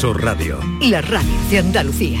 Sur 0.00 0.24
Radio. 0.24 0.58
La 0.80 1.02
radio 1.02 1.28
de 1.50 1.58
Andalucía. 1.58 2.20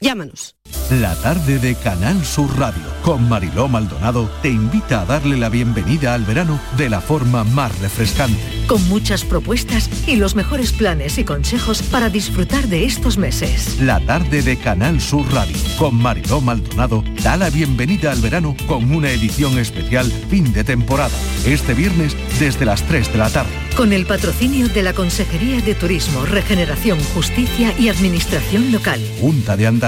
Llámanos. 0.00 0.54
La 0.90 1.14
tarde 1.16 1.58
de 1.58 1.74
Canal 1.74 2.24
Sur 2.24 2.56
Radio 2.58 2.82
con 3.02 3.28
Mariló 3.28 3.68
Maldonado 3.68 4.30
te 4.42 4.48
invita 4.48 5.00
a 5.00 5.06
darle 5.06 5.36
la 5.36 5.48
bienvenida 5.48 6.14
al 6.14 6.24
verano 6.24 6.60
de 6.76 6.88
la 6.88 7.00
forma 7.00 7.42
más 7.42 7.78
refrescante. 7.80 8.38
Con 8.66 8.86
muchas 8.88 9.24
propuestas 9.24 9.90
y 10.06 10.16
los 10.16 10.34
mejores 10.34 10.72
planes 10.72 11.18
y 11.18 11.24
consejos 11.24 11.82
para 11.82 12.10
disfrutar 12.10 12.68
de 12.68 12.84
estos 12.84 13.18
meses. 13.18 13.80
La 13.80 13.98
tarde 14.00 14.42
de 14.42 14.56
Canal 14.56 15.00
Sur 15.00 15.26
Radio 15.32 15.56
con 15.78 15.94
Mariló 15.94 16.40
Maldonado 16.40 17.02
da 17.22 17.36
la 17.36 17.50
bienvenida 17.50 18.12
al 18.12 18.20
verano 18.20 18.54
con 18.66 18.94
una 18.94 19.10
edición 19.10 19.58
especial 19.58 20.10
fin 20.30 20.52
de 20.52 20.64
temporada. 20.64 21.16
Este 21.44 21.74
viernes 21.74 22.14
desde 22.38 22.66
las 22.66 22.82
3 22.84 23.12
de 23.12 23.18
la 23.18 23.30
tarde. 23.30 23.50
Con 23.76 23.92
el 23.92 24.06
patrocinio 24.06 24.68
de 24.68 24.82
la 24.82 24.92
Consejería 24.92 25.60
de 25.60 25.74
Turismo, 25.74 26.24
Regeneración, 26.26 26.98
Justicia 27.14 27.72
y 27.78 27.88
Administración 27.88 28.72
Local. 28.72 29.00
Junta 29.20 29.56
de 29.56 29.66
Andalucía. 29.66 29.87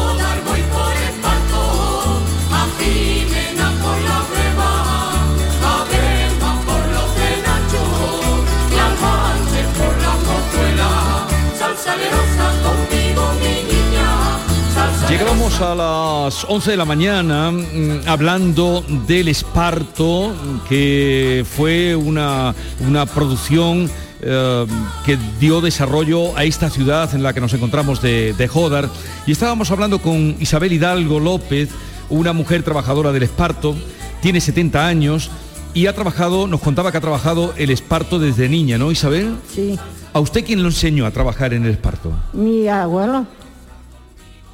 Llegábamos 15.11 15.59
a 15.59 15.75
las 15.75 16.45
11 16.45 16.71
de 16.71 16.77
la 16.77 16.85
mañana 16.85 17.51
mm, 17.51 18.07
hablando 18.07 18.81
del 19.05 19.27
Esparto, 19.27 20.33
que 20.69 21.45
fue 21.45 21.97
una, 21.97 22.55
una 22.87 23.05
producción 23.05 23.91
eh, 24.21 24.65
que 25.05 25.17
dio 25.37 25.59
desarrollo 25.59 26.37
a 26.37 26.45
esta 26.45 26.69
ciudad 26.69 27.13
en 27.13 27.23
la 27.23 27.33
que 27.33 27.41
nos 27.41 27.53
encontramos 27.53 28.01
de, 28.01 28.31
de 28.31 28.47
Jodar. 28.47 28.87
Y 29.27 29.33
estábamos 29.33 29.69
hablando 29.69 29.99
con 29.99 30.37
Isabel 30.39 30.71
Hidalgo 30.71 31.19
López, 31.19 31.67
una 32.09 32.31
mujer 32.31 32.63
trabajadora 32.63 33.11
del 33.11 33.23
Esparto, 33.23 33.75
tiene 34.21 34.39
70 34.39 34.87
años 34.87 35.29
y 35.73 35.87
ha 35.87 35.93
trabajado, 35.93 36.47
nos 36.47 36.61
contaba 36.61 36.89
que 36.93 36.99
ha 36.99 37.01
trabajado 37.01 37.53
el 37.57 37.69
Esparto 37.69 38.17
desde 38.17 38.47
niña, 38.47 38.77
¿no, 38.77 38.93
Isabel? 38.93 39.35
Sí. 39.53 39.77
¿A 40.13 40.21
usted 40.21 40.45
quién 40.45 40.63
lo 40.63 40.69
enseñó 40.69 41.05
a 41.05 41.11
trabajar 41.11 41.53
en 41.53 41.65
el 41.65 41.71
Esparto? 41.71 42.13
Mi 42.31 42.69
abuelo, 42.69 43.25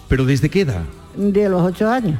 ¿Pero 0.07 0.25
desde 0.25 0.49
qué 0.49 0.61
edad? 0.61 0.83
de 1.15 1.49
los 1.49 1.61
ocho 1.63 1.89
años. 1.89 2.19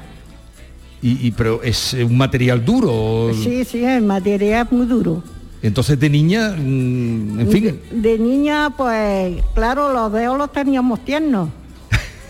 Y, 1.02 1.28
y- 1.28 1.32
pero 1.32 1.62
es 1.62 1.94
eh, 1.94 2.04
un 2.04 2.18
material 2.18 2.66
duro. 2.66 3.30
Sí, 3.44 3.64
sí, 3.64 3.86
el 3.86 4.04
material 4.04 4.66
es 4.66 4.72
muy 4.72 4.88
duro. 4.88 5.22
Entonces 5.62 6.00
de 6.00 6.10
niña, 6.10 6.56
mm, 6.58 7.40
en 7.40 7.48
fin, 7.52 7.80
De, 7.92 8.02
de 8.12 8.20
niña, 8.20 8.72
pues, 8.76 9.36
claro, 9.54 9.94
los 9.94 10.12
dedos 10.12 10.38
los 10.38 10.52
teníamos 10.52 11.04
tiernos. 11.06 11.50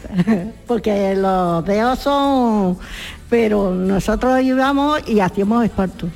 Porque 0.67 1.15
los 1.15 1.63
dedos 1.65 1.99
son... 1.99 2.77
Pero 3.29 3.73
nosotros 3.73 4.41
íbamos 4.41 4.99
y 5.07 5.19
hacíamos 5.19 5.63
esparto. 5.65 6.07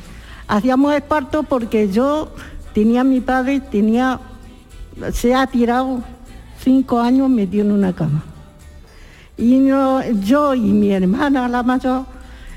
Hacíamos 0.48 0.94
esparto 0.96 1.44
porque 1.44 1.90
yo 1.90 2.34
tenía 2.74 3.04
mi 3.04 3.20
padre, 3.20 3.60
tenía... 3.60 4.20
Se 5.14 5.34
ha 5.34 5.46
tirado 5.48 6.02
cinco 6.64 7.00
años 7.02 7.30
metido 7.30 7.66
en 7.66 7.72
una 7.72 7.94
cama. 7.94 8.24
Y 9.38 9.58
no- 9.59 10.03
yo 10.22 10.53
y 10.53 10.59
mi 10.62 10.92
hermana, 10.92 11.47
la 11.47 11.64
mayor, 11.64 12.06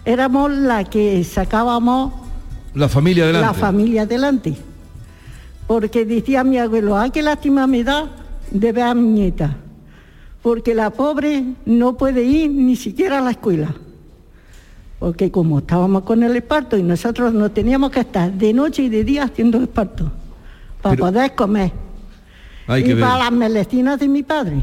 éramos 0.05 0.51
la 0.53 0.85
que 0.85 1.23
sacábamos 1.25 2.13
la 2.75 2.89
familia 2.89 3.25
adelante. 3.25 3.47
la 3.47 3.55
familia 3.55 4.03
adelante. 4.03 4.55
Porque 5.67 6.05
decía 6.05 6.45
mi 6.45 6.59
abuelo, 6.59 6.97
ay, 6.99 7.11
qué 7.11 7.23
lástima 7.23 7.67
me 7.67 7.83
da 7.85 8.09
de 8.51 8.73
ver 8.73 8.85
a 8.85 8.95
mi 8.95 9.09
nieta. 9.09 9.57
Porque 10.43 10.75
la 10.75 10.91
pobre 10.91 11.43
no 11.65 11.97
puede 11.97 12.23
ir 12.23 12.51
ni 12.51 12.77
siquiera 12.77 13.19
a 13.19 13.21
la 13.23 13.31
escuela. 13.31 13.75
Porque 14.99 15.31
como 15.31 15.59
estábamos 15.61 16.03
con 16.03 16.23
el 16.23 16.37
esparto 16.37 16.77
y 16.77 16.83
nosotros 16.83 17.33
no 17.33 17.51
teníamos 17.51 17.91
que 17.91 18.01
estar 18.01 18.31
de 18.33 18.53
noche 18.53 18.83
y 18.83 18.89
de 18.91 19.05
día 19.05 19.25
haciendo 19.25 19.63
esparto 19.63 20.13
para 20.83 20.97
Pero- 20.97 21.07
poder 21.07 21.35
comer. 21.35 21.73
Hay 22.67 22.83
y 22.83 22.85
que 22.85 22.95
ver. 22.95 23.05
para 23.05 23.19
las 23.25 23.33
melecinas 23.33 23.99
de 23.99 24.09
mi 24.09 24.23
padre. 24.23 24.63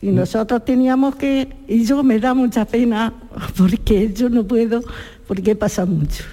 Y 0.00 0.08
nosotros 0.08 0.64
teníamos 0.64 1.16
que, 1.16 1.48
y 1.66 1.84
yo 1.84 2.02
me 2.02 2.20
da 2.20 2.32
mucha 2.32 2.64
pena 2.64 3.12
porque 3.56 4.12
yo 4.12 4.28
no 4.28 4.44
puedo, 4.44 4.82
porque 5.26 5.56
pasa 5.56 5.84
mucho. 5.86 6.24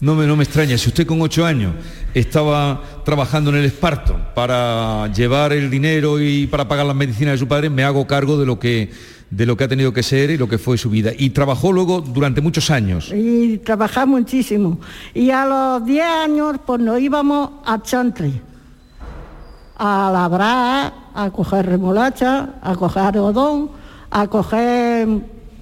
No 0.00 0.14
me, 0.14 0.26
no 0.26 0.34
me 0.34 0.44
extraña, 0.44 0.78
si 0.78 0.88
usted 0.88 1.06
con 1.06 1.20
ocho 1.20 1.44
años 1.44 1.74
estaba 2.14 2.82
trabajando 3.04 3.50
en 3.50 3.56
el 3.56 3.66
Esparto 3.66 4.18
para 4.34 5.12
llevar 5.12 5.52
el 5.52 5.70
dinero 5.70 6.18
y 6.18 6.46
para 6.46 6.66
pagar 6.66 6.86
las 6.86 6.96
medicinas 6.96 7.32
de 7.32 7.38
su 7.38 7.46
padre, 7.46 7.68
me 7.68 7.84
hago 7.84 8.06
cargo 8.06 8.38
de 8.38 8.46
lo 8.46 8.58
que 8.58 8.90
de 9.30 9.46
lo 9.46 9.56
que 9.56 9.64
ha 9.64 9.68
tenido 9.68 9.92
que 9.92 10.02
ser 10.02 10.30
y 10.30 10.36
lo 10.36 10.48
que 10.48 10.58
fue 10.58 10.76
su 10.76 10.90
vida. 10.90 11.12
Y 11.16 11.30
trabajó 11.30 11.72
luego 11.72 12.00
durante 12.00 12.40
muchos 12.40 12.70
años. 12.70 13.12
Y 13.14 13.58
trabajamos 13.58 14.20
muchísimo. 14.20 14.80
Y 15.14 15.30
a 15.30 15.46
los 15.46 15.86
10 15.86 16.04
años 16.04 16.56
pues 16.66 16.80
nos 16.80 17.00
íbamos 17.00 17.50
a 17.64 17.80
Chantre, 17.80 18.32
a 19.82 20.10
labrar, 20.12 20.92
a 21.14 21.30
coger 21.30 21.64
remolacha, 21.66 22.50
a 22.62 22.76
coger 22.76 23.02
algodón, 23.02 23.70
a 24.10 24.26
coger 24.28 25.08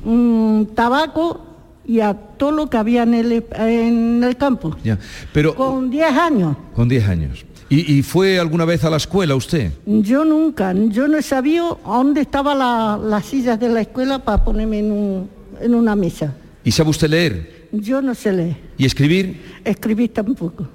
mm, 0.04 0.64
tabaco 0.74 1.40
y 1.86 2.00
a 2.00 2.14
todo 2.14 2.50
lo 2.50 2.68
que 2.68 2.76
había 2.76 3.04
en 3.04 3.14
el, 3.14 3.44
en 3.56 4.24
el 4.24 4.36
campo. 4.36 4.76
Ya. 4.82 4.98
Pero 5.32 5.54
Con 5.54 5.88
10 5.88 6.12
años. 6.12 6.56
con 6.74 6.88
10 6.88 7.08
años. 7.08 7.44
¿Y, 7.70 7.98
y 7.98 8.02
fue 8.02 8.40
alguna 8.40 8.64
vez 8.64 8.82
a 8.84 8.90
la 8.90 8.96
escuela 8.96 9.36
usted? 9.36 9.72
Yo 9.86 10.24
nunca, 10.24 10.72
yo 10.72 11.06
no 11.06 11.20
sabía 11.22 11.62
dónde 11.84 12.22
estaban 12.22 12.58
la- 12.58 12.98
las 13.00 13.24
sillas 13.26 13.60
de 13.60 13.68
la 13.68 13.82
escuela 13.82 14.18
para 14.18 14.42
ponerme 14.44 14.80
en, 14.80 14.90
un- 14.92 15.30
en 15.60 15.74
una 15.74 15.94
mesa. 15.94 16.34
¿Y 16.64 16.72
sabe 16.72 16.90
usted 16.90 17.08
leer 17.08 17.68
Yo 17.72 18.00
no 18.02 18.14
sé 18.14 18.32
leer, 18.32 18.56
y 18.78 18.84
escribir? 18.84 19.60
escribir 19.64 20.12
tampoco. 20.12 20.66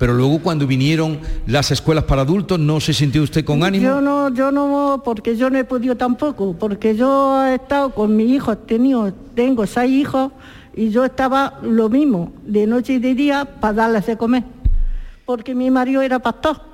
Pero 0.00 0.14
luego 0.14 0.38
cuando 0.38 0.66
vinieron 0.66 1.18
las 1.46 1.70
escuelas 1.70 2.04
para 2.04 2.22
adultos, 2.22 2.58
¿no 2.58 2.80
se 2.80 2.94
sintió 2.94 3.22
usted 3.22 3.44
con 3.44 3.62
ánimo? 3.62 3.84
Yo 3.84 4.00
no, 4.00 4.32
yo 4.32 4.50
no, 4.50 5.02
porque 5.04 5.36
yo 5.36 5.50
no 5.50 5.58
he 5.58 5.64
podido 5.64 5.94
tampoco, 5.94 6.56
porque 6.58 6.96
yo 6.96 7.44
he 7.44 7.56
estado 7.56 7.90
con 7.90 8.16
mis 8.16 8.30
hijos, 8.30 8.66
tenido, 8.66 9.12
tengo 9.34 9.66
seis 9.66 9.92
hijos 9.92 10.32
y 10.74 10.88
yo 10.88 11.04
estaba 11.04 11.58
lo 11.60 11.90
mismo, 11.90 12.32
de 12.46 12.66
noche 12.66 12.94
y 12.94 12.98
de 12.98 13.14
día, 13.14 13.44
para 13.60 13.74
darles 13.74 14.06
de 14.06 14.16
comer, 14.16 14.44
porque 15.26 15.54
mi 15.54 15.70
marido 15.70 16.00
era 16.00 16.18
pastor 16.18 16.69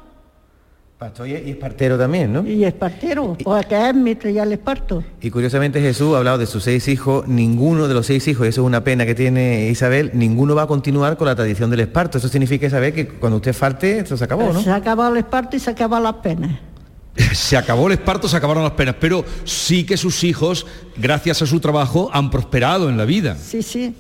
Pastor 0.99 1.29
y 1.29 1.35
es 1.35 1.57
partero 1.57 1.99
también, 1.99 2.33
¿no? 2.33 2.47
y 2.47 2.65
es 2.65 2.73
partero, 2.73 3.37
porque 3.45 3.91
él 3.91 3.97
me 3.97 4.15
traía 4.15 4.45
el 4.45 4.53
esparto. 4.53 5.05
Y 5.21 5.31
curiosamente 5.31 5.79
Jesús 5.79 6.15
ha 6.15 6.19
hablado 6.19 6.39
de 6.39 6.47
sus 6.47 6.65
seis 6.65 6.89
hijos, 6.89 7.29
ninguno 7.29 7.87
de 7.87 7.93
los 7.93 8.07
seis 8.07 8.27
hijos, 8.29 8.47
y 8.47 8.49
eso 8.49 8.63
es 8.63 8.67
una 8.67 8.83
pena 8.83 9.05
que 9.05 9.15
tiene 9.15 9.69
Isabel, 9.69 10.13
ninguno 10.15 10.55
va 10.55 10.63
a 10.63 10.67
continuar 10.67 11.19
con 11.19 11.27
la 11.27 11.37
tradición 11.37 11.69
del 11.69 11.81
esparto. 11.81 12.17
Eso 12.17 12.29
significa, 12.29 12.67
Isabel, 12.67 12.95
que 12.95 13.09
cuando 13.09 13.37
usted 13.37 13.53
falte, 13.53 13.99
esto 13.99 14.17
se 14.17 14.25
acabó, 14.25 14.51
¿no? 14.55 14.63
Se 14.63 14.71
acababa 14.71 15.11
el 15.11 15.19
esparto 15.19 15.55
y 15.57 15.61
se 15.61 15.71
acaban 15.71 16.03
las 16.03 16.15
penas. 16.15 16.59
Se 17.33 17.59
acabó 17.59 17.89
el 17.89 17.95
esparto, 17.95 18.29
se 18.29 18.37
acabaron 18.37 18.63
las 18.63 18.73
penas, 18.73 18.97
pero 18.99 19.25
sí 19.45 19.85
que 19.85 19.97
sus 19.99 20.23
hijos, 20.25 20.67
gracias 20.97 21.43
a 21.43 21.47
su 21.47 21.61
trabajo, 21.61 22.11
han 22.13 22.31
prosperado 22.31 22.89
en 22.89 22.97
la 22.97 23.05
vida. 23.05 23.37
Sí, 23.37 23.63
sí. 23.63 23.95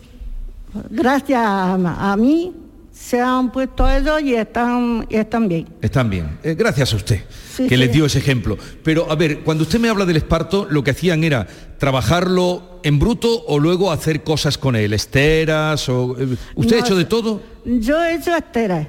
Gracias 0.90 1.40
a, 1.42 2.12
a 2.12 2.16
mí 2.16 2.52
se 2.98 3.20
han 3.20 3.52
puesto 3.52 3.88
ellos 3.88 4.22
y 4.22 4.34
están, 4.34 5.06
y 5.10 5.16
están 5.16 5.48
bien. 5.48 5.66
Están 5.82 6.08
bien. 6.08 6.38
Eh, 6.42 6.54
gracias 6.54 6.92
a 6.94 6.96
usted, 6.96 7.20
Sí, 7.54 7.64
que 7.64 7.74
sí. 7.74 7.76
les 7.76 7.92
dio 7.92 8.06
ese 8.06 8.18
ejemplo. 8.18 8.56
Pero, 8.82 9.10
a 9.10 9.14
ver, 9.14 9.40
cuando 9.40 9.64
usted 9.64 9.78
me 9.78 9.88
habla 9.90 10.06
del 10.06 10.16
esparto, 10.16 10.66
lo 10.70 10.82
que 10.82 10.92
hacían 10.92 11.22
era 11.22 11.46
trabajarlo 11.78 12.80
en 12.82 12.98
bruto 12.98 13.44
o 13.48 13.58
luego 13.58 13.92
hacer 13.92 14.24
cosas 14.24 14.56
con 14.56 14.76
él, 14.76 14.94
esteras 14.94 15.88
o... 15.90 16.16
eh, 16.18 16.36
¿Usted 16.54 16.76
ha 16.76 16.80
hecho 16.80 16.96
de 16.96 17.04
todo? 17.04 17.42
Yo 17.66 18.02
he 18.02 18.14
hecho 18.14 18.34
esteras, 18.34 18.86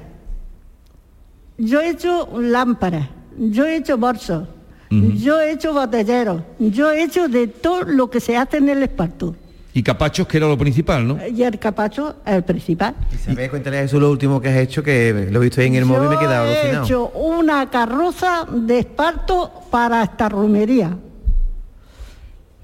yo 1.58 1.80
he 1.80 1.90
hecho 1.90 2.28
lámparas, 2.40 3.08
yo 3.38 3.66
he 3.66 3.76
hecho 3.76 3.98
bolsos, 3.98 4.48
yo 4.90 5.38
he 5.38 5.52
hecho 5.52 5.74
botelleros, 5.74 6.42
yo 6.58 6.90
he 6.90 7.02
hecho 7.02 7.28
de 7.28 7.46
todo 7.46 7.82
lo 7.82 8.08
que 8.08 8.20
se 8.20 8.36
hace 8.38 8.56
en 8.56 8.70
el 8.70 8.82
esparto. 8.82 9.36
Y 9.78 9.82
capachos, 9.84 10.26
que 10.26 10.38
era 10.38 10.48
lo 10.48 10.58
principal, 10.58 11.06
¿no? 11.06 11.18
Y 11.24 11.40
el 11.44 11.56
capacho 11.56 12.16
es 12.26 12.32
el 12.34 12.42
principal. 12.42 12.96
Isabel, 13.14 13.48
cuéntale 13.48 13.80
eso 13.84 14.00
lo 14.00 14.10
último 14.10 14.40
que 14.40 14.48
has 14.48 14.56
hecho, 14.56 14.82
que 14.82 15.28
lo 15.30 15.40
he 15.40 15.44
visto 15.44 15.60
ahí 15.60 15.68
en 15.68 15.76
el 15.76 15.84
móvil 15.84 16.06
y 16.06 16.08
me 16.08 16.14
he 16.16 16.18
quedado 16.18 16.46
he 16.46 16.50
alucinado. 16.58 16.84
hecho 16.84 17.08
una 17.10 17.70
carroza 17.70 18.44
de 18.50 18.80
esparto 18.80 19.52
para 19.70 20.02
esta 20.02 20.28
romería. 20.28 20.98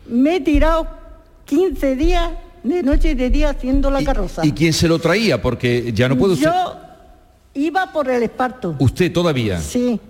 Me 0.08 0.34
he 0.34 0.40
tirado 0.40 0.88
15 1.44 1.94
días 1.94 2.31
de 2.64 2.82
noche 2.82 3.12
y 3.12 3.14
de 3.14 3.31
día 3.31 3.50
haciendo 3.50 3.93
la 3.93 4.02
¿Y- 4.02 4.05
carroza. 4.05 4.44
¿Y, 4.44 4.50
quién 4.50 4.72
se 4.72 4.88
lo 4.88 4.99
traía? 4.99 5.40
Porque 5.40 5.93
ya 5.94 6.08
no 6.08 6.19
puedo... 6.19 6.34
Yo 6.34 6.50
iba 7.55 7.93
por 7.93 8.11
el 8.11 8.25
esparto. 8.25 8.75
Usted 8.81 9.12
todavía. 9.12 9.61
Sí. 9.61 10.00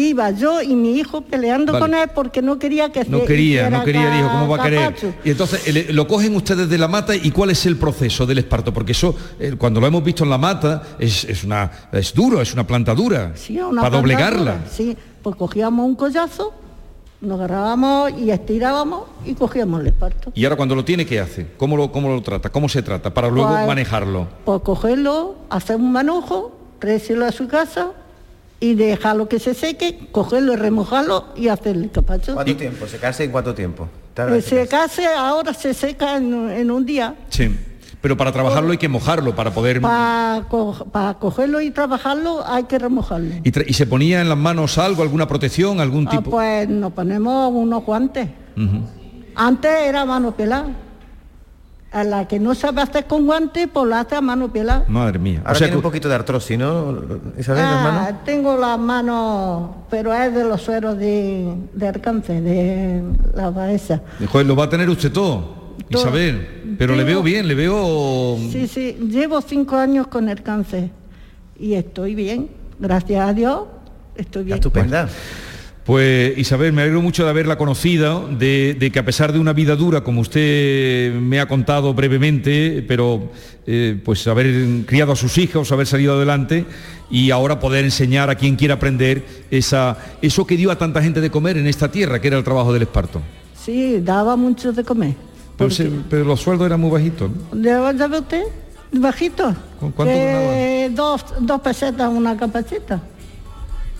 Iba 0.00 0.30
yo 0.30 0.62
y 0.62 0.76
mi 0.76 0.92
hijo 0.96 1.22
peleando 1.22 1.72
Vale. 1.72 1.82
con 1.84 1.94
él 1.94 2.08
porque 2.14 2.40
no 2.40 2.56
quería 2.56 2.92
que 2.92 3.04
No 3.06 3.18
se 3.18 3.24
quería, 3.24 3.68
no 3.68 3.82
quería, 3.82 4.08
dijo, 4.14 4.28
¿cómo 4.30 4.46
va 4.48 4.58
a 4.58 4.62
querer? 4.62 4.94
Y 5.24 5.30
entonces 5.30 5.66
eh, 5.66 5.88
lo 5.92 6.06
cogen 6.06 6.36
ustedes 6.36 6.68
de 6.68 6.78
la 6.78 6.86
mata 6.86 7.16
y 7.16 7.32
cuál 7.32 7.50
es 7.50 7.66
el 7.66 7.76
proceso 7.76 8.24
del 8.24 8.38
esparto, 8.38 8.72
porque 8.72 8.92
eso, 8.92 9.12
eh, 9.40 9.56
cuando 9.58 9.80
lo 9.80 9.88
hemos 9.88 10.04
visto 10.04 10.22
en 10.22 10.30
la 10.30 10.38
mata, 10.38 10.82
es, 11.00 11.24
es 11.24 11.42
una, 11.42 11.68
es 11.90 12.14
duro, 12.14 12.40
es 12.40 12.52
una 12.54 12.64
planta 12.64 12.94
dura, 12.94 13.32
Sí, 13.34 13.54
una 13.58 13.80
para 13.82 13.90
planta 13.90 13.96
doblegarla. 13.96 14.52
dura, 14.58 14.64
Sí, 14.70 14.96
pues 15.20 15.34
cogíamos 15.34 15.84
un 15.84 15.96
collazo, 15.96 16.52
nos 17.20 17.40
agarrábamos 17.40 18.12
y 18.20 18.30
estirábamos 18.30 19.02
y 19.26 19.34
cogíamos 19.34 19.80
el 19.80 19.88
esparto. 19.88 20.30
Y 20.32 20.44
ahora 20.44 20.54
cuando 20.54 20.76
lo 20.76 20.84
tiene, 20.84 21.06
¿qué 21.06 21.18
hace? 21.18 21.48
¿Cómo 21.56 21.76
lo, 21.76 21.90
cómo 21.90 22.08
lo 22.08 22.22
trata? 22.22 22.50
¿Cómo 22.50 22.68
se 22.68 22.82
trata? 22.82 23.12
Para 23.12 23.28
luego 23.30 23.48
Pues- 23.50 23.66
manejarlo. 23.66 24.28
Pues 24.44 24.60
cogerlo, 24.62 25.34
hacer 25.50 25.74
un 25.74 25.90
manojo, 25.90 26.56
traérselo 26.78 27.26
a 27.26 27.32
su 27.32 27.48
casa 27.48 27.88
y 28.60 28.74
dejarlo 28.74 29.28
que 29.28 29.38
se 29.38 29.54
seque, 29.54 30.08
cogerlo 30.10 30.52
y 30.52 30.56
remojarlo 30.56 31.26
y 31.36 31.48
hacerle 31.48 31.88
capacho. 31.90 32.34
¿Cuánto 32.34 32.56
tiempo? 32.56 32.86
¿Secarse 32.86 33.24
en 33.24 33.30
cuánto 33.30 33.54
tiempo? 33.54 33.88
En 34.16 34.42
secarse. 34.42 34.48
Secase 35.02 35.06
ahora 35.06 35.54
se 35.54 35.72
seca 35.74 36.16
en, 36.16 36.50
en 36.50 36.70
un 36.70 36.84
día. 36.84 37.14
Sí. 37.28 37.56
Pero 38.00 38.16
para 38.16 38.30
trabajarlo 38.30 38.70
hay 38.70 38.78
que 38.78 38.88
mojarlo, 38.88 39.34
para 39.34 39.50
poder... 39.52 39.80
Para 39.80 41.14
cogerlo 41.18 41.60
y 41.60 41.70
trabajarlo 41.70 42.44
hay 42.46 42.64
que 42.64 42.78
remojarlo. 42.78 43.34
Y, 43.42 43.70
y 43.70 43.72
se 43.74 43.86
ponía 43.86 44.20
en 44.20 44.28
las 44.28 44.38
manos 44.38 44.78
algo, 44.78 45.02
alguna 45.02 45.26
protección, 45.26 45.80
algún 45.80 46.06
Ah, 46.06 46.10
tipo... 46.12 46.30
pues 46.30 46.68
nos 46.68 46.92
ponemos 46.92 47.52
unos 47.52 47.84
guantes. 47.84 48.28
Ujú. 48.56 48.82
Antes 49.34 49.70
era 49.82 50.04
mano 50.04 50.32
pelada. 50.32 50.68
A 51.90 52.04
la 52.04 52.28
que 52.28 52.38
no 52.38 52.54
sabe 52.54 52.82
hacer 52.82 53.06
con 53.06 53.24
guantes, 53.24 53.66
pues 53.72 53.86
la 53.88 54.00
hace 54.00 54.14
a 54.14 54.20
mano 54.20 54.52
pelada. 54.52 54.84
Madre 54.88 55.18
mía. 55.18 55.38
Ahora 55.40 55.52
O 55.52 55.54
sea 55.54 55.58
tiene 55.66 55.70
que- 55.72 55.76
un 55.78 55.82
poquito 55.82 56.08
de 56.08 56.14
artrosis, 56.16 56.58
¿no? 56.58 56.98
Isabel, 57.38 57.62
las 57.62 57.82
manos. 57.82 58.02
Ah, 58.08 58.20
tengo 58.26 58.58
las 58.58 58.78
manos, 58.78 59.70
pero 59.88 60.12
es 60.12 60.34
de 60.34 60.44
los 60.44 60.60
sueros 60.60 60.98
de, 60.98 61.50
de 61.72 61.88
alcance, 61.88 62.42
de 62.42 63.02
la 63.34 63.52
cabeza. 63.54 64.02
Joder, 64.30 64.46
lo 64.46 64.54
va 64.54 64.64
a 64.64 64.68
tener 64.68 64.88
usted 64.90 65.10
todo, 65.10 65.74
Todo. 65.90 66.02
Isabel. 66.02 66.74
Pero 66.78 66.94
le 66.94 67.04
veo 67.04 67.22
bien, 67.22 67.48
le 67.48 67.54
veo... 67.54 68.36
Sí, 68.52 68.68
sí, 68.68 68.92
llevo 69.10 69.40
cinco 69.40 69.76
años 69.76 70.08
con 70.08 70.28
el 70.28 70.42
cáncer 70.42 70.90
y 71.58 71.72
estoy 71.72 72.14
bien, 72.14 72.50
gracias 72.78 73.26
a 73.26 73.32
Dios, 73.32 73.62
estoy 74.14 74.44
bien. 74.44 74.58
estupenda. 74.58 75.08
Pues 75.88 76.36
Isabel, 76.36 76.74
me 76.74 76.82
alegro 76.82 77.00
mucho 77.00 77.24
de 77.24 77.30
haberla 77.30 77.56
conocido, 77.56 78.28
de, 78.28 78.76
de 78.78 78.90
que 78.90 78.98
a 78.98 79.06
pesar 79.06 79.32
de 79.32 79.38
una 79.38 79.54
vida 79.54 79.74
dura, 79.74 80.02
como 80.02 80.20
usted 80.20 81.14
me 81.14 81.40
ha 81.40 81.48
contado 81.48 81.94
brevemente, 81.94 82.84
pero 82.86 83.30
eh, 83.66 83.98
pues 84.04 84.26
haber 84.28 84.84
criado 84.84 85.12
a 85.12 85.16
sus 85.16 85.38
hijos, 85.38 85.72
haber 85.72 85.86
salido 85.86 86.14
adelante 86.14 86.66
y 87.10 87.30
ahora 87.30 87.58
poder 87.58 87.86
enseñar 87.86 88.28
a 88.28 88.34
quien 88.34 88.56
quiera 88.56 88.74
aprender 88.74 89.24
esa, 89.50 89.96
eso 90.20 90.46
que 90.46 90.58
dio 90.58 90.70
a 90.70 90.76
tanta 90.76 91.00
gente 91.02 91.22
de 91.22 91.30
comer 91.30 91.56
en 91.56 91.66
esta 91.66 91.90
tierra, 91.90 92.20
que 92.20 92.28
era 92.28 92.36
el 92.36 92.44
trabajo 92.44 92.70
del 92.70 92.82
esparto. 92.82 93.22
Sí, 93.58 93.98
daba 94.02 94.36
mucho 94.36 94.74
de 94.74 94.84
comer. 94.84 95.14
Pero, 95.56 95.70
porque- 95.70 95.74
se- 95.74 95.90
pero 96.10 96.24
los 96.26 96.38
sueldos 96.38 96.66
eran 96.66 96.80
muy 96.82 96.90
bajitos. 96.90 97.30
¿no? 97.54 97.62
¿Ya, 97.94 98.06
ve 98.08 98.18
usted? 98.18 98.42
Bajito. 98.92 99.54
¿Cu- 99.80 99.90
cuánto 99.92 100.12
Que 100.12 100.90
dos, 100.94 101.24
dos 101.40 101.60
pesetas 101.62 102.10
una 102.12 102.36
capacheta. 102.36 103.00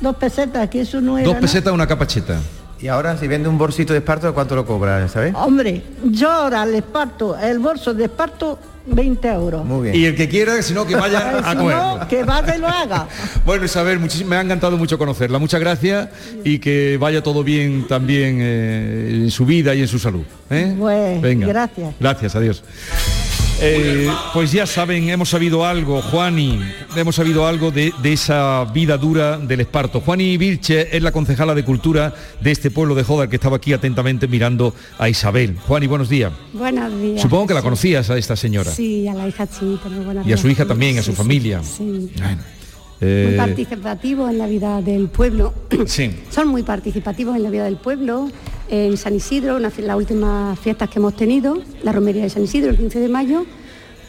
Dos 0.00 0.16
pesetas, 0.16 0.68
que 0.68 0.82
eso 0.82 1.00
no 1.00 1.18
era 1.18 1.26
Dos 1.26 1.36
pesetas, 1.38 1.72
una 1.72 1.86
capacheta. 1.86 2.38
Y 2.80 2.86
ahora, 2.86 3.16
si 3.16 3.26
vende 3.26 3.48
un 3.48 3.58
bolsito 3.58 3.92
de 3.92 3.98
esparto, 3.98 4.32
¿cuánto 4.32 4.54
lo 4.54 4.64
cobra, 4.64 5.08
¿sabes? 5.08 5.34
Hombre, 5.34 5.82
yo 6.04 6.30
ahora 6.30 6.64
le 6.64 6.78
esparto 6.78 7.36
el 7.36 7.58
bolso 7.58 7.92
de 7.92 8.04
esparto 8.04 8.58
20 8.86 9.28
euros. 9.28 9.64
Muy 9.64 9.90
bien. 9.90 9.96
Y 9.96 10.04
el 10.04 10.14
que 10.14 10.28
quiera, 10.28 10.62
si 10.62 10.74
no, 10.74 10.86
que 10.86 10.94
vaya 10.94 11.38
a 11.44 11.54
no, 11.54 12.08
que 12.08 12.22
vaya 12.22 12.56
y 12.56 12.60
lo 12.60 12.68
haga. 12.68 13.08
Bueno, 13.44 13.64
Isabel, 13.64 13.98
muchísimo, 13.98 14.30
me 14.30 14.36
ha 14.36 14.40
encantado 14.42 14.76
mucho 14.76 14.98
conocerla. 14.98 15.38
Muchas 15.38 15.60
gracias 15.60 16.08
y 16.44 16.58
que 16.58 16.98
vaya 17.00 17.22
todo 17.22 17.42
bien 17.42 17.86
también 17.88 18.38
eh, 18.40 19.22
en 19.24 19.30
su 19.30 19.44
vida 19.44 19.74
y 19.74 19.80
en 19.80 19.88
su 19.88 19.98
salud. 19.98 20.24
¿eh? 20.50 20.74
Pues, 20.78 21.20
gracias. 21.40 21.94
Gracias, 21.98 22.36
adiós. 22.36 22.62
Eh, 23.60 24.08
pues 24.32 24.52
ya 24.52 24.66
saben, 24.66 25.08
hemos 25.08 25.30
sabido 25.30 25.66
algo, 25.66 26.00
Juani, 26.00 26.60
hemos 26.94 27.16
sabido 27.16 27.44
algo 27.46 27.72
de, 27.72 27.92
de 28.00 28.12
esa 28.12 28.64
vida 28.72 28.96
dura 28.96 29.36
del 29.36 29.60
esparto. 29.60 30.00
Juani 30.00 30.36
Vilche 30.36 30.96
es 30.96 31.02
la 31.02 31.10
concejala 31.10 31.56
de 31.56 31.64
Cultura 31.64 32.14
de 32.40 32.52
este 32.52 32.70
pueblo 32.70 32.94
de 32.94 33.02
Joda 33.02 33.28
que 33.28 33.34
estaba 33.34 33.56
aquí 33.56 33.72
atentamente 33.72 34.28
mirando 34.28 34.74
a 34.96 35.08
Isabel. 35.08 35.56
Juani, 35.66 35.88
buenos 35.88 36.08
días. 36.08 36.32
Buenos 36.52 37.00
días. 37.02 37.20
Supongo 37.20 37.48
que 37.48 37.54
la 37.54 37.62
conocías 37.62 38.08
a 38.10 38.16
esta 38.16 38.36
señora. 38.36 38.70
Sí, 38.70 39.08
a 39.08 39.14
la 39.14 39.26
hija 39.26 39.46
chiquita. 39.48 39.88
muy 39.88 40.04
buena 40.04 40.22
Y 40.24 40.32
a 40.32 40.36
su 40.36 40.48
hija 40.48 40.64
también, 40.64 40.96
a 40.98 41.02
su 41.02 41.10
Sí, 41.10 41.16
sí, 41.16 41.16
familia. 41.16 41.60
Sí. 41.64 42.10
Bueno, 42.16 42.36
Muy 43.00 43.08
eh, 43.10 43.34
participativos 43.36 44.30
en 44.30 44.38
la 44.38 44.46
vida 44.46 44.80
del 44.82 45.08
pueblo. 45.08 45.52
sí. 45.86 46.12
Son 46.30 46.46
muy 46.46 46.62
participativos 46.62 47.34
en 47.36 47.42
la 47.42 47.50
vida 47.50 47.64
del 47.64 47.76
pueblo. 47.76 48.30
En 48.70 48.96
San 48.98 49.14
Isidro, 49.14 49.56
una 49.56 49.72
las 49.78 49.96
últimas 49.96 50.58
fiestas 50.58 50.90
que 50.90 50.98
hemos 50.98 51.16
tenido, 51.16 51.58
la 51.82 51.92
romería 51.92 52.22
de 52.24 52.30
San 52.30 52.44
Isidro, 52.44 52.70
el 52.70 52.76
15 52.76 53.00
de 53.00 53.08
mayo, 53.08 53.46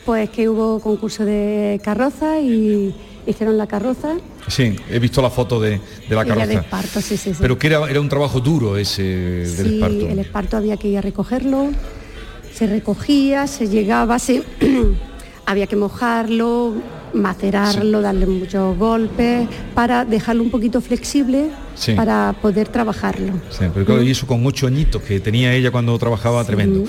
pues 0.06 0.30
que 0.30 0.50
hubo 0.50 0.80
concurso 0.82 1.24
de 1.24 1.80
carroza 1.84 2.40
y 2.42 2.94
hicieron 3.26 3.58
la 3.58 3.68
carroza. 3.68 4.18
Sí, 4.48 4.76
he 4.90 5.00
visto 5.00 5.22
la 5.22 5.30
foto 5.30 5.62
de, 5.62 5.80
de 6.10 6.16
la 6.16 6.24
de 6.24 6.30
carroza. 6.30 6.54
esparto, 6.54 7.02
sí, 7.02 7.16
sí, 7.16 7.32
sí. 7.34 7.38
Pero 7.40 7.58
que 7.58 7.68
era, 7.68 7.90
era 7.90 8.02
un 8.02 8.10
trabajo 8.10 8.40
duro 8.42 8.76
ese 8.78 9.04
del 9.04 9.48
Sí, 9.68 9.74
esparto. 9.76 10.08
el 10.10 10.20
esparto 10.20 10.58
había 10.58 10.76
que 10.78 10.88
ir 10.90 10.98
a 10.98 11.02
recogerlo, 11.02 11.70
se 12.54 12.68
recogía, 12.68 13.48
se 13.48 13.68
llegaba, 13.70 14.20
se 14.20 14.44
había 15.50 15.66
que 15.66 15.76
mojarlo, 15.76 16.76
macerarlo, 17.12 18.02
darle 18.02 18.28
muchos 18.28 18.78
golpes 18.78 19.48
para 19.74 20.06
dejarlo 20.06 20.44
un 20.44 20.52
poquito 20.52 20.80
flexible 20.80 21.50
Sí. 21.74 21.94
para 21.94 22.36
poder 22.40 22.68
trabajarlo. 22.68 23.34
Sí, 23.50 23.66
pero 23.74 23.84
claro, 23.84 24.04
y 24.04 24.12
eso 24.12 24.28
con 24.28 24.46
ocho 24.46 24.68
añitos 24.68 25.02
que 25.02 25.20
tenía 25.20 25.52
ella 25.56 25.72
cuando 25.72 25.98
trabajaba, 25.98 26.44
tremendo. 26.44 26.84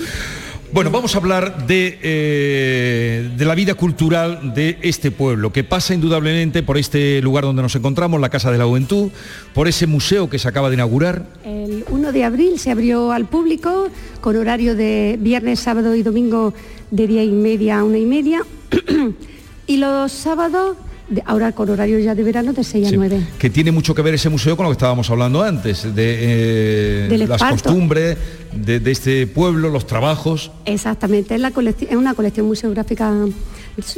Bueno, 0.73 0.89
vamos 0.89 1.15
a 1.15 1.17
hablar 1.17 1.67
de, 1.67 1.99
eh, 2.01 3.29
de 3.35 3.45
la 3.45 3.55
vida 3.55 3.73
cultural 3.73 4.53
de 4.53 4.77
este 4.81 5.11
pueblo, 5.11 5.51
que 5.51 5.65
pasa 5.65 5.93
indudablemente 5.93 6.63
por 6.63 6.77
este 6.77 7.21
lugar 7.21 7.43
donde 7.43 7.61
nos 7.61 7.75
encontramos, 7.75 8.21
la 8.21 8.29
Casa 8.29 8.51
de 8.51 8.57
la 8.57 8.63
Juventud, 8.63 9.11
por 9.53 9.67
ese 9.67 9.85
museo 9.85 10.29
que 10.29 10.39
se 10.39 10.47
acaba 10.47 10.69
de 10.69 10.75
inaugurar. 10.75 11.25
El 11.43 11.83
1 11.89 12.13
de 12.13 12.23
abril 12.23 12.57
se 12.57 12.71
abrió 12.71 13.11
al 13.11 13.25
público 13.25 13.89
con 14.21 14.37
horario 14.37 14.73
de 14.73 15.17
viernes, 15.19 15.59
sábado 15.59 15.93
y 15.93 16.03
domingo 16.03 16.53
de 16.89 17.05
10 17.05 17.25
y 17.25 17.31
media 17.31 17.79
a 17.79 17.83
una 17.83 17.97
y 17.97 18.05
media. 18.05 18.41
y 19.67 19.75
los 19.75 20.13
sábados, 20.13 20.77
ahora 21.25 21.51
con 21.51 21.69
horario 21.69 21.99
ya 21.99 22.15
de 22.15 22.23
verano, 22.23 22.53
de 22.53 22.63
6 22.63 22.87
Sí, 22.87 22.93
a 22.93 22.97
9. 22.97 23.27
que 23.37 23.49
tiene 23.49 23.71
mucho 23.71 23.93
que 23.93 24.01
ver 24.01 24.13
ese 24.13 24.29
museo 24.29 24.55
con 24.55 24.63
lo 24.65 24.69
que 24.69 24.73
estábamos 24.73 25.09
hablando 25.09 25.43
antes, 25.43 25.83
de 25.95 27.07
eh, 27.15 27.25
las 27.27 27.43
costumbres 27.43 28.17
de, 28.53 28.79
de 28.79 28.91
este 28.91 29.27
pueblo, 29.27 29.69
los 29.69 29.85
trabajos. 29.87 30.51
Exactamente, 30.65 31.35
es, 31.35 31.41
la 31.41 31.49
es 31.49 31.95
una 31.95 32.13
colección 32.13 32.47
museográfica 32.47 33.13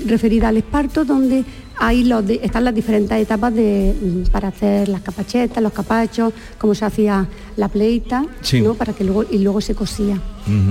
referida 0.05 0.49
al 0.49 0.57
esparto 0.57 1.03
donde 1.05 1.43
ahí 1.77 2.03
los 2.03 2.25
de- 2.25 2.39
están 2.43 2.63
las 2.63 2.75
diferentes 2.75 3.17
etapas 3.17 3.53
de, 3.53 3.93
mm, 3.99 4.29
para 4.31 4.49
hacer 4.49 4.87
las 4.89 5.01
capachetas, 5.01 5.61
los 5.63 5.73
capachos, 5.73 6.31
cómo 6.57 6.75
se 6.75 6.85
hacía 6.85 7.27
la 7.57 7.67
pleita, 7.67 8.25
Sí. 8.41 8.61
¿no? 8.61 8.75
para 8.75 8.93
que 8.93 9.03
luego 9.03 9.25
y 9.29 9.39
luego 9.39 9.59
se 9.61 9.73
cosía. 9.75 10.19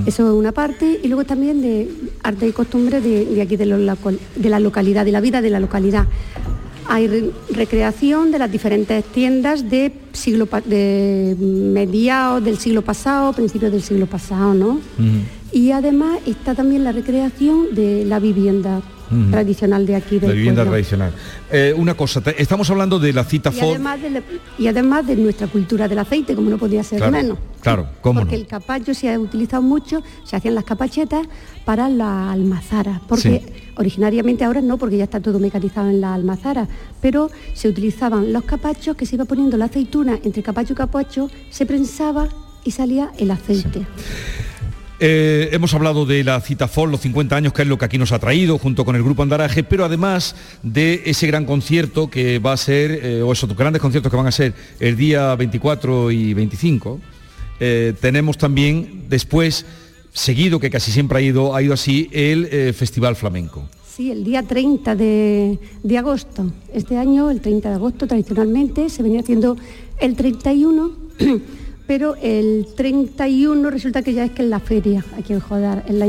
Eso 0.06 0.26
es 0.30 0.34
una 0.38 0.52
parte 0.52 1.00
y 1.02 1.08
luego 1.08 1.24
también 1.24 1.62
de 1.62 1.90
arte 2.22 2.46
y 2.46 2.52
costumbre 2.52 3.00
de, 3.00 3.24
de 3.24 3.40
aquí 3.42 3.56
de, 3.56 3.64
local- 3.66 4.18
de 4.36 4.48
la 4.50 4.60
localidad, 4.60 5.04
de 5.04 5.12
la 5.12 5.20
vida 5.20 5.40
de 5.40 5.48
la 5.50 5.60
localidad. 5.60 6.06
Hay 6.88 7.06
re- 7.06 7.30
recreación 7.52 8.32
de 8.32 8.38
las 8.38 8.50
diferentes 8.50 9.04
tiendas 9.04 9.68
de 9.70 9.92
siglo 10.12 10.48
de 10.66 11.36
mediados 11.38 12.44
del 12.44 12.58
siglo 12.58 12.82
pasado, 12.82 13.32
principios 13.32 13.70
del 13.72 13.82
siglo 13.82 14.06
pasado, 14.06 14.52
¿no? 14.54 14.80
Y 15.52 15.70
además 15.70 16.18
está 16.26 16.54
también 16.54 16.82
la 16.84 16.92
recreación 16.92 17.74
de 17.74 18.04
la 18.04 18.18
vivienda 18.18 18.82
tradicional 19.30 19.86
de 19.86 19.96
aquí 19.96 20.18
del 20.18 20.28
La 20.30 20.34
vivienda 20.34 20.62
pueblo. 20.62 20.72
tradicional. 20.72 21.12
Eh, 21.50 21.74
una 21.76 21.94
cosa, 21.94 22.22
estamos 22.38 22.68
hablando 22.70 22.98
de 22.98 23.12
la 23.12 23.24
cita 23.24 23.50
Y 23.54 23.60
además, 23.60 24.00
de 24.02 24.10
la- 24.10 24.22
y 24.58 24.66
además 24.66 25.06
de 25.06 25.16
nuestra 25.16 25.46
cultura 25.46 25.88
del 25.88 25.98
aceite, 25.98 26.34
como 26.34 26.50
no 26.50 26.58
podía 26.58 26.82
ser 26.82 26.98
Claro, 26.98 27.12
menos. 27.12 27.38
claro, 27.60 27.86
cómo 28.00 28.20
Porque 28.20 28.36
no. 28.36 28.40
el 28.42 28.46
capacho 28.46 28.94
se 28.94 29.12
ha 29.12 29.18
utilizado 29.18 29.62
mucho, 29.62 30.02
se 30.24 30.36
hacían 30.36 30.54
las 30.54 30.64
capachetas 30.64 31.26
para 31.64 31.88
la 31.88 32.32
almazara, 32.32 33.00
porque 33.08 33.42
Sí. 33.46 33.52
originariamente 33.76 34.44
ahora 34.44 34.60
no, 34.60 34.78
porque 34.78 34.96
ya 34.96 35.04
está 35.04 35.20
todo 35.20 35.38
mecanizado 35.38 35.88
en 35.90 36.00
la 36.00 36.14
almazara, 36.14 36.68
pero 37.00 37.30
se 37.54 37.68
utilizaban 37.68 38.32
los 38.32 38.44
capachos 38.44 38.96
que 38.96 39.06
se 39.06 39.16
iba 39.16 39.24
poniendo 39.24 39.56
la 39.56 39.66
aceituna 39.66 40.18
entre 40.24 40.42
capacho 40.42 40.72
y 40.72 40.76
capacho, 40.76 41.30
se 41.50 41.66
prensaba 41.66 42.28
y 42.64 42.70
salía 42.70 43.10
el 43.18 43.30
aceite. 43.30 43.86
Eh, 45.04 45.48
hemos 45.50 45.74
hablado 45.74 46.06
de 46.06 46.22
la 46.22 46.40
cita 46.40 46.68
FOL, 46.68 46.92
los 46.92 47.00
50 47.00 47.34
años, 47.34 47.52
que 47.52 47.62
es 47.62 47.68
lo 47.68 47.76
que 47.76 47.86
aquí 47.86 47.98
nos 47.98 48.12
ha 48.12 48.20
traído, 48.20 48.56
junto 48.56 48.84
con 48.84 48.94
el 48.94 49.02
grupo 49.02 49.24
Andaraje, 49.24 49.64
pero 49.64 49.84
además 49.84 50.36
de 50.62 51.02
ese 51.06 51.26
gran 51.26 51.44
concierto 51.44 52.08
que 52.08 52.38
va 52.38 52.52
a 52.52 52.56
ser, 52.56 53.00
eh, 53.02 53.20
o 53.20 53.32
esos 53.32 53.56
grandes 53.56 53.82
conciertos 53.82 54.12
que 54.12 54.16
van 54.16 54.28
a 54.28 54.30
ser 54.30 54.54
el 54.78 54.96
día 54.96 55.34
24 55.34 56.12
y 56.12 56.34
25, 56.34 57.00
eh, 57.58 57.94
tenemos 58.00 58.38
también 58.38 59.06
después, 59.08 59.66
seguido, 60.12 60.60
que 60.60 60.70
casi 60.70 60.92
siempre 60.92 61.18
ha 61.18 61.20
ido, 61.20 61.56
ha 61.56 61.62
ido 61.62 61.74
así, 61.74 62.08
el 62.12 62.72
Festival 62.72 63.16
Flamenco. 63.16 63.68
Sí, 63.96 64.12
el 64.12 64.22
día 64.22 64.44
30 64.44 64.94
de, 64.94 65.58
de, 65.82 65.98
agosto. 65.98 66.46
Este 66.72 66.96
año, 66.96 67.28
el 67.28 67.40
30 67.40 67.70
de 67.70 67.74
agosto, 67.74 68.06
tradicionalmente, 68.06 68.88
se 68.88 69.02
venía 69.02 69.18
haciendo 69.18 69.56
el 69.98 70.14
31 70.14 70.92
pero 71.92 72.16
el 72.22 72.68
31 72.74 73.68
resulta 73.68 74.00
que 74.00 74.14
ya 74.14 74.24
es 74.24 74.30
que 74.30 74.40
es 74.40 74.48
la 74.48 74.60
feria, 74.60 75.04
aquí 75.18 75.34
en 75.34 75.40
Jodar, 75.40 75.84
en 75.86 75.98
la, 75.98 76.06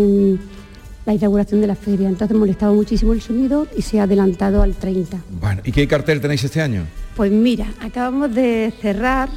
la 1.06 1.14
inauguración 1.14 1.60
de 1.60 1.68
la 1.68 1.76
feria. 1.76 2.08
Entonces 2.08 2.38
molestaba 2.38 2.72
muchísimo 2.72 3.12
el 3.12 3.20
sonido 3.20 3.68
y 3.76 3.82
se 3.82 4.00
ha 4.00 4.04
adelantado 4.04 4.62
al 4.62 4.76
30. 4.76 5.18
Bueno, 5.42 5.62
¿y 5.66 5.74
qué 5.74 5.86
cartel 5.86 6.22
tenéis 6.22 6.42
este 6.46 6.62
año? 6.62 6.86
Pues 7.18 7.34
mira, 7.34 7.68
acabamos 7.82 8.34
de 8.34 8.74
cerrar 8.80 9.28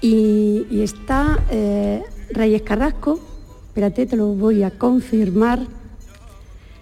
y, 0.00 0.80
está 0.80 1.40
eh, 1.50 2.02
Reyes 2.30 2.62
Carrasco, 2.62 3.20
espérate, 3.66 4.06
te 4.06 4.16
lo 4.16 4.28
voy 4.28 4.62
a 4.62 4.70
confirmar 4.70 5.60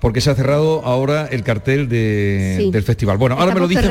porque 0.03 0.21
se 0.21 0.31
ha 0.31 0.35
cerrado 0.35 0.85
ahora 0.85 1.29
el 1.31 1.45
cartel 1.45 1.89
del 1.89 2.83
festival. 2.83 3.19
Bueno, 3.19 3.37
ahora 3.39 3.55
me 3.55 3.61
lo 3.61 3.69
dicen 3.69 3.89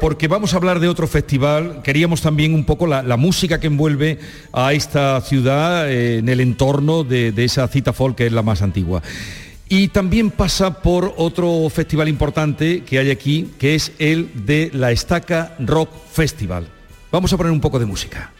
porque 0.00 0.28
vamos 0.28 0.54
a 0.54 0.56
hablar 0.56 0.78
de 0.78 0.86
otro 0.86 1.08
festival. 1.08 1.80
Queríamos 1.82 2.22
también 2.22 2.54
un 2.54 2.64
poco 2.64 2.86
la, 2.86 3.16
música 3.16 3.58
que 3.58 3.66
envuelve 3.66 4.20
a 4.52 4.72
esta 4.72 5.20
ciudad 5.20 5.90
eh, 5.90 6.18
en 6.18 6.28
el 6.28 6.38
entorno 6.38 7.02
de, 7.02 7.34
esa 7.38 7.66
cita 7.66 7.92
folk 7.92 8.16
que 8.16 8.26
es 8.26 8.32
la 8.32 8.42
más 8.42 8.62
antigua. 8.62 9.02
Y 9.68 9.88
también 9.88 10.30
pasa 10.30 10.80
por 10.80 11.12
otro 11.16 11.68
festival 11.70 12.08
importante 12.08 12.84
que 12.84 13.00
hay 13.00 13.10
aquí, 13.10 13.50
que 13.58 13.74
es 13.74 13.90
el 13.98 14.30
de 14.46 14.70
la 14.72 14.92
Estaca 14.92 15.56
Rock 15.58 15.90
Festival. 16.12 16.68
Vamos 17.10 17.32
a 17.32 17.36
poner 17.36 17.50
un 17.50 17.60
poco 17.60 17.80
de 17.80 17.86
música. 17.86 18.30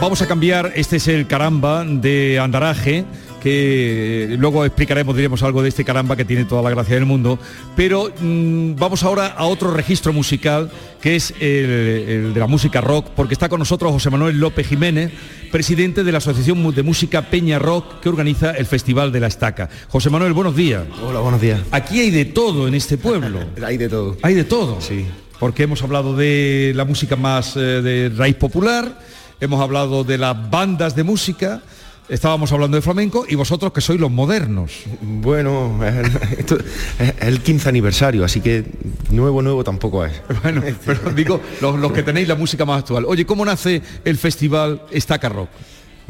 Vamos 0.00 0.22
a 0.22 0.26
cambiar, 0.26 0.72
este 0.76 0.96
es 0.96 1.08
el 1.08 1.26
caramba 1.26 1.84
de 1.84 2.38
Andaraje 2.38 3.04
que 3.40 4.34
luego 4.38 4.64
explicaremos, 4.64 5.14
diremos 5.14 5.42
algo 5.42 5.62
de 5.62 5.68
este 5.68 5.84
caramba 5.84 6.16
que 6.16 6.24
tiene 6.24 6.44
toda 6.44 6.62
la 6.62 6.70
gracia 6.70 6.94
del 6.94 7.04
mundo, 7.04 7.38
pero 7.76 8.12
mm, 8.20 8.74
vamos 8.76 9.02
ahora 9.04 9.26
a 9.28 9.44
otro 9.44 9.72
registro 9.72 10.12
musical 10.12 10.70
que 11.00 11.16
es 11.16 11.32
el, 11.40 12.32
de 12.34 12.40
la 12.40 12.46
música 12.46 12.80
rock, 12.80 13.10
porque 13.14 13.34
está 13.34 13.48
con 13.48 13.60
nosotros 13.60 13.92
José 13.92 14.10
Manuel 14.10 14.38
López 14.40 14.66
Jiménez, 14.66 15.12
presidente 15.52 16.02
de 16.02 16.12
la 16.12 16.18
Asociación 16.18 16.74
de 16.74 16.82
Música 16.82 17.22
Peña 17.22 17.58
Rock 17.58 18.00
que 18.00 18.08
organiza 18.08 18.50
el 18.52 18.66
Festival 18.66 19.12
de 19.12 19.20
la 19.20 19.28
Estaca. 19.28 19.68
José 19.88 20.10
Manuel, 20.10 20.32
buenos 20.32 20.56
días. 20.56 20.84
Hola, 21.02 21.20
buenos 21.20 21.40
días. 21.40 21.60
Aquí 21.70 22.00
hay 22.00 22.10
de 22.10 22.24
todo 22.24 22.66
en 22.66 22.74
este 22.74 22.98
pueblo. 22.98 23.40
hay 23.64 23.76
de 23.76 23.88
todo. 23.88 24.16
Hay 24.22 24.34
de 24.34 24.44
todo. 24.44 24.80
Sí. 24.80 25.06
Porque 25.38 25.62
hemos 25.62 25.82
hablado 25.82 26.16
de 26.16 26.72
la 26.74 26.84
música 26.84 27.14
más 27.14 27.56
eh, 27.56 27.60
de 27.60 28.08
raíz 28.08 28.34
popular, 28.34 28.98
hemos 29.40 29.60
hablado 29.60 30.04
de 30.04 30.18
las 30.18 30.50
bandas 30.50 30.94
de 30.94 31.04
música, 31.04 31.62
estábamos 32.08 32.50
hablando 32.52 32.76
de 32.76 32.82
flamenco 32.82 33.24
y 33.28 33.34
vosotros 33.34 33.72
que 33.72 33.80
sois 33.80 34.00
los 34.00 34.10
modernos. 34.10 34.84
Bueno, 35.00 35.78
es 35.84 37.14
el, 37.20 37.40
15 37.40 37.68
aniversario, 37.68 38.24
así 38.24 38.40
que 38.40 38.64
nuevo, 39.10 39.42
nuevo 39.42 39.64
tampoco 39.64 40.04
es. 40.04 40.12
Bueno, 40.42 40.62
pero 40.84 41.10
digo, 41.12 41.40
los, 41.60 41.92
que 41.92 42.02
tenéis 42.02 42.28
la 42.28 42.34
música 42.34 42.64
más 42.64 42.80
actual. 42.80 43.04
Oye, 43.06 43.26
¿cómo 43.26 43.44
nace 43.44 43.82
el 44.04 44.16
festival 44.16 44.82
Estaca 44.90 45.28
Rock? 45.28 45.50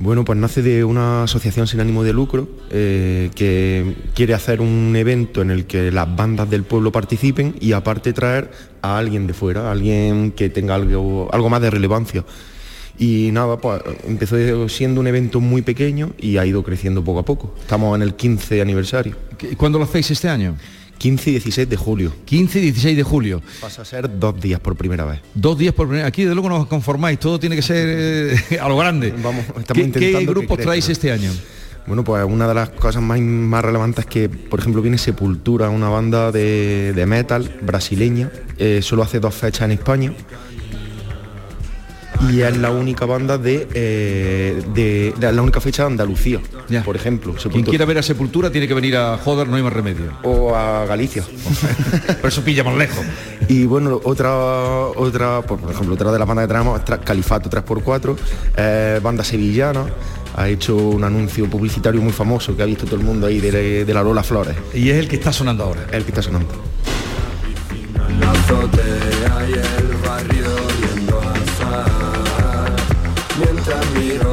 Bueno, 0.00 0.24
pues 0.24 0.38
nace 0.38 0.62
de 0.62 0.84
una 0.84 1.24
asociación 1.24 1.66
sin 1.66 1.80
ánimo 1.80 2.04
de 2.04 2.12
lucro 2.12 2.48
eh, 2.70 3.30
que 3.34 3.96
quiere 4.14 4.32
hacer 4.32 4.60
un 4.60 4.94
evento 4.94 5.42
en 5.42 5.50
el 5.50 5.66
que 5.66 5.90
las 5.90 6.14
bandas 6.14 6.48
del 6.48 6.62
pueblo 6.62 6.92
participen 6.92 7.56
y 7.60 7.72
aparte 7.72 8.12
traer 8.12 8.48
a 8.80 8.96
alguien 8.96 9.26
de 9.26 9.34
fuera, 9.34 9.72
alguien 9.72 10.30
que 10.30 10.50
tenga 10.50 10.76
algo, 10.76 11.28
algo 11.32 11.50
más 11.50 11.60
de 11.60 11.70
relevancia. 11.70 12.24
Y 12.98 13.30
nada, 13.32 13.58
pues 13.58 13.80
empezó 14.06 14.68
siendo 14.68 15.00
un 15.00 15.06
evento 15.06 15.40
muy 15.40 15.62
pequeño 15.62 16.10
y 16.18 16.36
ha 16.38 16.46
ido 16.46 16.62
creciendo 16.64 17.04
poco 17.04 17.20
a 17.20 17.24
poco. 17.24 17.54
Estamos 17.60 17.94
en 17.94 18.02
el 18.02 18.14
15 18.14 18.60
aniversario. 18.60 19.16
¿Cuándo 19.56 19.78
lo 19.78 19.84
hacéis 19.84 20.10
este 20.10 20.28
año? 20.28 20.56
15 20.98 21.30
y 21.30 21.32
16 21.34 21.68
de 21.68 21.76
julio. 21.76 22.12
15 22.24 22.58
y 22.58 22.62
16 22.62 22.96
de 22.96 23.02
julio. 23.04 23.42
Pasa 23.60 23.82
a 23.82 23.84
ser 23.84 24.18
dos 24.18 24.40
días 24.40 24.58
por 24.58 24.74
primera 24.74 25.04
vez. 25.04 25.20
Dos 25.32 25.56
días 25.56 25.72
por 25.72 25.86
primera 25.86 26.04
vez. 26.04 26.08
Aquí 26.08 26.24
de 26.24 26.34
luego 26.34 26.48
nos 26.48 26.66
conformáis, 26.66 27.20
todo 27.20 27.38
tiene 27.38 27.54
que 27.54 27.62
ser 27.62 27.86
eh, 27.88 28.58
a 28.60 28.68
lo 28.68 28.76
grande. 28.76 29.14
Vamos, 29.22 29.44
estamos 29.58 29.92
¿Qué, 29.92 29.92
¿Qué 29.92 30.26
grupos 30.26 30.58
traéis 30.58 30.88
este 30.88 31.12
año? 31.12 31.30
Bueno, 31.86 32.04
pues 32.04 32.22
una 32.24 32.46
de 32.46 32.54
las 32.54 32.68
cosas 32.70 33.00
más, 33.00 33.18
más 33.20 33.64
relevantes 33.64 34.04
es 34.04 34.10
que, 34.10 34.28
por 34.28 34.60
ejemplo, 34.60 34.82
viene 34.82 34.98
Sepultura, 34.98 35.70
una 35.70 35.88
banda 35.88 36.30
de, 36.32 37.04
metal 37.06 37.50
brasileña. 37.62 38.30
Eh, 38.58 38.80
solo 38.82 39.04
hace 39.04 39.20
dos 39.20 39.34
fechas 39.34 39.62
en 39.62 39.70
España 39.70 40.12
y 42.30 42.40
es 42.40 42.56
la 42.56 42.70
única 42.70 43.06
banda 43.06 43.38
de, 43.38 43.68
eh, 43.74 44.62
de, 44.74 45.32
la 45.32 45.42
única 45.42 45.60
fecha 45.60 45.82
de 45.82 45.88
Andalucía, 45.88 46.40
por 46.84 46.96
ejemplo. 46.96 47.34
Quien 47.34 47.64
quiera 47.64 47.84
ver 47.84 47.98
a 47.98 48.02
Sepultura 48.02 48.50
tiene 48.50 48.66
que 48.66 48.74
venir 48.74 48.96
a 48.96 49.18
Joder, 49.18 49.48
no 49.48 49.56
hay 49.56 49.62
más 49.62 49.72
remedio. 49.72 50.12
O 50.22 50.54
a 50.54 50.84
Galicia. 50.86 51.22
Por 52.20 52.28
eso 52.28 52.42
pilla 52.42 52.64
más 52.64 52.76
lejos. 52.76 53.04
Y 53.48 53.64
bueno, 53.64 54.00
otra, 54.02 54.34
otra 54.34 55.42
por 55.42 55.58
ejemplo, 55.70 55.94
otra 55.94 56.12
de 56.12 56.18
las 56.18 56.26
bandas 56.26 56.46
que 56.46 56.52
tenemos 56.52 56.80
es 56.80 56.98
Califato 57.04 57.48
3x4, 57.48 58.16
eh, 58.56 59.00
banda 59.02 59.24
sevillana 59.24 59.84
ha 60.36 60.48
hecho 60.48 60.76
un 60.76 61.02
anuncio 61.02 61.48
publicitario 61.48 62.00
muy 62.00 62.12
famoso 62.12 62.56
que 62.56 62.62
ha 62.62 62.66
visto 62.66 62.84
todo 62.84 62.96
el 62.96 63.02
mundo 63.02 63.26
ahí 63.26 63.40
de, 63.40 63.84
de 63.84 63.94
la 63.94 64.02
Lola 64.02 64.22
Flores. 64.22 64.56
Y 64.74 64.90
es 64.90 64.96
el 64.96 65.08
que 65.08 65.16
está 65.16 65.32
sonando 65.32 65.64
ahora. 65.64 65.86
El 65.90 66.04
que 66.04 66.10
está 66.10 66.22
sonando. 66.22 66.54
Santa 73.68 74.00
Mira 74.00 74.27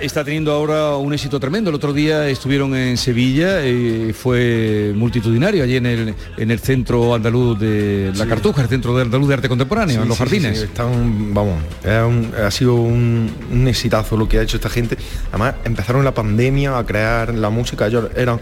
está 0.00 0.22
teniendo 0.24 0.52
ahora 0.52 0.96
un 0.96 1.14
éxito 1.14 1.40
tremendo. 1.40 1.70
El 1.70 1.76
otro 1.76 1.92
día 1.92 2.28
estuvieron 2.28 2.74
en 2.74 2.96
Sevilla 2.98 3.64
y 3.64 4.12
fue 4.12 4.92
multitudinario 4.94 5.64
allí 5.64 5.76
en 5.76 5.86
el, 5.86 6.14
en 6.36 6.50
el 6.50 6.58
centro 6.58 7.14
andaluz 7.14 7.58
de 7.58 8.12
la 8.14 8.26
Cartuja, 8.26 8.62
el 8.62 8.68
centro 8.68 8.94
de 8.94 9.02
andaluz 9.02 9.28
de 9.28 9.34
arte 9.34 9.48
contemporáneo, 9.48 10.02
en 10.02 10.08
los 10.08 10.18
jardines. 10.18 10.58
están, 10.60 11.32
vamos, 11.32 11.62
ha 11.84 12.50
sido 12.50 12.74
un, 12.74 13.30
un, 13.50 13.68
exitazo 13.68 14.16
lo 14.16 14.28
que 14.28 14.38
ha 14.38 14.42
hecho 14.42 14.56
esta 14.56 14.68
gente. 14.68 14.98
Además, 15.30 15.54
empezaron 15.64 16.04
la 16.04 16.12
pandemia 16.12 16.76
a 16.76 16.84
crear 16.84 17.32
la 17.32 17.48
música. 17.48 17.86
Ellos 17.86 18.10
eran 18.14 18.40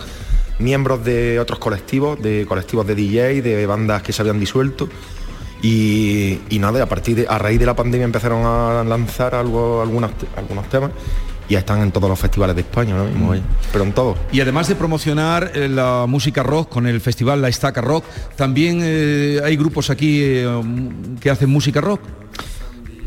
miembros 0.58 1.04
de 1.04 1.38
otros 1.38 1.58
colectivos, 1.60 2.20
de 2.20 2.44
colectivos 2.46 2.86
de 2.86 2.94
DJ, 2.94 3.42
de 3.42 3.66
bandas 3.66 4.02
que 4.02 4.12
se 4.12 4.22
habían 4.22 4.40
disuelto 4.40 4.88
y, 5.62 6.58
nada, 6.58 6.82
a 6.82 6.86
partir 6.86 7.16
de, 7.16 7.26
a 7.28 7.38
raíz 7.38 7.58
de 7.58 7.66
la 7.66 7.74
pandemia 7.74 8.04
empezaron 8.04 8.44
a 8.44 8.82
lanzar 8.84 9.34
algo, 9.34 9.82
algunos, 9.82 10.10
algunos 10.36 10.68
temas 10.68 10.90
y 11.50 11.56
están 11.56 11.82
en 11.82 11.90
todos 11.90 12.08
los 12.08 12.18
festivales 12.18 12.54
de 12.54 12.62
España 12.62 12.94
¿no? 12.94 13.04
Mm. 13.04 13.40
pero 13.72 13.84
en 13.84 13.92
todos. 13.92 14.16
Y 14.30 14.40
además 14.40 14.68
de 14.68 14.76
promocionar 14.76 15.50
eh, 15.54 15.68
la 15.68 16.06
música 16.08 16.44
rock 16.44 16.68
con 16.70 16.86
el 16.86 17.00
festival 17.00 17.42
La 17.42 17.48
Estaca 17.48 17.80
Rock, 17.80 18.04
también 18.36 18.80
eh, 18.82 19.40
hay 19.44 19.56
grupos 19.56 19.90
aquí 19.90 20.20
eh, 20.22 20.48
que 21.20 21.28
hacen 21.28 21.50
música 21.50 21.80
rock. 21.80 22.00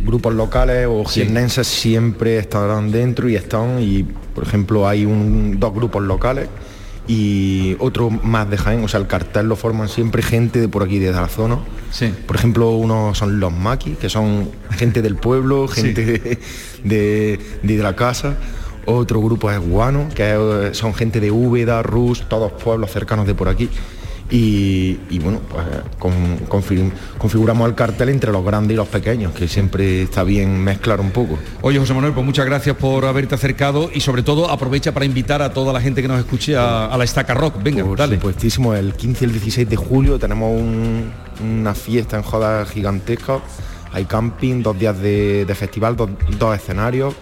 Grupos 0.06 0.34
locales 0.34 0.86
o 0.90 1.06
jiennenses 1.06 1.66
siempre 1.66 2.38
estarán 2.38 2.92
dentro 2.92 3.30
y 3.30 3.38
están, 3.38 3.82
y 3.82 4.04
por 4.04 4.44
ejemplo 4.44 4.86
hay 4.86 5.06
un, 5.06 5.58
dos 5.58 5.74
grupos 5.74 6.04
locales 6.04 6.50
y 7.08 7.76
otro 7.80 8.10
más 8.10 8.50
de 8.50 8.58
Jaén, 8.58 8.84
o 8.84 8.88
sea, 8.88 9.00
el 9.00 9.08
cartel 9.08 9.48
lo 9.48 9.56
forman 9.56 9.90
siempre 9.90 10.24
gente 10.24 10.62
de 10.62 10.70
por 10.70 10.84
aquí, 10.84 11.00
de 11.00 11.12
la 11.12 11.28
zona. 11.28 11.60
Sí. 11.92 12.14
Por 12.26 12.36
ejemplo, 12.36 12.72
uno 12.72 13.14
son 13.14 13.40
los 13.40 13.52
maquis, 13.52 13.98
que 13.98 14.10
son 14.10 14.50
gente 14.72 15.02
del 15.02 15.16
pueblo, 15.16 15.68
gente 15.68 16.40
de, 16.84 17.40
de, 17.62 17.78
la 17.78 17.96
casa. 17.96 18.38
Otro 18.86 19.22
grupo 19.22 19.52
es 19.52 19.60
Guano, 19.60 20.10
que 20.14 20.72
son 20.74 20.94
gente 20.94 21.20
de 21.20 21.32
Úbeda, 21.32 21.84
Rus, 21.84 22.24
todos 22.28 22.52
pueblos 22.54 22.92
cercanos 22.92 23.28
de 23.28 23.36
por 23.36 23.50
aquí. 23.50 23.70
Y, 24.30 25.20
bueno, 25.20 25.42
pues 25.50 25.64
configuramos 27.18 27.70
el 27.70 27.76
cartel 27.76 28.10
entre 28.10 28.32
los 28.32 28.44
grandes 28.44 28.74
y 28.74 28.78
los 28.78 28.88
pequeños, 28.88 29.34
que 29.34 29.48
siempre 29.48 30.04
está 30.04 30.24
bien 30.24 30.60
mezclar 30.64 31.00
un 31.02 31.12
poco. 31.12 31.38
Oye, 31.62 31.78
José 31.78 31.94
Manuel, 31.94 32.14
pues 32.14 32.26
muchas 32.26 32.46
gracias 32.46 32.76
por 32.76 33.06
haberte 33.06 33.36
acercado 33.36 33.92
y 33.94 34.00
sobre 34.00 34.24
todo 34.24 34.50
aprovecha 34.50 34.92
para 34.92 35.06
invitar 35.06 35.42
a 35.42 35.54
toda 35.54 35.72
la 35.72 35.82
gente 35.82 36.02
que 36.02 36.08
nos 36.08 36.20
escuche 36.20 36.56
a, 36.58 36.96
la 36.98 37.04
Estaca 37.04 37.34
Rock. 37.34 37.62
Venga, 37.62 37.84
por 37.84 37.98
dale. 37.98 38.16
Supuestísimo, 38.16 38.74
el 38.74 38.94
15 38.94 39.26
y 39.26 39.28
el 39.28 39.34
16 39.34 39.70
de 39.70 39.76
julio 39.76 40.18
tenemos 40.18 40.60
una 41.44 41.76
fiesta 41.76 42.18
en 42.18 42.24
joda 42.24 42.66
gigantesca. 42.66 43.40
Hay 43.92 44.06
camping, 44.06 44.64
dos 44.64 44.80
días 44.80 45.00
de, 45.00 45.54
festival, 45.56 45.96
dos 45.96 46.56
escenarios 46.56 47.14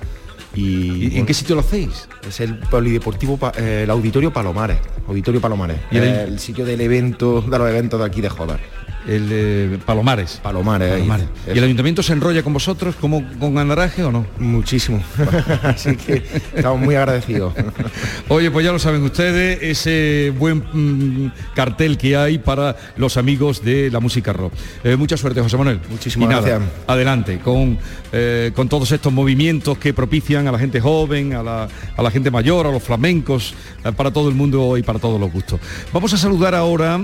¿Y, 0.53 1.17
en 1.17 1.25
qué 1.25 1.34
sitio 1.34 1.55
lo 1.55 1.62
hacéis? 1.62 2.08
Es 2.27 2.39
el 2.41 2.58
polideportivo, 2.58 3.39
el 3.58 3.89
auditorio 3.89 4.34
Palomares, 4.34 4.79
auditorio 5.08 5.39
Palomares, 5.39 5.77
¿Y 5.91 5.98
el... 5.98 6.39
sitio 6.39 6.65
del 6.65 6.81
evento, 6.81 7.41
de 7.41 7.58
los 7.58 7.70
eventos 7.70 8.00
de 8.00 8.05
aquí 8.05 8.22
de 8.22 8.29
Joder 8.29 8.80
el 9.08 9.29
de 9.29 9.79
Palomares. 9.86 10.39
Palomares. 10.43 11.03
¿Y 11.48 11.58
el 11.58 11.63
ayuntamiento 11.63 12.03
se 12.03 12.13
enrolla 12.13 12.43
con 12.43 12.53
vosotros 12.53 12.96
como 12.96 13.24
con 13.39 13.58
Andaraje 13.58 14.03
o 14.03 14.12
no? 14.12 14.25
Muchísimo. 14.39 15.01
Así 15.63 15.96
que 15.96 16.24
estamos 16.55 16.79
muy 16.79 16.96
agradecidos. 16.96 17.53
Oye, 18.27 18.51
pues 18.51 18.65
ya 18.65 18.72
lo 18.72 18.79
saben 18.79 19.03
ustedes, 19.03 19.60
ese 19.62 20.34
buen 20.38 20.63
mm, 20.72 21.31
cartel 21.55 21.98
que 21.98 22.15
hay 22.15 22.38
para 22.38 22.75
los 22.98 23.17
amigos 23.17 23.63
de 23.63 23.89
la 23.91 24.00
música 24.00 24.34
rock. 24.34 24.53
Eh, 24.84 24.96
mucha 24.96 25.17
suerte, 25.17 25.41
José 25.41 25.58
Manuel. 25.58 25.79
Muchísimas 25.89 26.29
gracias. 26.29 26.62
Adelante, 26.88 27.39
con, 27.39 27.77
eh, 28.12 28.51
con 28.55 28.70
todos 28.70 28.91
estos 28.91 29.12
movimientos 29.12 29.77
que 29.77 29.93
propician 29.93 30.48
a 30.48 30.51
la 30.51 30.60
gente 30.60 30.79
joven, 30.79 31.34
a 31.34 31.43
la, 31.43 31.67
a 31.98 32.01
la 32.01 32.12
gente 32.12 32.31
mayor, 32.31 32.67
a 32.67 32.72
los 32.72 32.84
flamencos, 32.84 33.53
eh, 33.84 33.91
para 33.91 34.12
todo 34.12 34.29
el 34.29 34.36
mundo 34.36 34.77
y 34.77 34.84
para 34.84 35.00
todos 35.00 35.20
los 35.20 35.31
gustos. 35.31 35.60
Vamos 35.91 36.13
a 36.13 36.17
saludar 36.17 36.55
ahora 36.55 37.00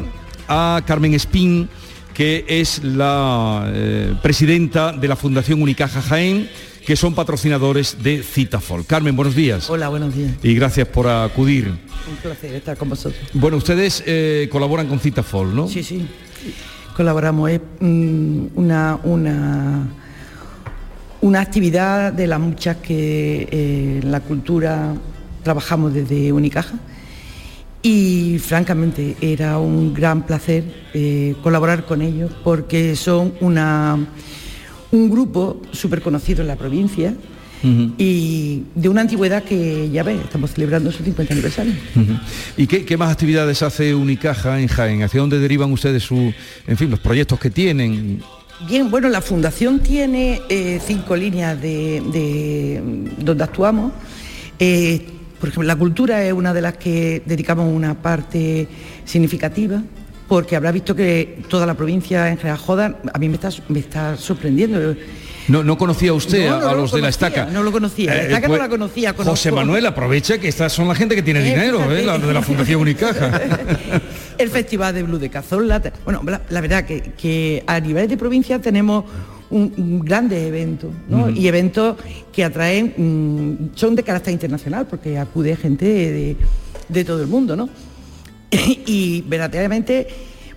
a 0.48 0.82
Carmen 0.86 1.13
Espín 1.13 1.70
que 2.17 2.43
es 2.47 2.83
la 2.83 3.69
eh, 3.75 4.15
presidenta 4.24 4.91
de 4.91 5.07
la 5.07 5.15
Fundación 5.15 5.62
Unicaja 5.62 6.01
Jaén, 6.01 6.50
que 6.83 6.95
son 6.95 7.13
patrocinadores 7.13 8.01
de 8.01 8.24
Citafol. 8.24 8.88
Carmen, 8.88 9.15
buenos 9.15 9.36
días. 9.36 9.69
Hola, 9.69 9.89
buenos 9.89 10.15
días. 10.15 10.31
Y 10.41 10.55
gracias 10.55 10.88
por 10.88 11.07
acudir. 11.07 11.67
Un 11.67 12.15
placer 12.19 12.55
estar 12.55 12.75
con 12.75 12.89
vosotros. 12.89 13.21
Bueno, 13.33 13.57
ustedes 13.57 14.01
eh, 14.07 14.50
colaboran 14.51 14.88
con 14.88 15.00
Citafol, 15.00 15.55
¿no? 15.55 15.67
Sí, 15.67 15.83
sí. 15.83 16.07
Colaboramos. 16.95 17.51
Es 17.51 17.62
mm, 17.81 18.45
una, 18.55 19.00
una, 19.03 19.88
una 21.21 21.39
actividad 21.39 22.12
de 22.13 22.25
las 22.25 22.39
muchas 22.39 22.77
que 22.77 23.47
eh, 23.51 24.00
en 24.01 24.12
la 24.12 24.21
cultura 24.21 24.95
trabajamos 25.43 25.93
desde 25.93 26.33
Unicaja 26.33 26.79
y 27.88 28.38
francamente 28.39 29.15
era 29.22 29.60
un 29.60 29.94
gran 29.94 30.25
placer 30.25 30.65
eh, 30.94 31.36
colaborar 31.41 31.86
con 31.86 32.01
ellos 32.01 32.29
porque 32.44 32.98
son 32.98 33.34
una, 33.39 33.98
un 34.91 35.10
grupo 35.10 35.62
súper 35.72 36.01
conocido 36.01 36.41
en 36.41 36.48
la 36.48 36.58
provincia 36.58 37.13
y 37.98 38.63
de 38.75 38.88
una 38.89 39.01
antigüedad 39.01 39.44
que 39.44 39.89
ya 39.89 40.03
ves, 40.03 40.20
estamos 40.22 40.51
celebrando 40.51 40.91
su 40.91 41.03
50 41.03 41.34
aniversario. 41.34 41.74
¿Y 42.58 42.67
qué, 42.67 42.98
más 42.98 43.12
actividades 43.12 43.63
hace 43.63 43.96
Unicaja 43.96 44.60
en 44.60 44.67
Jaén? 44.67 45.03
¿Hacia 45.03 45.22
dónde 45.22 45.39
derivan 45.39 45.72
ustedes 45.72 46.03
su, 46.03 46.34
en 46.67 46.77
fin, 46.77 46.89
los 46.89 47.00
proyectos 47.00 47.39
que 47.39 47.50
tienen? 47.50 48.22
Bien, 48.67 48.91
bueno, 48.91 49.08
la 49.08 49.22
fundación 49.22 49.79
tiene 49.79 50.41
eh, 50.50 50.79
cinco 50.86 51.15
líneas 51.15 51.60
de, 51.62 52.82
donde 53.17 53.44
actuamos. 53.44 53.94
Eh, 54.60 55.16
por 55.39 55.50
ejemplo, 55.50 55.67
la 55.67 55.75
cultura 55.75 56.24
es 56.24 56.34
una 56.34 56.53
de 56.53 56.62
las 56.62 56.77
que 56.77 57.22
dedicamos 57.25 57.72
una 57.72 57.96
parte 57.96 58.67
significativa, 59.06 59.82
porque 60.27 60.56
habrá 60.56 60.72
visto 60.72 60.96
que 60.96 61.39
toda 61.48 61.65
la 61.65 61.75
provincia 61.75 62.29
en 62.29 62.38
Joda, 62.58 63.00
a 63.13 63.20
mí 63.20 63.29
me 63.29 63.36
está, 63.36 63.50
me 63.70 63.79
está 63.79 64.17
sorprendiendo. 64.17 64.96
No, 65.48 65.63
no 65.63 65.77
conocía 65.77 66.12
usted 66.13 66.48
a, 66.48 66.74
los 66.74 66.91
de 66.91 67.01
la 67.01 67.10
estaca. 67.10 67.46
No 67.46 67.63
lo 67.63 67.72
conocía, 67.72 68.13
la 68.13 68.22
eh, 68.22 68.25
estaca 68.25 68.48
no 68.48 68.48
pues, 68.50 68.62
la 68.62 68.70
conocía. 68.70 69.13
José 69.13 69.51
Manuel, 69.51 69.86
aprovecha 69.86 70.38
que 70.39 70.50
estas 70.50 70.74
son 70.74 70.88
la 70.88 70.96
gente 70.96 71.15
que 71.15 71.24
tiene 71.24 71.41
dinero, 71.41 71.89
¿eh? 71.91 72.03
la 72.03 72.17
de 72.17 72.34
la 72.34 72.41
Fundación 72.41 72.82
Unicaja. 72.82 73.39
el 74.38 74.50
Festival 74.50 74.93
de 74.93 75.04
Blue 75.04 75.19
de 75.19 75.30
Cazorla. 75.30 75.82
Bueno, 76.04 76.21
la, 76.50 76.62
verdad 76.62 76.84
que, 76.84 77.02
que 77.02 77.63
a 77.65 77.80
nivel 77.80 78.10
de 78.10 78.17
provincia 78.17 78.60
tenemos 78.60 79.06
un, 79.49 80.01
grandes 80.03 80.43
eventos, 80.43 80.91
¿no? 81.07 81.29
Y 81.29 81.47
eventos 81.47 81.97
que 82.31 82.43
atraen, 82.43 82.93
mm, 82.97 83.75
son 83.75 83.95
de 83.95 84.03
carácter 84.03 84.33
internacional, 84.33 84.88
porque 84.88 85.17
acude 85.17 85.55
gente 85.55 86.38
de, 86.89 87.03
todo 87.03 87.21
el 87.21 87.27
mundo, 87.27 87.55
¿no? 87.55 87.69
y 88.51 89.21
verdaderamente, 89.21 90.07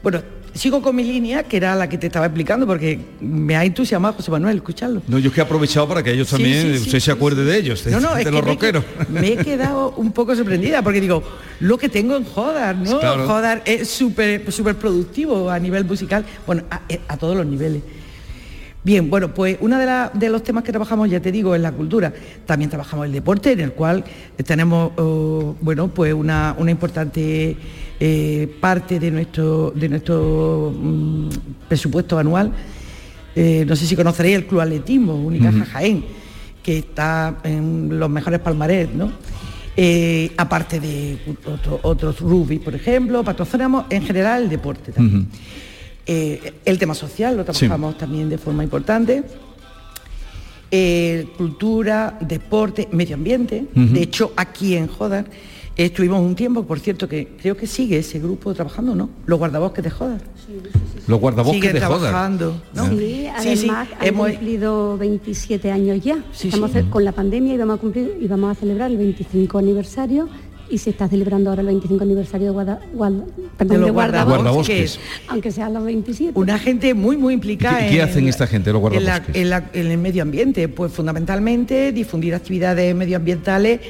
bueno, 0.03 0.20
sigo 0.55 0.83
con 0.83 0.96
mi 0.96 1.05
línea, 1.05 1.44
que 1.44 1.57
era 1.57 1.74
la 1.74 1.88
que 1.88 1.98
te 1.98 2.07
estaba 2.07 2.26
explicando, 2.26 2.66
porque 2.66 2.98
me 3.20 3.57
ha 3.57 3.64
entusiasmado 3.64 4.14
José 4.14 4.31
Manuel 4.31 4.57
escucharlo. 4.57 5.03
No, 5.07 5.18
yo 5.18 5.29
es 5.29 5.35
que 5.35 5.40
he 5.40 5.44
aprovechado 5.44 5.88
para 5.88 6.03
que 6.03 6.12
ellos 6.12 6.29
también, 6.29 6.72
usted 6.72 7.00
se 7.00 7.11
acuerde 7.11 7.44
de 7.44 7.59
ellos, 7.59 7.85
de, 7.85 7.90
los 8.31 8.44
rockeros. 8.44 8.85
Me 9.09 9.33
he 9.33 9.37
quedado 9.37 9.94
un 9.96 10.12
poco 10.12 10.35
sorprendida, 10.35 10.83
porque 10.83 11.00
digo, 11.00 11.22
lo 11.61 11.79
que 11.79 11.88
tengo 11.88 12.16
en 12.16 12.24
Jodar, 12.24 12.76
¿no? 12.76 12.98
Jodar 12.98 13.62
es 13.64 13.88
súper 13.88 14.50
súper 14.50 14.76
productivo 14.76 15.50
a 15.50 15.59
nivel 15.59 15.85
musical, 15.85 16.24
bueno, 16.46 16.64
a 17.09 17.16
todos 17.16 17.37
los 17.37 17.46
niveles. 17.46 17.83
Bien, 18.83 19.11
bueno, 19.11 19.35
pues 19.35 19.59
uno 19.61 19.79
de, 19.79 20.29
los 20.31 20.43
temas 20.43 20.64
que 20.64 20.73
trabajamos, 20.73 21.11
ya 21.11 21.21
te 21.21 21.31
digo, 21.31 21.55
es 21.55 21.61
la 21.61 21.73
cultura. 21.73 22.12
También 22.47 22.71
trabajamos 22.71 23.07
el 23.07 23.12
deporte, 23.12 23.53
en 23.53 23.61
el 23.61 23.73
cual 23.73 24.05
tenemos, 24.45 24.93
oh, 24.97 25.55
bueno, 25.61 25.88
pues 25.88 26.14
una, 26.14 26.57
importante 26.66 27.57
eh, 28.01 28.57
parte 28.59 28.99
de 28.99 29.11
nuestro, 29.11 29.71
de 29.75 29.88
nuestro 29.88 30.75
mm, 30.75 31.29
presupuesto 31.69 32.19
anual. 32.19 32.53
Eh, 33.37 33.64
no 33.69 33.77
sé 33.77 33.87
si 33.87 33.95
conoceréis 33.95 34.37
el 34.37 34.47
Club 34.47 34.61
Atletismo, 34.62 35.14
Unicaja 35.14 35.64
Jaén, 35.66 36.05
que 36.62 36.79
está 36.79 37.38
en 37.45 37.99
los 37.99 38.09
mejores 38.09 38.40
palmarés, 38.40 38.93
¿no? 38.95 39.12
Eh, 39.77 40.33
aparte 40.37 40.81
de 40.81 41.19
otros 41.83 42.21
rugby, 42.21 42.59
por 42.59 42.75
ejemplo, 42.75 43.23
patrocinamos 43.23 43.85
en 43.90 44.03
general 44.03 44.45
el 44.45 44.49
deporte 44.49 44.90
también. 44.93 45.29
Eh, 46.12 46.55
el 46.64 46.77
tema 46.77 46.92
social 46.92 47.37
lo 47.37 47.44
trabajamos 47.44 47.96
también 47.96 48.29
de 48.29 48.37
forma 48.37 48.64
importante. 48.64 49.23
Eh, 50.68 51.29
cultura, 51.37 52.18
deporte, 52.20 52.88
medio 52.90 53.14
ambiente. 53.14 53.66
De 53.73 54.03
hecho, 54.03 54.33
aquí 54.35 54.75
en 54.75 54.88
Jodar 54.88 55.27
estuvimos 55.77 56.20
un 56.20 56.35
tiempo, 56.35 56.64
por 56.64 56.81
cierto, 56.81 57.09
que 57.09 57.29
creo 57.40 57.57
que 57.57 57.68
sigue 57.68 57.99
ese 57.99 58.18
grupo 58.18 58.53
trabajando, 58.55 58.96
¿no? 58.96 59.09
Los 59.25 59.38
guardabosques 59.38 59.85
de 59.85 59.90
Jodar. 59.90 60.20
Los 61.07 61.20
guardabosques 61.20 61.73
de 61.73 61.79
trabajando, 61.79 62.61
¿no? 62.75 62.88
Sí, 62.88 63.29
además 63.33 63.88
hemos 64.03 64.31
cumplido 64.31 64.99
27 64.99 65.70
años 65.70 66.03
ya. 66.03 66.25
Estamos 66.33 66.73
con 66.90 67.05
la 67.05 67.12
pandemia 67.12 67.55
y 67.55 67.57
vamos 67.57 67.79
a 67.79 67.81
cumplir 67.81 68.18
y 68.20 68.27
vamos 68.27 68.51
a 68.51 68.59
celebrar 68.59 68.90
el 68.90 68.96
25 68.96 69.59
aniversario 69.59 70.29
y 70.71 70.79
se 70.79 70.91
está 70.91 71.09
celebrando 71.09 71.51
ahora 71.51 71.63
el 71.63 71.67
25 71.69 72.05
aniversario 72.05 72.47
de, 72.47 72.53
guarda, 72.53 73.27
de, 73.59 73.91
guardabosques, 73.91 74.99
aunque 75.29 75.51
sean 75.51 75.75
los 75.75 75.85
27. 75.85 76.33
Una 76.39 76.59
gente 76.59 76.95
muy, 76.95 77.17
muy 77.17 77.35
implicada. 77.35 77.89
¿Qué, 77.89 78.01
hacen 78.01 78.29
esta 78.29 78.47
gente, 78.47 78.73
los 78.73 78.81
guardabosques? 78.81 79.35
En, 79.35 79.87
el 79.87 79.99
medio 79.99 80.23
ambiente, 80.23 80.69
pues 80.69 80.93
fundamentalmente 80.93 81.93
difundir 81.93 82.35
actividades 82.35 82.95
medioambientales 82.95 83.81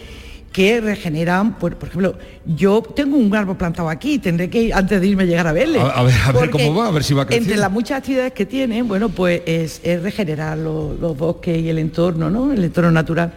que 0.53 0.81
regeneran, 0.81 1.59
pues, 1.59 1.77
por 1.77 1.89
ejemplo, 1.89 2.17
yo 2.45 2.83
tengo 2.83 3.17
un 3.17 3.33
árbol 3.37 3.57
plantado 3.57 3.89
aquí, 3.89 4.19
tendré 4.19 4.51
que 4.51 4.63
ir 4.63 4.75
antes 4.75 5.01
de 5.01 5.07
irme 5.07 5.23
a 5.23 5.27
llegar 5.27 5.47
a 5.47 5.53
verle. 5.53 5.79
A, 5.81 6.03
ver, 6.03 6.51
cómo 6.51 6.75
va, 6.75 6.89
a 6.89 6.91
ver 6.91 7.05
si 7.05 7.15
va 7.15 7.23
a 7.23 7.27
crecer. 7.27 7.43
Entre 7.43 7.57
las 7.57 7.71
muchas 7.71 7.99
actividades 7.99 8.33
que 8.33 8.47
tienen, 8.47 8.89
bueno, 8.89 9.11
pues 9.11 9.43
es, 9.47 9.81
regenerar 10.03 10.59
los, 10.59 10.99
los, 10.99 11.17
bosques 11.17 11.57
y 11.57 11.69
el 11.69 11.79
entorno, 11.79 12.31
¿no? 12.31 12.53
El 12.53 12.65
entorno 12.65 12.91
natural. 12.91 13.33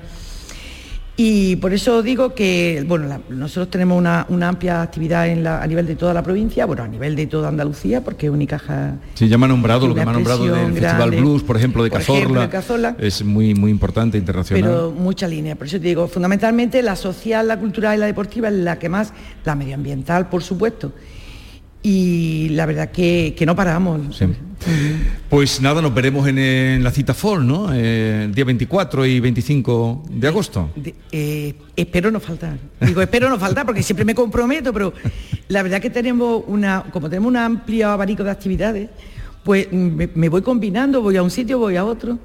Y 1.15 1.57
por 1.57 1.73
eso 1.73 2.01
digo 2.01 2.33
que 2.33 2.83
bueno, 2.87 3.21
nosotros 3.29 3.69
tenemos 3.69 3.99
una, 3.99 4.25
amplia 4.47 4.81
actividad 4.81 5.23
a 5.23 5.67
nivel 5.67 5.85
de 5.85 5.95
toda 5.95 6.11
la 6.11 6.23
provincia, 6.23 6.65
bueno, 6.65 6.83
a 6.83 6.87
nivel 6.87 7.15
de 7.15 7.27
toda 7.27 7.49
Andalucía, 7.49 8.03
porque 8.03 8.31
Unicaja... 8.31 8.95
Sí, 9.13 9.27
ya 9.27 9.37
me 9.37 9.45
ha 9.45 9.47
nombrado, 9.47 9.87
lo 9.87 9.93
que 9.93 10.03
me 10.03 10.09
ha 10.09 10.13
nombrado 10.13 10.43
del 10.43 10.73
Festival 10.73 11.11
Blues, 11.11 11.43
por 11.43 11.55
ejemplo, 11.57 11.83
de 11.83 11.91
Cazorla, 11.91 12.95
es 12.97 13.23
muy, 13.23 13.53
muy 13.53 13.69
importante 13.69 14.17
internacional. 14.17 14.63
Pero 14.63 14.91
mucha 14.91 15.27
línea, 15.27 15.55
por 15.55 15.67
eso 15.67 15.77
te 15.77 15.87
digo, 15.87 16.07
fundamentalmente 16.07 16.81
la 16.81 16.95
social, 16.95 17.47
la 17.47 17.59
cultural 17.59 17.95
y 17.95 17.99
la 17.99 18.07
deportiva 18.07 18.47
es 18.47 18.55
la 18.55 18.79
que 18.79 18.89
más, 18.89 19.13
la 19.45 19.53
medioambiental, 19.53 20.29
por 20.29 20.41
supuesto, 20.41 20.93
y 21.83 22.47
la 22.49 22.65
verdad 22.65 22.91
que, 22.91 23.35
no 23.45 23.55
paramos. 23.55 24.23
Pues 25.29 25.59
nada, 25.59 25.81
nos 25.81 25.93
veremos 25.93 26.25
en, 26.29 26.81
la 26.81 26.91
cita 26.91 27.13
FOL, 27.13 27.45
¿no? 27.45 27.73
Eh, 27.73 28.23
el 28.23 28.33
día 28.33 28.45
24 28.45 29.05
y 29.05 29.19
25 29.19 30.03
de 30.09 30.27
agosto. 30.29 30.69
Eh, 31.11 31.53
espero 31.75 32.09
no 32.09 32.21
faltar. 32.21 32.57
Digo, 32.79 33.01
espero 33.01 33.29
no 33.29 33.37
faltar 33.37 33.65
porque 33.65 33.83
siempre 33.83 34.05
me 34.05 34.15
comprometo, 34.15 34.71
pero 34.71 34.93
la 35.49 35.61
verdad 35.61 35.81
que 35.81 35.89
tenemos 35.89 36.43
una, 36.47 36.85
como 36.91 37.09
tenemos 37.09 37.27
un 37.27 37.35
amplio 37.35 37.89
abanico 37.89 38.23
de 38.23 38.31
actividades, 38.31 38.89
pues 39.43 39.67
me, 39.73 40.29
voy 40.29 40.41
combinando, 40.41 41.01
voy 41.01 41.17
a 41.17 41.23
un 41.23 41.31
sitio, 41.31 41.59
voy 41.59 41.75
a 41.75 41.83
otro 41.83 42.17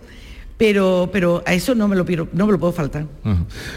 pero, 0.59 1.09
pero 1.12 1.42
a 1.47 1.55
eso 1.55 1.75
no 1.75 1.87
me 1.87 1.97
lo, 1.97 2.05
no 2.33 2.47
me 2.47 2.53
lo 2.53 2.59
puedo 2.59 2.73
faltar. 2.73 3.07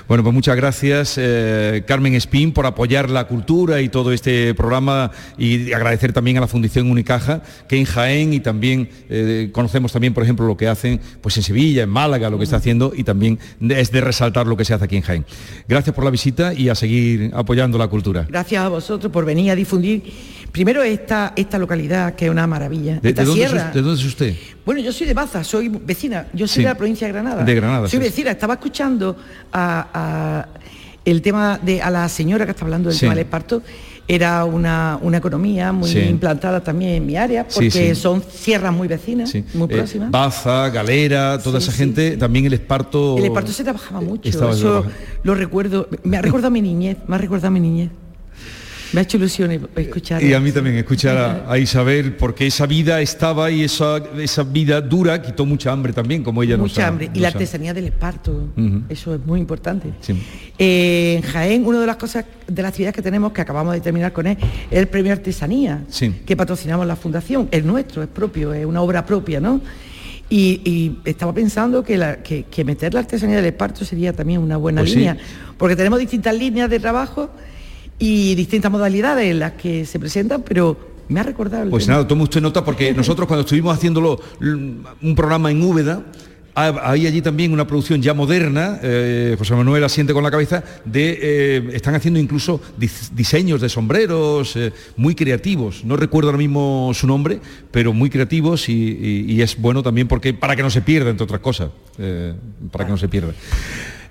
Bueno, 0.07 0.23
pues 0.23 0.33
muchas 0.33 0.55
gracias 0.55 1.15
eh, 1.17 1.83
Carmen 1.85 2.15
Espín 2.15 2.51
por 2.51 2.65
apoyar 2.65 3.09
la 3.09 3.27
cultura 3.27 3.81
y 3.81 3.89
todo 3.89 4.11
este 4.11 4.53
programa 4.55 5.11
y 5.37 5.71
agradecer 5.73 6.11
también 6.11 6.37
a 6.37 6.41
la 6.41 6.47
Fundación 6.47 6.89
Unicaja 6.89 7.43
que 7.69 7.77
en 7.77 7.85
Jaén 7.85 8.33
y 8.33 8.39
también 8.39 8.89
eh, 9.09 9.49
conocemos 9.53 9.91
también, 9.91 10.13
por 10.13 10.23
ejemplo, 10.23 10.47
lo 10.47 10.57
que 10.57 10.67
hacen 10.67 10.99
pues 11.21 11.37
en 11.37 11.43
Sevilla, 11.43 11.83
en 11.83 11.89
Málaga, 11.89 12.31
lo 12.31 12.39
que 12.39 12.45
está 12.45 12.57
haciendo 12.57 12.93
y 12.95 13.03
también 13.03 13.37
es 13.61 13.91
de 13.91 14.01
resaltar 14.01 14.47
lo 14.47 14.57
que 14.57 14.65
se 14.65 14.73
hace 14.73 14.85
aquí 14.85 14.97
en 14.97 15.03
Jaén. 15.03 15.25
Gracias 15.67 15.95
por 15.95 16.03
la 16.03 16.09
visita 16.09 16.53
y 16.53 16.69
a 16.69 16.75
seguir 16.75 17.31
apoyando 17.35 17.77
la 17.77 17.87
cultura. 17.87 18.25
Gracias 18.27 18.63
a 18.63 18.69
vosotros 18.69 19.13
por 19.13 19.23
venir 19.23 19.51
a 19.51 19.55
difundir 19.55 20.03
primero 20.51 20.83
esta, 20.83 21.33
esta 21.35 21.57
localidad 21.57 22.15
que 22.15 22.25
es 22.25 22.31
una 22.31 22.47
maravilla. 22.47 22.99
¿De, 23.01 23.13
dónde, 23.13 23.43
Es, 23.43 24.05
usted? 24.05 24.35
Bueno, 24.65 24.81
yo 24.81 24.91
soy 24.91 25.07
de 25.07 25.13
Baza, 25.13 25.43
soy 25.43 25.69
vecina, 25.69 26.27
yo 26.33 26.47
soy 26.47 26.63
de 26.63 26.69
la 26.69 26.75
provincia 26.75 27.07
de 27.07 27.13
Granada. 27.13 27.43
De 27.43 27.55
Granada. 27.55 27.87
Soy 27.87 27.99
vecina, 27.99 28.31
estaba 28.31 28.55
escuchando 28.55 29.15
a, 29.51 30.47
el 31.03 31.21
tema 31.21 31.59
de 31.61 31.81
a 31.81 31.89
la 31.89 32.07
señora 32.09 32.45
que 32.45 32.51
está 32.51 32.65
hablando 32.65 32.89
del 32.89 32.99
tema 32.99 33.13
del 33.13 33.25
esparto 33.25 33.63
era 34.07 34.43
una, 34.45 34.99
economía 35.13 35.71
muy 35.71 35.89
implantada 35.91 36.61
también 36.61 36.91
en 36.91 37.05
mi 37.05 37.15
área, 37.15 37.47
porque 37.47 37.95
son 37.95 38.21
sierras 38.21 38.73
muy 38.73 38.87
vecinas, 38.87 39.33
muy 39.53 39.65
eh, 39.65 39.77
próximas. 39.77 40.11
Baza, 40.11 40.69
Galera, 40.69 41.39
toda 41.41 41.59
esa 41.59 41.71
gente, 41.71 42.17
también 42.17 42.45
el 42.45 42.53
esparto... 42.53 43.17
El 43.17 43.25
esparto 43.25 43.51
se 43.51 43.63
trabajaba 43.63 44.01
mucho, 44.01 44.29
eso 44.29 44.85
lo 45.23 45.35
recuerdo, 45.35 45.87
me 46.03 46.17
ha 46.17 46.21
recordado 46.21 46.51
mi 46.51 46.61
niñez, 46.61 46.97
me 47.07 47.15
ha 47.15 47.19
recordado 47.19 47.51
mi 47.51 47.59
niñez. 47.59 47.89
Me 48.93 48.99
ha 48.99 49.03
hecho 49.03 49.17
ilusión 49.17 49.69
escuchar. 49.75 50.21
Y 50.21 50.33
a 50.33 50.39
mí 50.39 50.51
también 50.51 50.75
escuchar 50.75 51.45
a, 51.47 51.57
Isabel, 51.57 52.13
porque 52.13 52.47
esa 52.47 52.65
vida 52.65 52.99
estaba 53.01 53.49
y 53.49 53.63
esa, 53.63 53.97
esa 54.19 54.43
vida 54.43 54.81
dura 54.81 55.21
quitó 55.21 55.45
mucha 55.45 55.71
hambre 55.71 55.93
también, 55.93 56.23
como 56.23 56.43
ella 56.43 56.57
Mucha 56.57 56.87
hambre. 56.87 57.09
y 57.13 57.19
la 57.19 57.29
artesanía 57.29 57.73
del 57.73 57.85
esparto, 57.85 58.49
eso 58.89 59.15
es 59.15 59.25
muy 59.25 59.39
importante. 59.39 59.89
Eh, 60.57 61.15
en 61.17 61.21
Jaén, 61.21 61.65
una 61.65 61.79
de 61.79 61.87
las 61.87 61.95
cosas, 61.95 62.25
de 62.47 62.61
las 62.61 62.69
actividades 62.69 62.95
que 62.95 63.01
tenemos, 63.01 63.31
que 63.31 63.41
acabamos 63.41 63.73
de 63.73 63.81
terminar 63.81 64.11
con 64.11 64.27
él, 64.27 64.37
es 64.69 64.77
el 64.77 64.87
premio 64.87 65.13
Artesanía, 65.13 65.83
que 66.25 66.35
patrocinamos 66.35 66.85
la 66.85 66.95
Fundación. 66.95 67.47
Es 67.51 67.63
nuestro, 67.63 68.03
es 68.03 68.09
propio, 68.09 68.53
es 68.53 68.65
una 68.65 68.81
obra 68.81 69.05
propia, 69.05 69.39
¿no? 69.39 69.61
Y, 70.29 70.99
estaba 71.03 71.33
pensando 71.33 71.83
que, 71.83 71.97
meter 72.65 72.93
la 72.93 73.01
artesanía 73.01 73.37
del 73.37 73.45
esparto 73.45 73.83
sería 73.83 74.13
también 74.13 74.39
una 74.39 74.55
buena 74.55 74.81
pues 74.81 74.95
línea, 74.95 75.17
porque 75.57 75.75
tenemos 75.75 75.99
distintas 75.99 76.33
líneas 76.35 76.69
de 76.69 76.79
trabajo 76.79 77.29
y 78.01 78.35
distintas 78.35 78.71
modalidades 78.71 79.29
en 79.29 79.39
las 79.39 79.53
que 79.53 79.85
se 79.85 79.99
presentan, 79.99 80.41
pero 80.41 80.75
me 81.07 81.19
ha 81.19 81.23
recordado. 81.23 81.69
pues 81.69 81.87
nada, 81.87 82.07
toma 82.07 82.23
usted 82.23 82.41
nota 82.41 82.65
porque 82.65 82.93
nosotros 82.95 83.27
cuando 83.27 83.41
estuvimos 83.41 83.77
haciéndolo 83.77 84.19
un 84.41 85.13
programa 85.15 85.51
en 85.51 85.61
Úbeda, 85.61 86.03
hay 86.53 87.07
allí 87.07 87.21
también 87.21 87.53
una 87.53 87.65
producción 87.65 88.01
ya 88.01 88.13
moderna, 88.13 88.79
eh, 88.81 89.35
José 89.37 89.55
Manuel 89.55 89.83
asiente 89.83 90.13
con 90.13 90.23
la 90.23 90.31
cabeza, 90.31 90.63
de, 90.83 91.19
eh, 91.21 91.69
están 91.73 91.95
haciendo 91.95 92.19
incluso 92.19 92.59
diseños 93.13 93.61
de 93.61 93.69
sombreros 93.69 94.55
eh, 94.55 94.73
muy 94.97 95.15
creativos. 95.15 95.85
No 95.85 95.95
recuerdo 95.95 96.29
ahora 96.29 96.39
mismo 96.39 96.91
su 96.93 97.07
nombre, 97.07 97.39
pero 97.71 97.93
muy 97.93 98.09
creativos 98.09 98.67
y, 98.67 99.41
es 99.41 99.57
bueno 99.57 99.81
también 99.81 100.07
porque 100.07 100.33
para 100.33 100.55
que 100.55 100.61
no 100.61 100.69
se 100.69 100.81
pierda, 100.81 101.09
entre 101.09 101.23
otras 101.23 101.39
cosas, 101.39 101.69
para 102.71 102.85
que 102.85 102.91
no 102.91 102.97
se 102.97 103.07
pierda. 103.07 103.33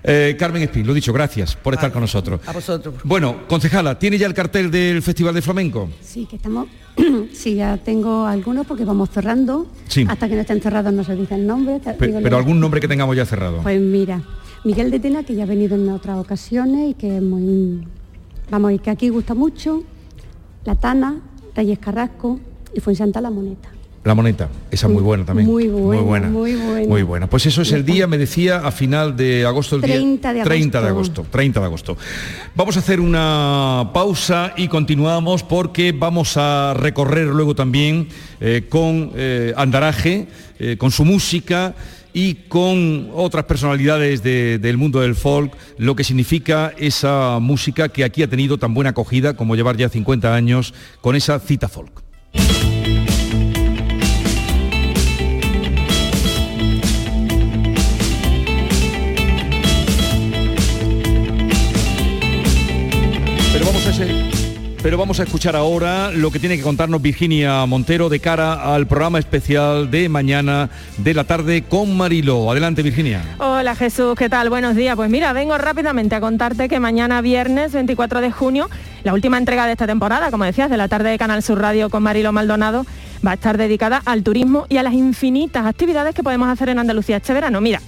Eh, 0.03 0.35
Carmen 0.37 0.63
Espín, 0.63 0.85
lo 0.87 0.93
dicho, 0.93 1.13
gracias 1.13 1.55
por 1.55 1.73
estar 1.73 1.91
con 1.91 2.01
nosotros. 2.01 2.41
A 2.47 2.51
vosotros. 2.51 2.95
Bueno, 3.03 3.47
concejala, 3.47 3.99
¿tiene 3.99 4.17
ya 4.17 4.27
el 4.27 4.33
cartel 4.33 4.71
del 4.71 5.01
Festival 5.01 5.33
de 5.35 5.41
Flamenco? 5.41 5.89
Sí, 6.01 6.25
que 6.25 6.37
estamos, 6.37 6.67
sí, 7.33 7.55
ya 7.55 7.77
tengo 7.77 8.25
algunos 8.25 8.65
porque 8.65 8.83
vamos 8.83 9.09
cerrando. 9.09 9.67
Hasta 10.07 10.27
que 10.27 10.35
no 10.35 10.41
estén 10.41 10.61
cerrados 10.61 10.91
no 10.91 11.03
se 11.03 11.15
dice 11.15 11.35
el 11.35 11.45
nombre. 11.45 11.79
Pero, 11.99 12.37
algún 12.37 12.59
nombre 12.59 12.81
que 12.81 12.87
tengamos 12.87 13.15
ya 13.15 13.25
cerrado. 13.25 13.61
Pues 13.61 13.79
mira, 13.79 14.23
Miguel 14.63 14.89
de 14.89 14.99
Tena, 14.99 15.23
que 15.23 15.35
ya 15.35 15.43
ha 15.43 15.47
venido 15.47 15.75
en 15.75 15.89
otras 15.89 16.17
ocasiones 16.17 16.91
y 16.91 16.93
que 16.95 17.17
es 17.17 17.21
muy, 17.21 17.85
vamos, 18.49 18.73
y 18.73 18.79
que 18.79 18.89
aquí 18.89 19.09
gusta 19.09 19.35
mucho, 19.35 19.83
La 20.65 20.75
Tana, 20.75 21.21
Reyes 21.55 21.79
Carrasco 21.79 22.39
y 22.73 22.79
fue 22.79 22.93
en 22.93 22.97
Santa 22.97 23.21
La 23.21 23.29
Moneta. 23.29 23.69
La 24.03 24.15
moneta, 24.15 24.49
esa 24.71 24.87
muy 24.87 25.03
buena 25.03 25.25
también. 25.25 25.47
Muy 25.47 25.67
buena, 25.67 26.27
muy 26.27 26.55
buena. 26.55 26.87
Muy 26.87 27.03
buena. 27.03 27.27
Pues 27.27 27.45
eso 27.45 27.61
es 27.61 27.71
el 27.71 27.85
día, 27.85 28.07
me 28.07 28.17
decía, 28.17 28.57
a 28.57 28.71
final 28.71 29.15
de 29.15 29.45
agosto. 29.45 29.75
El 29.75 29.83
30 29.83 30.33
de 30.33 30.41
agosto. 30.41 30.49
30 30.49 30.81
de 30.81 30.87
agosto. 30.87 31.25
30 31.29 31.59
de 31.59 31.65
agosto. 31.67 31.97
Vamos 32.55 32.77
a 32.77 32.79
hacer 32.79 32.99
una 32.99 33.91
pausa 33.93 34.53
y 34.57 34.69
continuamos 34.69 35.43
porque 35.43 35.91
vamos 35.91 36.35
a 36.35 36.73
recorrer 36.75 37.27
luego 37.27 37.53
también 37.53 38.07
eh, 38.39 38.65
con 38.67 39.11
eh, 39.15 39.53
Andaraje, 39.55 40.27
eh, 40.57 40.77
con 40.79 40.89
su 40.89 41.05
música 41.05 41.75
y 42.11 42.33
con 42.49 43.11
otras 43.13 43.45
personalidades 43.45 44.23
del 44.23 44.77
mundo 44.77 44.99
del 44.99 45.15
folk, 45.15 45.55
lo 45.77 45.95
que 45.95 46.03
significa 46.03 46.73
esa 46.77 47.37
música 47.39 47.89
que 47.89 48.03
aquí 48.03 48.23
ha 48.23 48.29
tenido 48.29 48.57
tan 48.57 48.73
buena 48.73 48.89
acogida 48.89 49.35
como 49.35 49.55
llevar 49.55 49.77
ya 49.77 49.89
50 49.89 50.33
años 50.33 50.73
con 51.01 51.15
esa 51.15 51.39
cita 51.39 51.69
folk. 51.69 52.10
Vamos 65.11 65.19
a 65.19 65.23
escuchar 65.23 65.57
ahora 65.57 66.09
lo 66.09 66.31
que 66.31 66.39
tiene 66.39 66.55
que 66.55 66.63
contarnos 66.63 67.01
Virginia 67.01 67.65
Montero 67.65 68.07
de 68.07 68.21
cara 68.21 68.73
al 68.73 68.87
programa 68.87 69.19
especial 69.19 69.91
de 69.91 70.07
mañana 70.07 70.69
de 70.99 71.13
la 71.13 71.25
tarde 71.25 71.63
con 71.63 71.97
Marilo. 71.97 72.49
Adelante 72.49 72.81
Virginia. 72.81 73.21
Hola 73.37 73.75
Jesús, 73.75 74.15
¿qué 74.17 74.29
tal? 74.29 74.49
Buenos 74.49 74.73
días. 74.73 74.95
Pues 74.95 75.09
mira, 75.09 75.33
vengo 75.33 75.57
rápidamente 75.57 76.15
a 76.15 76.21
contarte 76.21 76.69
que 76.69 76.79
mañana 76.79 77.19
viernes 77.19 77.73
24 77.73 78.21
de 78.21 78.31
junio, 78.31 78.69
la 79.03 79.13
última 79.13 79.37
entrega 79.37 79.65
de 79.65 79.73
esta 79.73 79.85
temporada, 79.85 80.31
como 80.31 80.45
decías, 80.45 80.69
de 80.69 80.77
la 80.77 80.87
tarde 80.87 81.09
de 81.09 81.17
Canal 81.17 81.43
Sur 81.43 81.59
Radio 81.59 81.89
con 81.89 82.03
Marilo 82.03 82.31
Maldonado, 82.31 82.85
va 83.25 83.31
a 83.31 83.33
estar 83.33 83.57
dedicada 83.57 84.01
al 84.05 84.23
turismo 84.23 84.65
y 84.69 84.77
a 84.77 84.83
las 84.83 84.93
infinitas 84.93 85.65
actividades 85.65 86.15
que 86.15 86.23
podemos 86.23 86.47
hacer 86.47 86.69
en 86.69 86.79
Andalucía 86.79 87.17
este 87.17 87.33
verano. 87.33 87.59
Mira, 87.59 87.81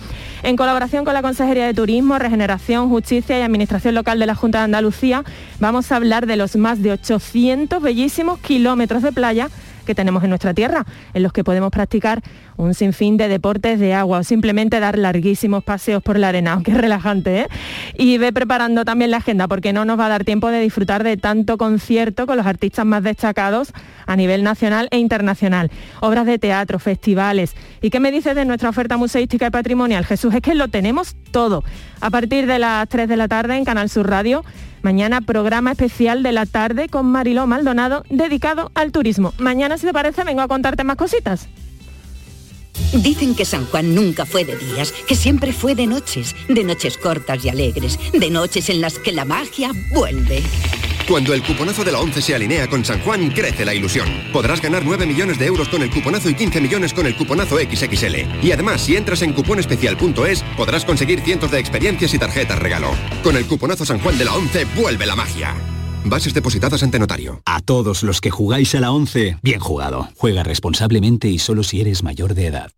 en 0.44 0.58
colaboración 0.58 1.06
con 1.06 1.14
la 1.14 1.22
Consejería 1.22 1.66
de 1.66 1.74
Turismo, 1.74 2.20
Regeneración, 2.20 2.90
Justicia 2.90 3.40
y 3.40 3.42
Administración 3.42 3.96
Local 3.96 4.20
de 4.20 4.26
la 4.26 4.36
Junta 4.36 4.60
de 4.60 4.66
Andalucía, 4.66 5.24
vamos 5.60 5.92
a 5.92 5.96
hablar 5.96 6.28
de 6.28 6.36
los 6.36 6.58
más 6.58 6.84
de 6.84 6.92
800 6.92 7.82
bellísimos 7.82 8.40
kilómetros 8.40 9.04
de 9.04 9.14
playa 9.14 9.50
que 9.84 9.96
tenemos 9.96 10.24
en 10.24 10.30
nuestra 10.30 10.54
tierra, 10.54 10.86
en 11.14 11.24
los 11.24 11.34
que 11.34 11.44
podemos 11.44 11.72
practicar 11.72 12.22
un 12.58 12.74
sinfín 12.74 13.18
de 13.18 13.28
deportes 13.28 13.80
de 13.80 13.94
agua 13.94 14.20
o 14.20 14.24
simplemente 14.24 14.80
dar 14.80 14.98
larguísimos 14.98 15.64
paseos 15.64 16.02
por 16.04 16.18
la 16.18 16.30
arena, 16.30 16.54
aunque 16.54 16.72
es 16.72 16.78
relajante. 16.78 17.42
¿eh? 17.42 17.48
Y 17.98 18.18
ve 18.18 18.34
preparando 18.34 18.86
también 18.86 19.12
la 19.12 19.18
agenda 19.18 19.48
porque 19.48 19.74
no 19.74 19.86
nos 19.86 20.00
va 20.00 20.08
a 20.08 20.10
dar 20.10 20.24
tiempo 20.24 20.50
de 20.50 20.60
disfrutar 20.60 21.04
de 21.04 21.18
tanto 21.18 21.58
concierto 21.58 22.26
con 22.26 22.38
los 22.38 22.46
artistas 22.46 22.86
más 22.86 23.04
destacados 23.04 23.74
a 24.06 24.16
nivel 24.16 24.44
nacional 24.44 24.88
e 24.92 24.98
internacional. 24.98 25.72
Obras 26.02 26.26
de 26.26 26.40
teatro, 26.40 26.80
festivales. 26.80 27.56
¿Y 27.82 27.90
qué 27.90 28.00
me 28.00 28.12
dices 28.12 28.36
de 28.36 28.46
nuestra 28.46 28.70
oferta 28.70 28.98
museística 28.98 29.48
y 29.48 29.50
patrimonial? 29.50 30.06
Jesús, 30.06 30.34
es 30.34 30.42
que 30.42 30.56
lo 30.56 30.68
tenemos 30.68 31.16
todo. 31.32 31.64
A 32.02 32.10
partir 32.10 32.48
de 32.48 32.60
las 32.60 32.88
3 32.90 33.08
de 33.08 33.18
la 33.18 33.28
tarde 33.28 33.56
en 33.56 33.66
Canal 33.66 33.90
Sur 33.90 34.10
Radio 34.10 34.44
Mañana 34.84 35.22
programa 35.22 35.72
especial 35.72 36.24
de 36.24 36.34
la 36.34 36.46
tarde 36.46 36.90
con 36.90 37.06
Mariló 37.06 37.48
Maldonado 37.48 38.04
dedicado 38.10 38.70
al 38.76 38.92
turismo. 38.92 39.34
Mañana, 39.38 39.78
si 39.78 39.88
te 39.88 39.94
parece, 39.94 40.26
vengo 40.26 40.42
a 40.42 40.50
contarte 40.50 40.84
más 40.84 40.98
cositas. 40.98 41.48
Dicen 42.94 43.36
que 43.36 43.46
San 43.46 43.66
Juan 43.66 43.96
nunca 43.96 44.26
fue 44.26 44.46
de 44.46 44.56
días, 44.56 44.92
que 45.08 45.16
siempre 45.16 45.52
fue 45.52 45.74
de 45.74 45.88
noches, 45.88 46.36
de 46.48 46.64
noches 46.64 46.98
cortas 46.98 47.44
y 47.44 47.50
alegres, 47.50 48.00
de 48.14 48.30
noches 48.30 48.70
en 48.70 48.82
las 48.82 49.00
que 49.00 49.12
la 49.12 49.26
magia 49.26 49.72
vuelve. 49.92 50.44
Cuando 51.08 51.34
el 51.34 51.44
cuponazo 51.44 51.84
de 51.84 51.92
la 51.92 52.00
11 52.00 52.22
se 52.22 52.36
alinea 52.36 52.70
con 52.70 52.86
San 52.86 53.02
Juan, 53.02 53.32
crece 53.32 53.66
la 53.66 53.74
ilusión. 53.74 54.08
Podrás 54.32 54.62
ganar 54.62 54.86
9 54.86 55.06
millones 55.06 55.38
de 55.38 55.48
euros 55.48 55.68
con 55.68 55.82
el 55.82 55.90
cuponazo 55.90 56.30
y 56.30 56.36
15 56.36 56.62
millones 56.62 56.94
con 56.94 57.06
el 57.06 57.18
cuponazo 57.18 57.58
XXL. 57.58 58.42
Y 58.42 58.52
además, 58.52 58.82
si 58.82 58.96
entras 58.96 59.22
en 59.22 59.34
cuponespecial.es, 59.34 60.44
podrás 60.56 60.86
conseguir 60.86 61.20
cientos 61.22 61.52
de 61.52 61.60
experiencias 61.60 62.14
y 62.14 62.20
tarjetas 62.20 62.60
regalo. 62.60 62.92
Con 63.22 63.36
el 63.36 63.46
cuponazo 63.46 63.86
San 63.86 64.00
Juan 64.00 64.18
de 64.18 64.26
la 64.26 64.36
11, 64.36 64.66
vuelve 64.76 65.06
la 65.06 65.16
magia. 65.16 65.56
Bases 66.06 66.34
depositadas 66.34 66.84
ante 66.84 67.00
notario. 67.00 67.42
A 67.46 67.62
todos 67.62 68.04
los 68.04 68.22
que 68.22 68.30
jugáis 68.30 68.74
a 68.76 68.80
la 68.80 68.92
11, 68.92 69.38
bien 69.42 69.60
jugado. 69.60 70.10
Juega 70.16 70.44
responsablemente 70.44 71.28
y 71.28 71.40
solo 71.40 71.64
si 71.64 71.82
eres 71.82 72.04
mayor 72.04 72.34
de 72.34 72.48
edad. 72.48 72.72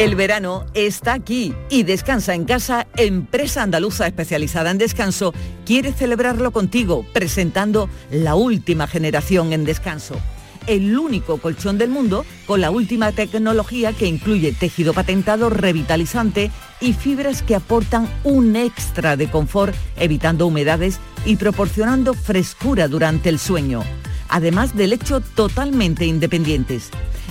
El 0.00 0.14
verano 0.14 0.64
está 0.72 1.12
aquí 1.12 1.52
y 1.68 1.82
Descansa 1.82 2.32
en 2.32 2.46
Casa, 2.46 2.86
empresa 2.96 3.62
andaluza 3.62 4.06
especializada 4.06 4.70
en 4.70 4.78
descanso, 4.78 5.34
quiere 5.66 5.92
celebrarlo 5.92 6.52
contigo 6.52 7.04
presentando 7.12 7.90
la 8.10 8.34
última 8.34 8.86
generación 8.86 9.52
en 9.52 9.66
descanso. 9.66 10.18
El 10.66 10.98
único 10.98 11.36
colchón 11.36 11.76
del 11.76 11.90
mundo 11.90 12.24
con 12.46 12.62
la 12.62 12.70
última 12.70 13.12
tecnología 13.12 13.92
que 13.92 14.06
incluye 14.06 14.52
tejido 14.52 14.94
patentado 14.94 15.50
revitalizante 15.50 16.50
y 16.80 16.94
fibras 16.94 17.42
que 17.42 17.54
aportan 17.54 18.08
un 18.24 18.56
extra 18.56 19.18
de 19.18 19.30
confort 19.30 19.74
evitando 19.98 20.46
humedades 20.46 20.98
y 21.26 21.36
proporcionando 21.36 22.14
frescura 22.14 22.88
durante 22.88 23.28
el 23.28 23.38
sueño 23.38 23.82
además 24.30 24.76
del 24.76 24.92
hecho 24.92 25.20
totalmente 25.20 26.06
independientes. 26.06 26.90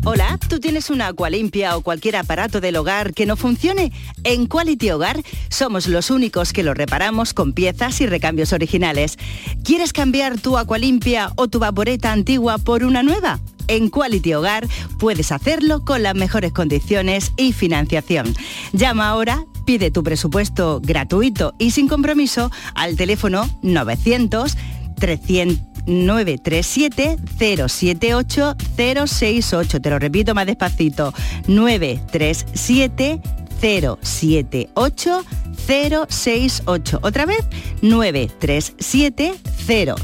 Hola, 0.04 0.38
¿tú 0.48 0.60
tienes 0.60 0.90
una 0.90 1.08
agua 1.08 1.28
limpia 1.30 1.76
o 1.76 1.82
cualquier 1.82 2.16
aparato 2.16 2.60
del 2.60 2.76
hogar 2.76 3.14
que 3.14 3.26
no 3.26 3.36
funcione? 3.36 3.92
En 4.24 4.46
Quality 4.46 4.90
Hogar 4.90 5.22
somos 5.48 5.86
los 5.86 6.10
únicos 6.10 6.52
que 6.52 6.62
lo 6.62 6.72
reparamos 6.72 7.34
con 7.34 7.52
piezas 7.52 8.00
y 8.00 8.06
recambios 8.06 8.52
originales. 8.52 9.18
¿Quieres 9.64 9.92
cambiar 9.92 10.38
tu 10.40 10.56
agua 10.56 10.78
limpia 10.78 11.32
o 11.36 11.48
tu 11.48 11.58
vaporeta 11.58 12.12
antigua 12.12 12.58
por 12.58 12.84
una 12.84 13.02
nueva? 13.02 13.38
En 13.68 13.90
Quality 13.90 14.34
Hogar 14.34 14.66
puedes 14.98 15.32
hacerlo 15.32 15.84
con 15.84 16.02
las 16.02 16.14
mejores 16.14 16.52
condiciones 16.52 17.32
y 17.36 17.52
financiación. 17.52 18.34
Llama 18.72 19.08
ahora 19.08 19.44
pide 19.64 19.90
tu 19.90 20.02
presupuesto 20.02 20.80
gratuito 20.82 21.54
y 21.58 21.70
sin 21.70 21.88
compromiso 21.88 22.50
al 22.74 22.96
teléfono 22.96 23.48
900 23.62 24.56
300 24.98 25.68
937 25.86 27.16
078 27.38 28.56
068. 28.76 29.80
Te 29.80 29.90
lo 29.90 29.98
repito 29.98 30.34
más 30.34 30.46
despacito. 30.46 31.14
937 31.46 33.20
078 33.60 35.24
068. 35.66 37.00
Otra 37.02 37.26
vez, 37.26 37.44
937 37.82 39.34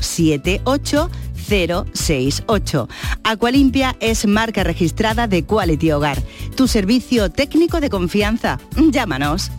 078 0.00 1.10
068. 1.48 2.88
Aqualimpia 3.22 3.96
es 4.00 4.26
marca 4.26 4.64
registrada 4.64 5.26
de 5.26 5.44
Quality 5.44 5.92
Hogar, 5.92 6.22
tu 6.56 6.68
servicio 6.68 7.30
técnico 7.30 7.80
de 7.80 7.90
confianza. 7.90 8.58
Llámanos. 8.90 9.50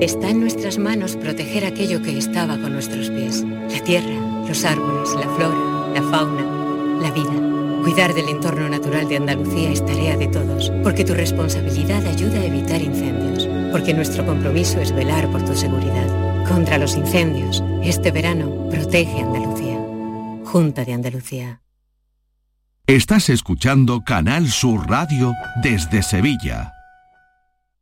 Está 0.00 0.30
en 0.30 0.38
nuestras 0.38 0.78
manos 0.78 1.16
proteger 1.16 1.64
aquello 1.64 2.00
que 2.02 2.16
estaba 2.16 2.56
con 2.56 2.72
nuestros 2.72 3.10
pies. 3.10 3.44
La 3.68 3.82
tierra, 3.82 4.44
los 4.46 4.64
árboles, 4.64 5.10
la 5.14 5.28
flora, 5.34 5.92
la 5.92 6.02
fauna, 6.04 7.00
la 7.02 7.10
vida. 7.10 7.82
Cuidar 7.82 8.14
del 8.14 8.28
entorno 8.28 8.68
natural 8.68 9.08
de 9.08 9.16
Andalucía 9.16 9.72
es 9.72 9.84
tarea 9.84 10.16
de 10.16 10.28
todos, 10.28 10.70
porque 10.84 11.04
tu 11.04 11.14
responsabilidad 11.14 12.06
ayuda 12.06 12.38
a 12.38 12.44
evitar 12.44 12.80
incendios, 12.80 13.47
porque 13.70 13.94
nuestro 13.94 14.24
compromiso 14.24 14.80
es 14.80 14.92
velar 14.92 15.30
por 15.30 15.44
tu 15.44 15.54
seguridad 15.54 16.06
contra 16.46 16.78
los 16.78 16.96
incendios. 16.96 17.62
Este 17.82 18.10
verano 18.10 18.68
protege 18.70 19.20
Andalucía. 19.20 19.78
Junta 20.44 20.84
de 20.84 20.94
Andalucía. 20.94 21.60
Estás 22.86 23.28
escuchando 23.28 24.02
Canal 24.02 24.48
Sur 24.48 24.88
Radio 24.88 25.34
desde 25.62 26.02
Sevilla. 26.02 26.77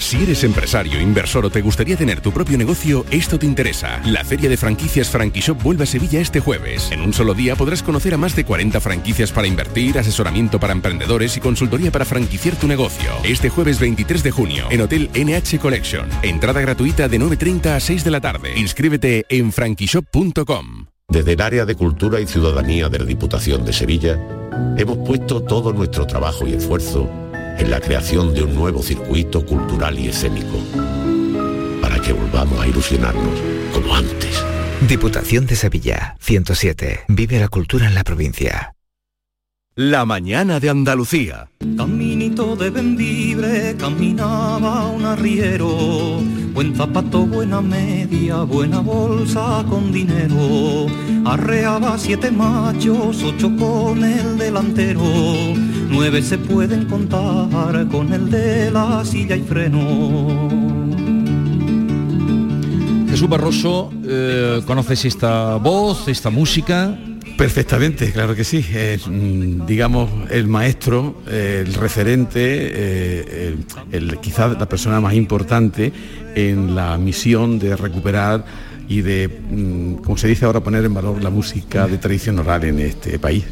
Si 0.00 0.16
eres 0.16 0.42
empresario, 0.44 0.98
inversor 0.98 1.44
o 1.44 1.50
te 1.50 1.60
gustaría 1.60 1.94
tener 1.94 2.22
tu 2.22 2.32
propio 2.32 2.56
negocio, 2.56 3.04
esto 3.10 3.38
te 3.38 3.44
interesa. 3.44 4.00
La 4.06 4.24
Feria 4.24 4.48
de 4.48 4.56
Franquicias 4.56 5.10
Franquishop 5.10 5.62
vuelve 5.62 5.84
a 5.84 5.86
Sevilla 5.86 6.20
este 6.20 6.40
jueves. 6.40 6.90
En 6.90 7.02
un 7.02 7.12
solo 7.12 7.34
día 7.34 7.54
podrás 7.54 7.82
conocer 7.82 8.14
a 8.14 8.16
más 8.16 8.34
de 8.34 8.44
40 8.44 8.80
franquicias 8.80 9.30
para 9.30 9.46
invertir, 9.46 9.98
asesoramiento 9.98 10.58
para 10.58 10.72
emprendedores 10.72 11.36
y 11.36 11.40
consultoría 11.40 11.92
para 11.92 12.06
franquiciar 12.06 12.56
tu 12.56 12.66
negocio. 12.66 13.10
Este 13.24 13.50
jueves 13.50 13.78
23 13.78 14.22
de 14.22 14.30
junio, 14.30 14.64
en 14.70 14.80
Hotel 14.80 15.10
NH 15.14 15.58
Collection. 15.60 16.08
Entrada 16.22 16.62
gratuita 16.62 17.06
de 17.06 17.20
9.30 17.20 17.66
a 17.76 17.78
6 17.78 18.02
de 18.02 18.10
la 18.10 18.22
tarde. 18.22 18.58
Inscríbete 18.58 19.26
en 19.28 19.52
franquishop.com. 19.52 20.86
Desde 21.08 21.34
el 21.34 21.40
área 21.42 21.66
de 21.66 21.74
Cultura 21.74 22.20
y 22.20 22.26
Ciudadanía 22.26 22.88
de 22.88 23.00
la 23.00 23.04
Diputación 23.04 23.66
de 23.66 23.74
Sevilla, 23.74 24.18
hemos 24.78 25.06
puesto 25.06 25.42
todo 25.42 25.74
nuestro 25.74 26.06
trabajo 26.06 26.48
y 26.48 26.54
esfuerzo 26.54 27.29
en 27.60 27.70
la 27.70 27.80
creación 27.80 28.34
de 28.34 28.42
un 28.42 28.54
nuevo 28.54 28.82
circuito 28.82 29.46
cultural 29.46 29.98
y 29.98 30.08
escénico, 30.08 30.58
para 31.80 32.00
que 32.00 32.12
volvamos 32.12 32.60
a 32.60 32.66
ilusionarnos 32.66 33.38
como 33.72 33.94
antes 33.94 34.44
Diputación 34.88 35.44
de 35.46 35.56
Sevilla, 35.56 36.16
107. 36.20 37.00
Vive 37.08 37.38
la 37.38 37.48
cultura 37.48 37.86
en 37.86 37.94
la 37.94 38.02
provincia. 38.02 38.74
La 39.74 40.06
mañana 40.06 40.58
de 40.58 40.70
Andalucía. 40.70 41.50
De 42.40 42.70
Bendibre 42.70 43.76
caminaba 43.76 44.86
un 44.86 45.04
arriero, 45.04 46.22
buen 46.54 46.74
zapato, 46.74 47.26
buena 47.26 47.60
media, 47.60 48.44
buena 48.44 48.80
bolsa 48.80 49.62
con 49.68 49.92
dinero. 49.92 50.86
Arreaba 51.26 51.98
siete 51.98 52.30
machos, 52.30 53.22
ocho 53.22 53.54
con 53.58 54.02
el 54.02 54.38
delantero, 54.38 55.02
nueve 55.90 56.22
se 56.22 56.38
pueden 56.38 56.86
contar 56.86 57.86
con 57.88 58.10
el 58.10 58.30
de 58.30 58.70
la 58.70 59.04
silla 59.04 59.36
y 59.36 59.42
freno. 59.42 60.48
Jesús 63.10 63.28
Barroso, 63.28 63.92
eh, 64.02 64.62
¿conoces 64.66 65.04
esta 65.04 65.56
voz, 65.56 66.08
esta 66.08 66.30
música? 66.30 66.96
Perfectamente, 67.40 68.12
claro 68.12 68.36
que 68.36 68.44
sí. 68.44 68.62
Es, 68.70 69.08
mm, 69.08 69.64
digamos, 69.64 70.10
el 70.28 70.46
maestro, 70.46 71.22
eh, 71.26 71.64
el 71.66 71.72
referente, 71.72 72.38
eh, 72.38 73.56
el, 73.92 74.18
quizás 74.18 74.58
la 74.58 74.68
persona 74.68 75.00
más 75.00 75.14
importante 75.14 75.90
en 76.34 76.74
la 76.74 76.98
misión 76.98 77.58
de 77.58 77.76
recuperar 77.76 78.44
y 78.90 79.00
de, 79.00 79.28
mm, 79.28 79.94
como 80.02 80.18
se 80.18 80.28
dice 80.28 80.44
ahora, 80.44 80.60
poner 80.60 80.84
en 80.84 80.92
valor 80.92 81.22
la 81.22 81.30
música 81.30 81.86
de 81.86 81.96
tradición 81.96 82.38
oral 82.40 82.62
en 82.64 82.78
este 82.78 83.18
país. 83.18 83.46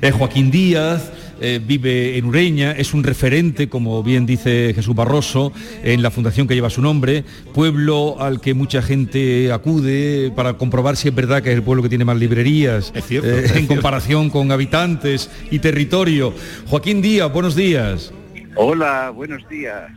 Es 0.00 0.14
Joaquín 0.14 0.52
Díaz, 0.52 1.10
eh, 1.44 1.60
vive 1.62 2.16
en 2.16 2.24
Ureña, 2.24 2.72
es 2.72 2.94
un 2.94 3.04
referente, 3.04 3.68
como 3.68 4.02
bien 4.02 4.24
dice 4.24 4.72
Jesús 4.74 4.94
Barroso, 4.94 5.52
en 5.82 6.00
la 6.00 6.10
fundación 6.10 6.48
que 6.48 6.54
lleva 6.54 6.70
su 6.70 6.80
nombre, 6.80 7.22
pueblo 7.52 8.16
al 8.18 8.40
que 8.40 8.54
mucha 8.54 8.80
gente 8.80 9.52
acude 9.52 10.32
para 10.34 10.54
comprobar 10.54 10.96
si 10.96 11.08
es 11.08 11.14
verdad 11.14 11.42
que 11.42 11.50
es 11.50 11.56
el 11.56 11.62
pueblo 11.62 11.82
que 11.82 11.90
tiene 11.90 12.06
más 12.06 12.16
librerías 12.16 12.94
eh, 12.94 13.52
en 13.56 13.66
comparación 13.66 14.30
con 14.30 14.52
habitantes 14.52 15.30
y 15.50 15.58
territorio. 15.58 16.32
Joaquín 16.66 17.02
Díaz, 17.02 17.30
buenos 17.30 17.54
días. 17.54 18.10
Hola, 18.56 19.10
buenos 19.10 19.46
días. 19.50 19.90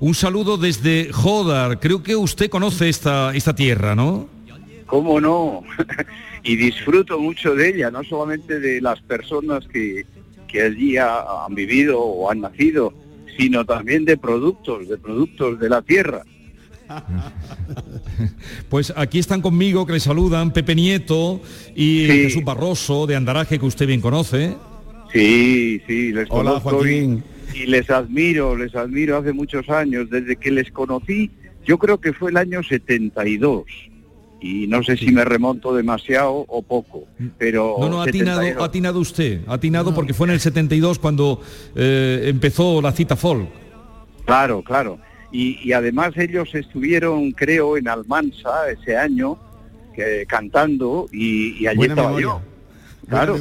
Un 0.00 0.14
saludo 0.14 0.58
desde 0.58 1.10
Jodar. 1.14 1.80
Creo 1.80 2.02
que 2.02 2.14
usted 2.14 2.50
conoce 2.50 2.90
esta, 2.90 3.34
esta 3.34 3.54
tierra, 3.54 3.94
¿no? 3.94 4.28
¿Cómo 4.84 5.18
no? 5.18 5.62
y 6.42 6.56
disfruto 6.56 7.18
mucho 7.18 7.54
de 7.54 7.70
ella, 7.70 7.90
no 7.90 8.04
solamente 8.04 8.60
de 8.60 8.82
las 8.82 9.00
personas 9.00 9.66
que, 9.66 10.04
que 10.48 10.62
allí 10.62 10.96
han 10.96 11.54
vivido 11.54 12.00
o 12.00 12.30
han 12.30 12.40
nacido, 12.40 12.92
sino 13.36 13.64
también 13.64 14.04
de 14.04 14.16
productos, 14.16 14.88
de 14.88 14.98
productos 14.98 15.60
de 15.60 15.68
la 15.68 15.82
tierra. 15.82 16.22
Pues 18.68 18.92
aquí 18.96 19.18
están 19.18 19.40
conmigo, 19.40 19.86
que 19.86 19.92
le 19.92 20.00
saludan 20.00 20.52
Pepe 20.52 20.74
Nieto 20.74 21.40
y 21.74 22.06
Jesús 22.06 22.44
Barroso 22.44 23.06
de 23.06 23.14
Andaraje, 23.14 23.58
que 23.58 23.66
usted 23.66 23.86
bien 23.86 24.00
conoce. 24.00 24.56
Sí, 25.12 25.80
sí, 25.86 26.12
les 26.12 26.26
Hola, 26.30 26.60
Joaquín. 26.60 27.22
Y, 27.54 27.62
y, 27.62 27.66
les 27.66 27.88
admiro, 27.90 28.56
les 28.56 28.74
admiro 28.74 29.16
hace 29.18 29.32
muchos 29.32 29.68
años, 29.68 30.10
desde 30.10 30.36
que 30.36 30.50
les 30.50 30.70
conocí, 30.70 31.30
yo 31.64 31.78
creo 31.78 31.98
que 31.98 32.12
fue 32.12 32.30
el 32.30 32.36
año 32.36 32.62
72 32.62 33.64
y 34.40 34.66
no 34.66 34.82
sé 34.82 34.96
si 34.96 35.10
me 35.10 35.24
remonto 35.24 35.74
demasiado 35.74 36.44
o 36.48 36.62
poco, 36.62 37.04
pero... 37.38 37.76
No, 37.80 37.88
no, 37.88 38.00
ha 38.00 38.04
atinado, 38.04 38.62
atinado 38.62 39.00
usted, 39.00 39.40
ha 39.46 39.54
atinado 39.54 39.94
porque 39.94 40.14
fue 40.14 40.28
en 40.28 40.34
el 40.34 40.40
72 40.40 40.98
cuando 40.98 41.40
eh, 41.74 42.22
empezó 42.26 42.80
la 42.80 42.92
cita 42.92 43.16
folk. 43.16 43.48
Claro, 44.24 44.62
claro. 44.62 44.98
Y, 45.30 45.72
además 45.72 46.16
ellos 46.16 46.54
estuvieron, 46.54 47.32
creo, 47.32 47.76
en 47.76 47.88
Almansa 47.88 48.70
ese 48.70 48.96
año, 48.96 49.38
que, 49.94 50.24
cantando, 50.26 51.06
y, 51.12 51.66
allí 51.66 51.84
estaba 51.84 52.18
yo. 52.20 52.40
Claro. 53.08 53.38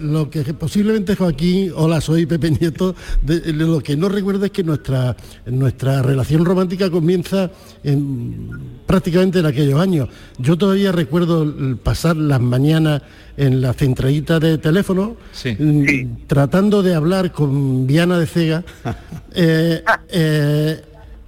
Lo, 0.00 0.30
que 0.30 0.44
posiblemente 0.54 1.16
Joaquín, 1.16 1.72
hola, 1.74 2.00
soy 2.00 2.26
Pepe 2.26 2.52
Nieto, 2.52 2.94
de, 3.22 3.52
lo 3.52 3.80
que 3.80 3.96
no 3.96 4.08
recuerdo 4.08 4.44
es 4.44 4.52
que 4.52 4.62
nuestra, 4.62 5.16
nuestra 5.46 6.00
relación 6.00 6.44
romántica 6.44 6.88
comienza 6.90 7.50
en, 7.82 8.50
prácticamente 8.86 9.40
en 9.40 9.46
aquellos 9.46 9.80
años. 9.80 10.08
Yo 10.38 10.56
todavía 10.56 10.92
recuerdo 10.92 11.52
pasar 11.82 12.16
las 12.16 12.40
mañanas 12.40 13.02
en 13.36 13.60
la 13.60 13.72
centralita 13.72 14.38
de 14.38 14.58
teléfono, 14.58 15.16
mm, 15.44 16.26
tratando 16.28 16.82
de 16.82 16.94
hablar 16.94 17.32
con 17.32 17.86
Viana 17.86 18.18
de 18.18 18.26
Cega. 18.26 18.64
Eh, 19.36 19.82
eh, 20.10 20.80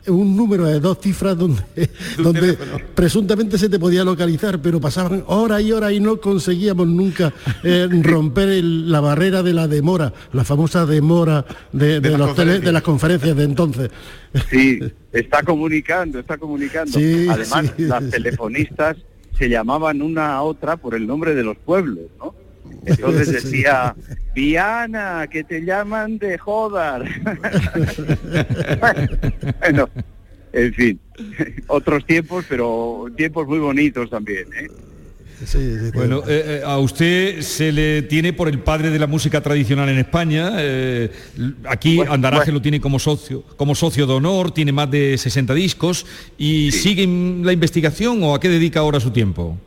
un 0.08 0.36
número 0.36 0.66
de 0.66 0.80
dos 0.80 0.98
cifras 1.00 1.36
donde, 1.36 1.62
donde 2.22 2.58
presuntamente 2.94 3.58
se 3.58 3.68
te 3.68 3.78
podía 3.78 4.04
localizar, 4.04 4.60
pero 4.60 4.80
pasaban 4.80 5.24
horas 5.26 5.62
y 5.62 5.72
horas 5.72 5.92
y 5.92 6.00
no 6.00 6.20
conseguíamos 6.20 6.86
nunca 6.86 7.32
eh, 7.62 7.88
romper 8.02 8.62
la 8.62 9.00
barrera 9.00 9.42
de 9.42 9.52
la 9.52 9.68
demora, 9.68 10.12
la 10.32 10.44
famosa 10.44 10.86
demora 10.86 11.44
de, 11.72 12.00
los 12.00 12.36
de 12.36 12.72
las 12.72 12.82
conferencias 12.82 13.36
de 13.36 13.44
entonces. 13.44 13.90
Sí, 14.50 14.80
está 15.12 15.42
comunicando, 15.42 16.18
está 16.18 16.38
comunicando. 16.38 16.98
Además, 16.98 17.72
las 17.78 18.10
telefonistas 18.10 18.96
se 19.38 19.48
llamaban 19.48 20.02
una 20.02 20.34
a 20.34 20.42
otra 20.42 20.76
por 20.76 20.94
el 20.94 21.06
nombre 21.06 21.34
de 21.34 21.42
los 21.42 21.56
pueblos, 21.58 22.04
¿no? 22.18 22.34
Entonces 22.86 23.32
decía, 23.32 23.94
Viana, 24.34 25.26
que 25.30 25.44
te 25.44 25.64
llaman 25.64 26.18
de 26.18 26.38
Jodar. 26.38 27.04
bueno, 29.60 29.88
en 30.52 30.74
fin, 30.74 31.00
otros 31.66 32.06
tiempos, 32.06 32.44
pero 32.48 33.06
tiempos 33.16 33.46
muy 33.46 33.58
bonitos 33.58 34.08
también. 34.08 34.46
¿eh? 34.58 34.68
bueno, 35.94 36.22
eh, 36.26 36.60
eh, 36.60 36.62
a 36.64 36.78
usted 36.78 37.42
se 37.42 37.72
le 37.72 38.02
tiene 38.02 38.32
por 38.32 38.48
el 38.48 38.60
padre 38.60 38.90
de 38.90 38.98
la 38.98 39.06
música 39.06 39.42
tradicional 39.42 39.88
en 39.88 39.98
España. 39.98 40.52
aquí 41.68 42.00
Andaraje 42.08 42.52
lo 42.52 42.62
tiene 42.62 42.80
como 42.80 42.98
socio, 42.98 43.42
como 43.56 43.74
socio 43.74 44.06
de 44.06 44.14
honor, 44.14 44.52
tiene 44.52 44.72
más 44.72 44.90
de 44.90 45.18
60 45.18 45.52
discos 45.52 46.06
y 46.38 46.72
sigue 46.72 47.06
la 47.42 47.52
investigación 47.52 48.22
o 48.22 48.34
a 48.34 48.40
qué 48.40 48.48
dedica 48.48 48.80
ahora 48.80 49.00
su 49.00 49.10
tiempo. 49.10 49.58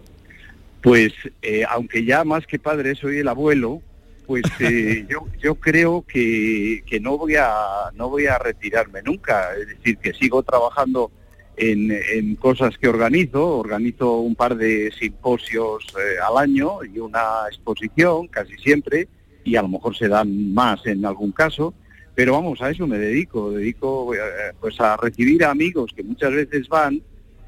Pues 0.82 1.12
eh, 1.42 1.64
aunque 1.68 2.06
ya 2.06 2.24
más 2.24 2.48
que 2.48 2.60
padre 2.60 2.96
soy 2.96 3.18
el 3.18 3.28
abuelo, 3.28 3.82
pues 4.26 4.44
eh, 4.60 5.06
yo, 5.10 5.28
yo 5.42 5.56
creo 5.56 6.06
que, 6.08 6.84
que, 6.86 7.00
no 7.00 7.18
voy 7.18 7.36
a 7.36 7.50
no 7.96 8.10
voy 8.10 8.28
a 8.28 8.38
retirarme 8.38 9.02
nunca. 9.04 9.54
Es 9.56 9.68
decir, 9.68 9.98
que 9.98 10.14
sigo 10.14 10.44
trabajando 10.44 11.12
en, 11.58 11.92
en 11.92 12.36
cosas 12.36 12.78
que 12.78 12.88
organizo. 12.88 13.58
Organizo 13.58 14.20
un 14.20 14.36
par 14.36 14.56
de 14.56 14.92
simposios 14.98 15.86
eh, 15.98 16.16
al 16.26 16.38
año 16.38 16.84
y 16.84 17.00
una 17.00 17.48
exposición 17.48 18.28
casi 18.28 18.56
siempre, 18.58 19.08
y 19.44 19.56
a 19.56 19.62
lo 19.62 19.68
mejor 19.68 19.98
se 19.98 20.08
dan 20.08 20.54
más 20.54 20.86
en 20.86 21.06
algún 21.06 21.32
caso. 21.32 21.74
Pero 22.16 22.34
vamos, 22.34 22.62
a 22.62 22.70
eso 22.70 22.86
me 22.86 22.98
dedico. 22.98 23.52
Dedico 23.52 24.12
pues 24.60 24.80
a 24.80 24.98
recibir 24.98 25.44
a 25.44 25.52
amigos 25.52 25.92
que 25.96 26.04
muchas 26.04 26.34
veces 26.34 26.68
van 26.68 27.02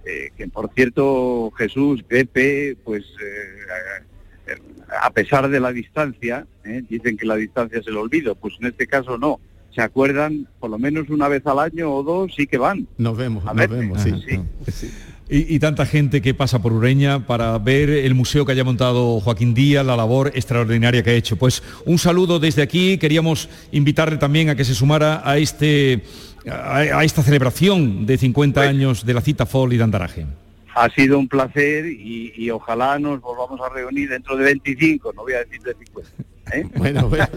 eh, 0.06 0.30
que 0.36 0.48
por 0.48 0.72
cierto 0.74 1.52
Jesús, 1.58 2.04
Pepe, 2.04 2.76
pues 2.84 3.04
eh, 3.22 4.56
a 5.02 5.10
pesar 5.12 5.50
de 5.50 5.60
la 5.60 5.72
distancia, 5.72 6.46
eh, 6.66 6.84
dicen 6.90 7.18
que 7.18 7.26
la 7.26 7.36
distancia 7.36 7.80
es 7.80 7.88
el 7.88 7.98
olvido, 7.98 8.36
pues 8.36 8.56
en 8.60 8.68
este 8.68 8.88
caso 8.88 9.18
no. 9.18 9.40
Se 9.74 9.82
acuerdan 9.82 10.48
por 10.60 10.70
lo 10.70 10.78
menos 10.78 11.10
una 11.10 11.30
vez 11.30 11.46
al 11.48 11.60
año 11.60 11.94
o 11.94 12.04
dos, 12.04 12.34
sí 12.36 12.46
que 12.46 12.58
van. 12.58 12.88
Nos 12.98 13.16
vemos, 13.16 13.46
nos 13.46 13.56
vemos, 13.56 14.02
sí. 14.02 14.90
Y, 15.34 15.60
tanta 15.60 15.86
gente 15.86 16.22
que 16.22 16.34
pasa 16.34 16.62
por 16.62 16.74
Ureña 16.74 17.26
para 17.26 17.58
ver 17.58 17.90
el 17.90 18.14
museo 18.14 18.46
que 18.46 18.52
haya 18.52 18.66
montado 18.66 19.22
Joaquín 19.22 19.54
Díaz, 19.54 19.86
la 19.86 19.96
labor 19.96 20.34
extraordinaria 20.36 21.04
que 21.04 21.12
ha 21.12 21.14
hecho. 21.14 21.38
Pues 21.38 21.64
un 21.86 22.00
saludo 22.00 22.38
desde 22.38 22.62
aquí, 22.62 22.98
queríamos 22.98 23.48
invitarle 23.72 24.18
también 24.18 24.50
a 24.50 24.56
que 24.56 24.66
se 24.66 24.76
sumara 24.76 25.22
a 25.24 25.38
este 25.38 26.04
a, 26.50 27.04
esta 27.04 27.22
celebración 27.24 28.06
de 28.06 28.18
50 28.18 28.60
pues 28.60 28.70
años 28.70 29.06
de 29.06 29.14
la 29.14 29.22
cita 29.22 29.46
Fol 29.46 29.74
y 29.74 29.78
de 29.78 29.84
Andaraje. 29.84 30.26
Ha 30.74 30.90
sido 30.90 31.20
un 31.20 31.28
placer 31.28 31.86
y, 31.86 32.50
ojalá 32.50 32.98
nos 32.98 33.20
volvamos 33.20 33.60
a 33.62 33.70
reunir 33.70 34.10
dentro 34.10 34.38
de 34.38 34.46
25, 34.46 35.14
no 35.14 35.24
voy 35.24 35.34
a 35.34 35.40
decir 35.40 35.62
de 35.62 35.74
50. 35.74 36.10
¿eh? 36.54 36.66
Bueno, 36.76 37.10
bueno. 37.10 37.28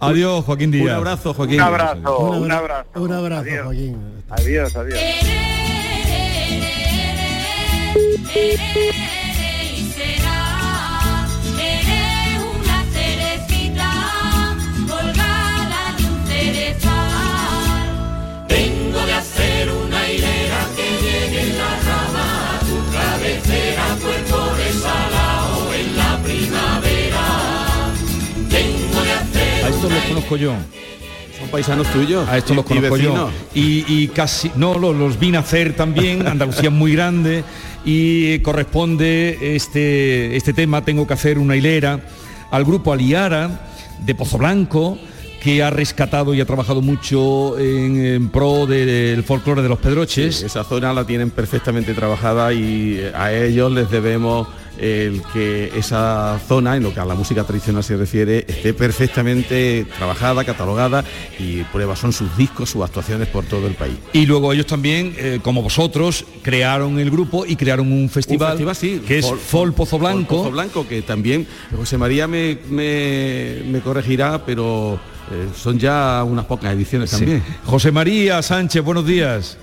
Adiós, 0.00 0.44
Joaquín 0.44 0.70
Díaz. 0.70 0.86
Un 0.86 0.90
abrazo, 0.92 1.34
Joaquín. 1.34 1.56
Un 1.56 1.62
abrazo, 1.62 2.18
un 2.18 2.52
abrazo. 2.52 3.02
Un 3.02 3.12
abrazo, 3.12 3.50
Joaquín. 3.64 3.96
Adiós, 4.30 4.76
adiós. 4.76 5.00
Conozco 30.08 30.36
yo. 30.36 30.54
paisanos 31.50 31.86
tuyos. 31.92 32.28
A 32.28 32.36
estos 32.38 32.56
los 32.56 32.64
y 32.64 32.68
conozco 32.68 32.96
yo. 32.96 33.12
vecinos. 33.12 33.32
Y, 33.54 33.84
y 33.86 34.08
casi, 34.08 34.50
no, 34.56 34.78
los, 34.78 34.94
los 34.96 35.18
vine 35.18 35.36
a 35.36 35.40
hacer 35.40 35.74
también, 35.74 36.26
Andalucía 36.26 36.68
es 36.68 36.74
muy 36.74 36.92
grande 36.94 37.44
y 37.84 38.38
corresponde 38.40 39.56
este, 39.56 40.36
este 40.36 40.52
tema, 40.52 40.84
tengo 40.84 41.06
que 41.06 41.14
hacer 41.14 41.38
una 41.38 41.56
hilera, 41.56 42.00
al 42.50 42.64
grupo 42.64 42.92
Aliara 42.92 43.68
de 44.04 44.14
Pozo 44.14 44.38
Blanco, 44.38 44.98
que 45.40 45.62
ha 45.62 45.70
rescatado 45.70 46.34
y 46.34 46.40
ha 46.40 46.44
trabajado 46.44 46.82
mucho 46.82 47.58
en, 47.58 48.04
en 48.04 48.28
pro 48.28 48.66
del 48.66 49.22
folclore 49.22 49.62
de 49.62 49.68
los 49.68 49.78
Pedroches. 49.78 50.36
Sí, 50.36 50.46
esa 50.46 50.64
zona 50.64 50.92
la 50.92 51.06
tienen 51.06 51.30
perfectamente 51.30 51.94
trabajada 51.94 52.52
y 52.52 53.00
a 53.14 53.32
ellos 53.32 53.70
les 53.70 53.88
debemos 53.90 54.48
el 54.78 55.22
que 55.32 55.72
esa 55.76 56.38
zona, 56.46 56.76
en 56.76 56.82
lo 56.84 56.94
que 56.94 57.00
a 57.00 57.04
la 57.04 57.14
música 57.14 57.44
tradicional 57.44 57.82
se 57.84 57.96
refiere, 57.96 58.44
esté 58.48 58.72
perfectamente 58.74 59.86
trabajada, 59.96 60.44
catalogada 60.44 61.04
y 61.38 61.62
pruebas 61.64 61.98
son 61.98 62.12
sus 62.12 62.36
discos, 62.36 62.70
sus 62.70 62.82
actuaciones 62.84 63.28
por 63.28 63.44
todo 63.44 63.66
el 63.66 63.74
país. 63.74 63.96
Y 64.12 64.26
luego 64.26 64.52
ellos 64.52 64.66
también, 64.66 65.14
eh, 65.18 65.40
como 65.42 65.62
vosotros, 65.62 66.24
crearon 66.42 66.98
el 66.98 67.10
grupo 67.10 67.44
y 67.44 67.56
crearon 67.56 67.90
un 67.92 68.08
festival, 68.08 68.52
Un 68.58 68.68
festival, 68.68 68.76
sí, 68.76 69.02
que 69.06 69.18
es 69.18 69.26
Fol- 69.26 69.38
Fol 69.38 69.72
Pozo 69.72 69.98
Blanco. 69.98 70.28
Fol 70.28 70.38
Pozo 70.44 70.50
Blanco, 70.52 70.86
que 70.88 71.02
también 71.02 71.46
José 71.76 71.98
María 71.98 72.26
me, 72.28 72.58
me- 72.70 73.62
me 73.66 73.80
corregirá, 73.80 74.44
pero 74.44 74.94
eh, 75.30 75.48
son 75.56 75.78
ya 75.78 76.22
unas 76.24 76.44
pocas 76.46 76.72
ediciones 76.72 77.10
Sí. 77.10 77.16
también. 77.18 77.42
José 77.64 77.90
María 77.92 78.40
Sánchez, 78.42 78.82
buenos 78.84 79.04
días. 79.06 79.58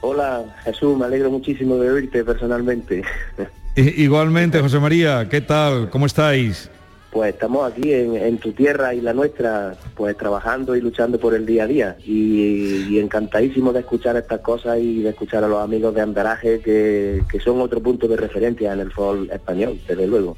Hola 0.00 0.42
Jesús, 0.64 0.98
me 0.98 1.04
alegro 1.04 1.30
muchísimo 1.30 1.76
de 1.76 1.90
oírte 1.92 2.24
personalmente. 2.24 3.02
Igualmente, 3.74 4.60
José 4.60 4.78
María, 4.78 5.28
¿qué 5.30 5.40
tal? 5.40 5.88
¿Cómo 5.88 6.04
estáis? 6.04 6.68
Pues 7.10 7.34
estamos 7.34 7.70
aquí 7.70 7.92
en, 7.92 8.16
en 8.16 8.38
tu 8.38 8.52
tierra 8.52 8.94
y 8.94 9.00
la 9.00 9.12
nuestra, 9.12 9.74
pues 9.94 10.16
trabajando 10.16 10.76
y 10.76 10.80
luchando 10.80 11.18
por 11.18 11.34
el 11.34 11.46
día 11.46 11.64
a 11.64 11.66
día. 11.66 11.96
Y, 12.04 12.86
y 12.88 12.98
encantadísimo 12.98 13.72
de 13.72 13.80
escuchar 13.80 14.16
estas 14.16 14.40
cosas 14.40 14.78
y 14.78 15.02
de 15.02 15.10
escuchar 15.10 15.44
a 15.44 15.48
los 15.48 15.62
amigos 15.62 15.94
de 15.94 16.00
Andaraje 16.02 16.60
que, 16.60 17.22
que 17.30 17.40
son 17.40 17.60
otro 17.60 17.82
punto 17.82 18.08
de 18.08 18.16
referencia 18.16 18.72
en 18.72 18.80
el 18.80 18.90
folk 18.92 19.30
español, 19.30 19.78
desde 19.86 20.06
luego. 20.06 20.36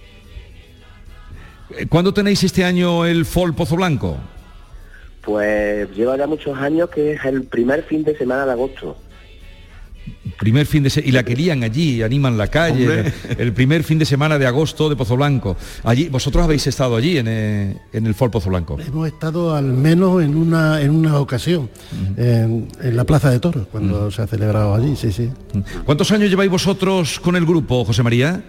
¿Cuándo 1.88 2.14
tenéis 2.14 2.44
este 2.44 2.64
año 2.64 3.04
el 3.04 3.24
Fol 3.24 3.54
Pozo 3.54 3.76
Blanco? 3.76 4.16
Pues 5.22 5.90
lleva 5.96 6.16
ya 6.16 6.26
muchos 6.26 6.56
años 6.58 6.90
que 6.90 7.14
es 7.14 7.24
el 7.24 7.44
primer 7.44 7.82
fin 7.82 8.04
de 8.04 8.16
semana 8.16 8.46
de 8.46 8.52
agosto. 8.52 8.96
Primer 10.38 10.66
fin 10.66 10.82
de 10.82 10.90
se- 10.90 11.00
y 11.06 11.12
la 11.12 11.22
querían 11.22 11.62
allí, 11.62 12.02
animan 12.02 12.36
la 12.36 12.48
calle, 12.48 12.88
Hombre. 12.88 13.12
el, 13.30 13.40
el 13.40 13.52
primer 13.52 13.84
fin 13.84 13.98
de 13.98 14.04
semana 14.04 14.36
de 14.38 14.46
agosto 14.46 14.88
de 14.88 14.96
Pozo 14.96 15.16
Blanco. 15.16 15.56
Allí, 15.84 16.08
vosotros 16.08 16.42
habéis 16.44 16.66
estado 16.66 16.96
allí 16.96 17.16
en, 17.18 17.26
eh, 17.28 17.76
en 17.92 18.06
el 18.06 18.14
Fol 18.14 18.30
Pozo 18.30 18.50
Blanco. 18.50 18.76
Hemos 18.80 19.06
estado 19.06 19.54
al 19.54 19.64
menos 19.66 20.22
en 20.22 20.36
una 20.36 20.80
en 20.82 20.90
una 20.90 21.18
ocasión 21.20 21.70
en, 22.16 22.68
en 22.82 22.96
la 22.96 23.04
Plaza 23.04 23.30
de 23.30 23.38
Toros 23.38 23.66
cuando 23.70 24.10
se 24.10 24.22
ha 24.22 24.26
celebrado 24.26 24.74
allí, 24.74 24.96
sí, 24.96 25.12
sí. 25.12 25.30
¿Cuántos 25.84 26.10
años 26.10 26.28
lleváis 26.30 26.50
vosotros 26.50 27.20
con 27.20 27.36
el 27.36 27.46
grupo, 27.46 27.84
José 27.84 28.02
María? 28.02 28.42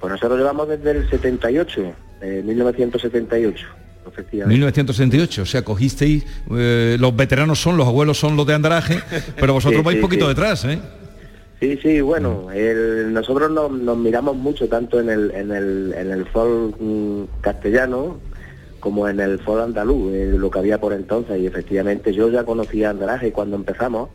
Pues 0.00 0.10
nosotros 0.12 0.38
llevamos 0.38 0.68
desde 0.68 0.90
el 0.92 1.10
78, 1.10 1.92
eh, 2.22 2.42
1978, 2.44 3.66
efectivamente. 4.08 4.54
1968, 4.54 5.42
o 5.42 5.46
sea, 5.46 5.62
cogisteis, 5.62 6.24
eh, 6.56 6.96
los 6.98 7.14
veteranos 7.16 7.60
son, 7.60 7.76
los 7.76 7.86
abuelos 7.86 8.18
son 8.18 8.36
los 8.36 8.46
de 8.46 8.54
Andaraje, 8.54 8.98
pero 9.38 9.52
vosotros 9.54 9.80
Sí, 9.80 9.84
vais 9.84 9.96
sí, 9.98 10.02
poquito 10.02 10.24
sí. 10.24 10.28
detrás, 10.28 10.64
¿eh? 10.64 10.78
Sí, 11.60 11.78
sí, 11.82 12.00
bueno, 12.02 12.50
el- 12.52 13.12
nosotros 13.14 13.50
nos, 13.50 13.70
nos 13.72 13.96
miramos 13.96 14.36
mucho 14.36 14.68
tanto 14.68 15.00
en 15.00 15.08
el, 15.08 15.30
en 15.30 15.50
el, 15.52 15.94
en 15.96 16.10
el 16.12 16.26
folk 16.26 16.76
mm, 16.78 17.22
castellano 17.40 18.18
como 18.78 19.08
en 19.08 19.18
el 19.20 19.38
folk 19.40 19.62
andaluz, 19.62 20.12
eh, 20.14 20.34
lo 20.36 20.50
que 20.50 20.58
había 20.58 20.78
por 20.78 20.92
entonces, 20.92 21.40
y 21.40 21.46
efectivamente 21.46 22.12
yo 22.12 22.28
ya 22.30 22.44
conocía 22.44 22.90
Andaraje 22.90 23.32
cuando 23.32 23.56
empezamos, 23.56 24.10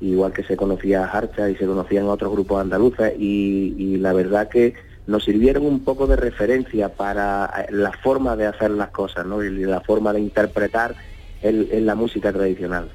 igual 0.00 0.32
que 0.32 0.44
se 0.44 0.56
conocía 0.56 1.04
Harcha 1.04 1.50
y 1.50 1.56
se 1.56 1.66
conocían 1.66 2.06
otros 2.06 2.32
grupos 2.32 2.60
andaluces, 2.62 3.12
y, 3.18 3.74
y 3.76 3.96
la 3.98 4.12
verdad 4.12 4.48
que 4.48 4.74
nos 5.06 5.24
sirvieron 5.24 5.66
un 5.66 5.80
poco 5.84 6.06
de 6.06 6.16
referencia 6.16 6.88
para 6.90 7.46
eh, 7.68 7.72
la 7.72 7.92
forma 7.92 8.36
de 8.36 8.46
hacer 8.46 8.70
las 8.70 8.90
cosas, 8.90 9.26
¿no? 9.26 9.42
Y 9.42 9.50
la 9.64 9.80
forma 9.80 10.12
de 10.12 10.20
interpretar 10.20 10.94
en- 11.42 11.86
la 11.86 11.94
música 11.94 12.32
tradicional. 12.32 12.88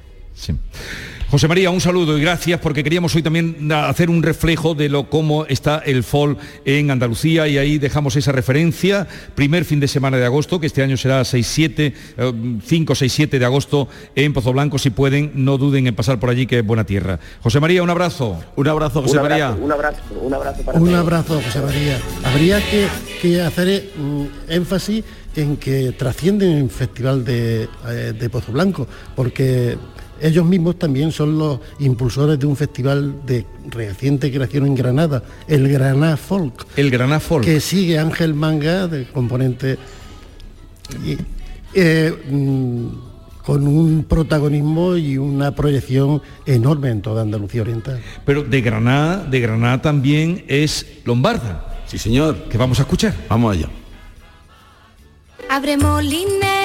José 1.30 1.46
María, 1.46 1.70
un 1.70 1.82
saludo 1.82 2.16
y 2.16 2.22
gracias 2.22 2.58
porque 2.58 2.82
queríamos 2.82 3.14
hoy 3.14 3.22
también 3.22 3.70
hacer 3.70 4.08
un 4.08 4.22
reflejo 4.22 4.74
de 4.74 4.88
lo 4.88 5.10
cómo 5.10 5.44
está 5.44 5.76
el 5.84 6.02
folk 6.02 6.38
en 6.64 6.90
Andalucía 6.90 7.46
y 7.46 7.58
ahí 7.58 7.76
dejamos 7.76 8.16
esa 8.16 8.32
referencia. 8.32 9.06
Primer 9.34 9.66
fin 9.66 9.78
de 9.78 9.88
semana 9.88 10.16
de 10.16 10.24
agosto, 10.24 10.58
que 10.58 10.66
este 10.66 10.82
año 10.82 10.96
será 10.96 11.20
6-7, 11.20 11.92
eh, 12.16 12.32
5, 12.64 12.94
6, 12.94 13.12
7 13.12 13.38
de 13.38 13.44
agosto 13.44 13.88
en 14.14 14.32
Pozo 14.32 14.54
Blanco. 14.54 14.78
Si 14.78 14.88
pueden, 14.88 15.32
no 15.34 15.58
duden 15.58 15.86
en 15.86 15.94
pasar 15.94 16.18
por 16.18 16.30
allí, 16.30 16.46
que 16.46 16.60
es 16.60 16.66
buena 16.66 16.84
tierra. 16.84 17.20
José 17.42 17.60
María, 17.60 17.82
un 17.82 17.90
abrazo. 17.90 18.40
Un 18.56 18.66
abrazo, 18.66 19.00
un 19.00 19.18
abrazo, 19.18 19.58
Un 19.62 19.72
abrazo, 19.72 20.00
un 20.22 20.32
abrazo 20.32 20.62
para 20.62 20.78
Un 20.78 20.86
todos. 20.86 20.98
abrazo, 20.98 21.42
José 21.44 21.60
María. 21.60 21.98
Habría 22.24 22.58
que, 22.70 22.88
que 23.20 23.42
hacer 23.42 23.90
mm, 23.98 24.50
énfasis 24.50 25.04
en 25.36 25.58
que 25.58 25.92
trascienden 25.92 26.56
el 26.56 26.70
Festival 26.70 27.22
de, 27.22 27.68
eh, 27.86 28.14
de 28.18 28.30
Pozo 28.30 28.50
Blanco, 28.50 28.88
porque 29.14 29.76
ellos 30.20 30.44
mismos 30.44 30.78
también 30.78 31.12
son 31.12 31.38
los 31.38 31.60
impulsores 31.78 32.38
de 32.38 32.46
un 32.46 32.56
festival 32.56 33.26
de 33.26 33.44
reciente 33.68 34.32
creación 34.32 34.66
en 34.66 34.74
Granada, 34.74 35.22
el 35.46 35.68
Granada 35.68 36.16
Folk. 36.16 36.66
El 36.76 36.90
Granada 36.90 37.20
Folk. 37.20 37.44
Que 37.44 37.60
sigue 37.60 37.98
Ángel 37.98 38.34
Manga, 38.34 38.86
de 38.88 39.06
componente... 39.06 39.78
y, 41.04 41.16
eh, 41.74 42.12
mm, 42.30 42.86
con 43.48 43.66
un 43.66 44.04
protagonismo 44.04 44.94
y 44.96 45.16
una 45.16 45.54
proyección 45.54 46.20
enorme 46.44 46.90
en 46.90 47.00
toda 47.00 47.22
Andalucía 47.22 47.62
Oriental. 47.62 47.98
Pero 48.26 48.42
de 48.42 48.60
Granada, 48.60 49.24
de 49.24 49.40
Granada 49.40 49.80
también 49.80 50.44
es 50.48 50.84
Lombarda. 51.06 51.82
Sí, 51.86 51.96
señor. 51.96 52.36
Que 52.50 52.58
vamos 52.58 52.78
a 52.78 52.82
escuchar. 52.82 53.14
Vamos 53.26 53.56
allá. 53.56 53.70
Abre 55.48 55.78
molinero, 55.78 56.57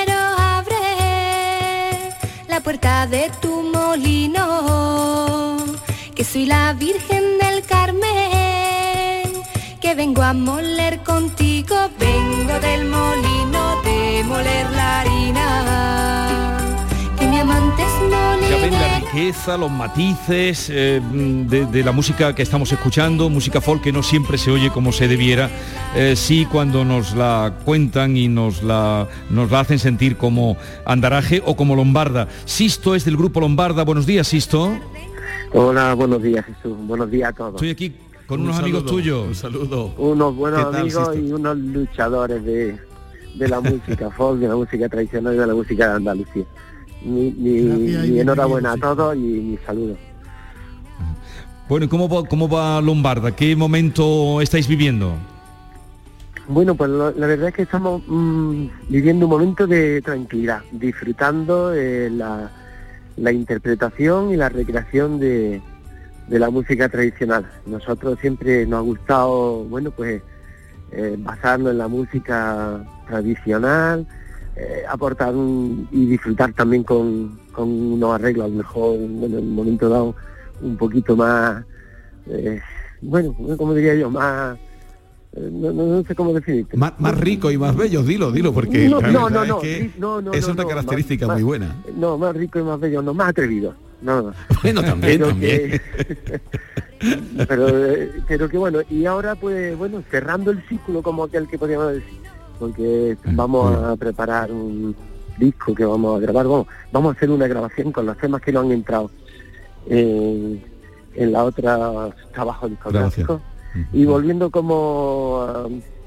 la 2.54 2.62
puerta 2.62 3.08
de 3.08 3.32
tu 3.42 3.64
molino, 3.64 4.46
que 6.14 6.24
soy 6.24 6.46
la 6.46 6.74
Virgen 6.74 7.40
del 7.40 7.64
Carmen, 7.66 8.04
que 9.82 9.96
vengo 9.96 10.22
a 10.22 10.34
moler 10.34 11.02
contigo, 11.02 11.76
vengo 11.98 12.60
del 12.60 12.86
molino 12.86 13.82
de 13.82 14.24
moler 14.26 14.63
ven 18.64 18.72
la 18.72 19.00
riqueza, 19.00 19.58
los 19.58 19.70
matices 19.70 20.70
eh, 20.70 21.02
de, 21.04 21.66
de 21.66 21.84
la 21.84 21.92
música 21.92 22.34
que 22.34 22.42
estamos 22.42 22.72
escuchando, 22.72 23.30
música 23.30 23.60
folk 23.60 23.82
que 23.82 23.92
no 23.92 24.02
siempre 24.04 24.38
se 24.38 24.52
oye 24.52 24.70
como 24.70 24.94
se 24.94 25.10
debiera, 25.10 25.50
eh, 25.98 26.16
sí 26.16 26.48
cuando 26.50 26.86
nos 26.86 27.14
la 27.14 27.58
cuentan 27.66 28.16
y 28.16 28.30
nos 28.30 28.64
la, 28.64 29.10
nos 29.30 29.52
la 29.52 29.60
hacen 29.60 29.80
sentir 29.80 30.16
como 30.16 30.56
andaraje 30.86 31.44
o 31.46 31.58
como 31.58 31.76
lombarda. 31.76 32.30
Sisto 32.46 32.96
es 32.96 33.04
del 33.04 33.18
grupo 33.18 33.42
Lombarda, 33.42 33.84
buenos 33.84 34.06
días 34.06 34.30
Sisto. 34.30 34.78
Hola, 35.52 35.94
buenos 35.94 36.24
días 36.24 36.46
Jesús, 36.46 36.78
buenos 36.88 37.12
días 37.12 37.32
a 37.32 37.34
todos. 37.34 37.56
Estoy 37.56 37.70
aquí 37.72 37.94
con 38.28 38.40
Un 38.40 38.46
unos 38.48 38.60
amigos 38.60 38.86
tuyos. 38.86 39.28
Un 39.28 39.36
saludo. 39.36 39.94
Unos 39.98 40.34
buenos 40.38 40.60
¿Qué 40.60 40.72
tal, 40.72 40.82
amigos 40.82 41.10
Sisto? 41.10 41.28
y 41.28 41.32
unos 41.34 41.58
luchadores 41.58 42.46
de, 42.46 42.80
de 43.36 43.48
la 43.50 43.60
música 43.60 44.10
folk, 44.18 44.40
de 44.40 44.48
la 44.48 44.56
música 44.56 44.88
tradicional 44.88 45.34
y 45.36 45.38
de 45.38 45.48
la 45.48 45.54
música 45.54 45.90
de 45.90 45.96
Andalucía. 45.96 46.46
Mi, 47.06 48.20
enhorabuena 48.20 48.74
a 48.74 48.78
todos 48.78 49.16
y 49.16 49.20
mi 49.20 49.58
saludo. 49.66 49.96
Bueno, 51.70 51.86
¿y 51.86 51.90
¿cómo 51.90 52.08
va, 52.10 52.28
¿cómo 52.28 52.48
va 52.50 52.82
Lombarda? 52.82 53.36
¿Qué 53.36 53.56
momento 53.56 54.42
estáis 54.42 54.68
viviendo? 54.68 55.14
Bueno, 56.48 56.76
pues 56.76 56.90
lo- 56.90 57.12
la 57.12 57.28
verdad 57.28 57.50
es 57.50 57.56
que 57.56 57.62
estamos 57.62 58.02
mm, 58.06 58.66
viviendo 58.90 59.26
un 59.28 59.32
momento 59.32 59.66
de 59.66 60.02
tranquilidad, 60.02 60.62
disfrutando 60.74 61.74
eh, 61.74 62.10
la, 62.10 62.52
la 63.16 63.32
interpretación 63.32 64.32
y 64.32 64.36
la 64.36 64.50
recreación 64.50 65.20
de, 65.20 65.62
de 66.28 66.40
la 66.40 66.50
música 66.50 66.90
tradicional. 66.90 67.50
Nosotros 67.66 68.20
siempre 68.20 68.66
nos 68.68 68.80
ha 68.80 68.82
gustado, 68.82 69.64
bueno, 69.66 69.92
pues 69.92 70.22
eh, 70.92 71.16
basarnos 71.18 71.72
en 71.72 71.78
la 71.78 71.88
música 71.88 72.84
tradicional, 73.08 74.06
eh, 74.56 74.84
aportar 74.88 75.36
un- 75.36 75.88
y 75.92 76.06
disfrutar 76.06 76.54
también 76.54 76.84
con, 76.84 77.40
con 77.52 77.70
unos 77.70 78.16
arreglos, 78.16 78.46
a 78.46 78.50
lo 78.50 78.56
mejor, 78.56 78.98
bueno, 79.00 79.38
en 79.40 79.44
un 79.46 79.56
momento 79.56 79.90
dado, 79.90 80.16
un 80.62 80.78
poquito 80.78 81.16
más, 81.16 81.64
eh, 82.28 82.60
bueno, 83.02 83.36
como 83.58 83.74
diría 83.74 83.96
yo, 83.96 84.10
más, 84.10 84.58
eh, 85.36 85.50
no, 85.52 85.74
no- 85.74 85.86
no 85.88 86.04
sé 86.04 86.14
cómo 86.16 86.34
definirte. 86.34 86.78
Más, 86.78 86.94
más 87.00 87.20
rico 87.20 87.50
y 87.52 87.58
más 87.58 87.76
bello, 87.76 88.04
dilo, 88.04 88.32
dilo, 88.32 88.54
porque 88.54 88.88
No, 88.88 89.02
no, 89.02 89.30
no, 89.30 89.44
es 89.44 89.54
que 89.62 89.92
no, 89.98 90.20
es 90.34 90.48
una 90.48 90.66
característica 90.66 91.26
más- 91.28 91.36
muy 91.38 91.44
buena. 91.44 91.76
No, 91.98 92.18
más 92.18 92.36
rico 92.36 92.60
y 92.60 92.64
más 92.64 92.80
bello, 92.80 93.02
no, 93.02 93.14
más 93.14 93.30
atrevido. 93.30 93.76
No, 94.02 94.22
no. 94.22 94.34
Bueno, 94.64 94.82
también, 94.84 95.18
Pero 95.18 95.28
también. 95.30 95.72
que- 95.72 96.42
pero, 97.48 97.68
eh, 97.94 98.12
pero 98.28 98.50
que 98.50 98.58
bueno, 98.58 98.80
y 98.90 99.06
ahora 99.06 99.36
pues 99.36 99.78
bueno, 99.78 100.04
cerrando 100.12 100.52
el 100.52 100.62
círculo 100.68 101.02
como 101.02 101.24
aquel 101.24 101.48
que 101.48 101.58
podríamos 101.58 101.94
decir, 101.94 102.20
porque 102.64 103.18
vamos 103.26 103.76
a 103.84 103.94
preparar 103.98 104.50
un, 104.50 104.96
disco 105.38 105.76
que 105.76 105.84
vamos 105.84 106.16
a 106.16 106.22
grabar, 106.22 106.46
vamos, 106.46 106.68
vamos 106.94 107.14
a 107.14 107.18
hacer 107.18 107.30
una 107.30 107.48
grabación 107.48 107.92
con 107.92 108.06
los 108.06 108.18
temas 108.18 108.42
que 108.42 108.54
no 108.54 108.62
han 108.62 108.72
entrado 108.72 109.12
en, 109.90 110.64
en 111.16 111.32
la 111.34 111.44
otra 111.44 112.10
trabajo 112.32 112.70
discográfico. 112.70 113.42
Y 113.92 114.06
volviendo 114.06 114.50
como 114.50 115.42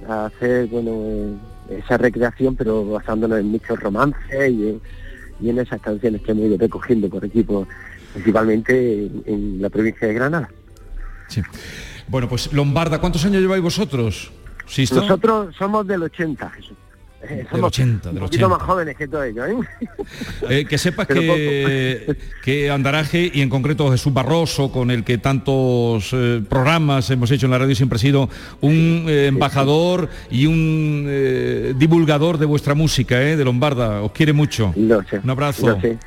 a, 0.08 0.12
a 0.12 0.26
hacer, 0.26 0.68
bueno, 0.68 1.38
esa 1.68 1.98
recreación, 1.98 2.56
pero 2.56 2.86
basándonos 2.86 3.38
en 3.40 3.48
muchos 3.48 3.78
romances 3.80 4.50
y 4.50 4.68
en, 4.68 4.80
y 5.40 5.50
en 5.50 5.58
esas 5.58 5.80
canciones 5.82 6.22
que 6.22 6.30
hemos 6.30 6.44
ido 6.44 6.56
recogiendo 6.56 7.10
por 7.10 7.22
equipo, 7.22 7.66
principalmente 8.14 9.06
en, 9.06 9.22
en 9.26 9.60
la 9.60 9.68
provincia 9.68 10.08
de 10.08 10.14
Granada. 10.14 10.48
Sí. 11.28 11.42
Bueno, 12.08 12.28
pues 12.28 12.50
Lombarda, 12.52 13.00
¿cuántos 13.00 13.24
años 13.26 13.42
lleváis 13.42 13.62
vosotros? 13.62 14.32
Sisto? 14.66 15.00
Nosotros 15.00 15.54
somos 15.56 15.86
del 15.86 16.02
80, 16.02 16.50
Jesús. 16.50 16.76
Eh, 17.22 17.36
Del 17.36 17.48
somos 17.48 17.68
80, 17.68 18.08
del 18.10 18.18
un 18.18 18.24
poquito 18.24 18.46
80. 18.46 18.58
más 18.58 18.66
jóvenes 18.66 18.96
que 18.96 19.08
todos 19.08 19.24
ellos, 19.24 19.48
¿eh? 19.48 19.88
Eh, 20.50 20.64
que 20.66 20.78
sepas 20.78 21.06
que, 21.08 22.16
que 22.44 22.70
Andaraje 22.70 23.30
y 23.32 23.40
en 23.40 23.48
concreto 23.48 23.90
Jesús 23.90 24.12
Barroso, 24.12 24.70
con 24.70 24.90
el 24.90 25.02
que 25.02 25.18
tantos 25.18 26.10
eh, 26.12 26.42
programas 26.48 27.10
hemos 27.10 27.30
hecho 27.30 27.46
en 27.46 27.52
la 27.52 27.58
radio, 27.58 27.74
siempre 27.74 27.96
ha 27.96 28.00
sido 28.00 28.28
un 28.60 29.06
eh, 29.08 29.26
embajador 29.26 30.08
y 30.30 30.46
un 30.46 31.06
eh, 31.08 31.74
divulgador 31.76 32.38
de 32.38 32.46
vuestra 32.46 32.74
música, 32.74 33.20
eh, 33.22 33.36
de 33.36 33.44
Lombarda. 33.44 34.02
Os 34.02 34.12
quiere 34.12 34.32
mucho. 34.32 34.72
Un 34.76 35.30
abrazo. 35.30 35.68
Lo 35.68 35.80
sé. 35.80 35.98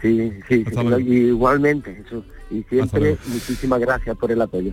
Sí, 0.00 0.32
sí, 0.48 0.64
igualmente, 1.06 1.94
Jesús. 1.94 2.24
Y 2.50 2.62
siempre 2.64 3.16
muchísimas 3.26 3.80
gracias 3.80 4.16
por 4.16 4.30
el 4.30 4.40
apoyo. 4.40 4.72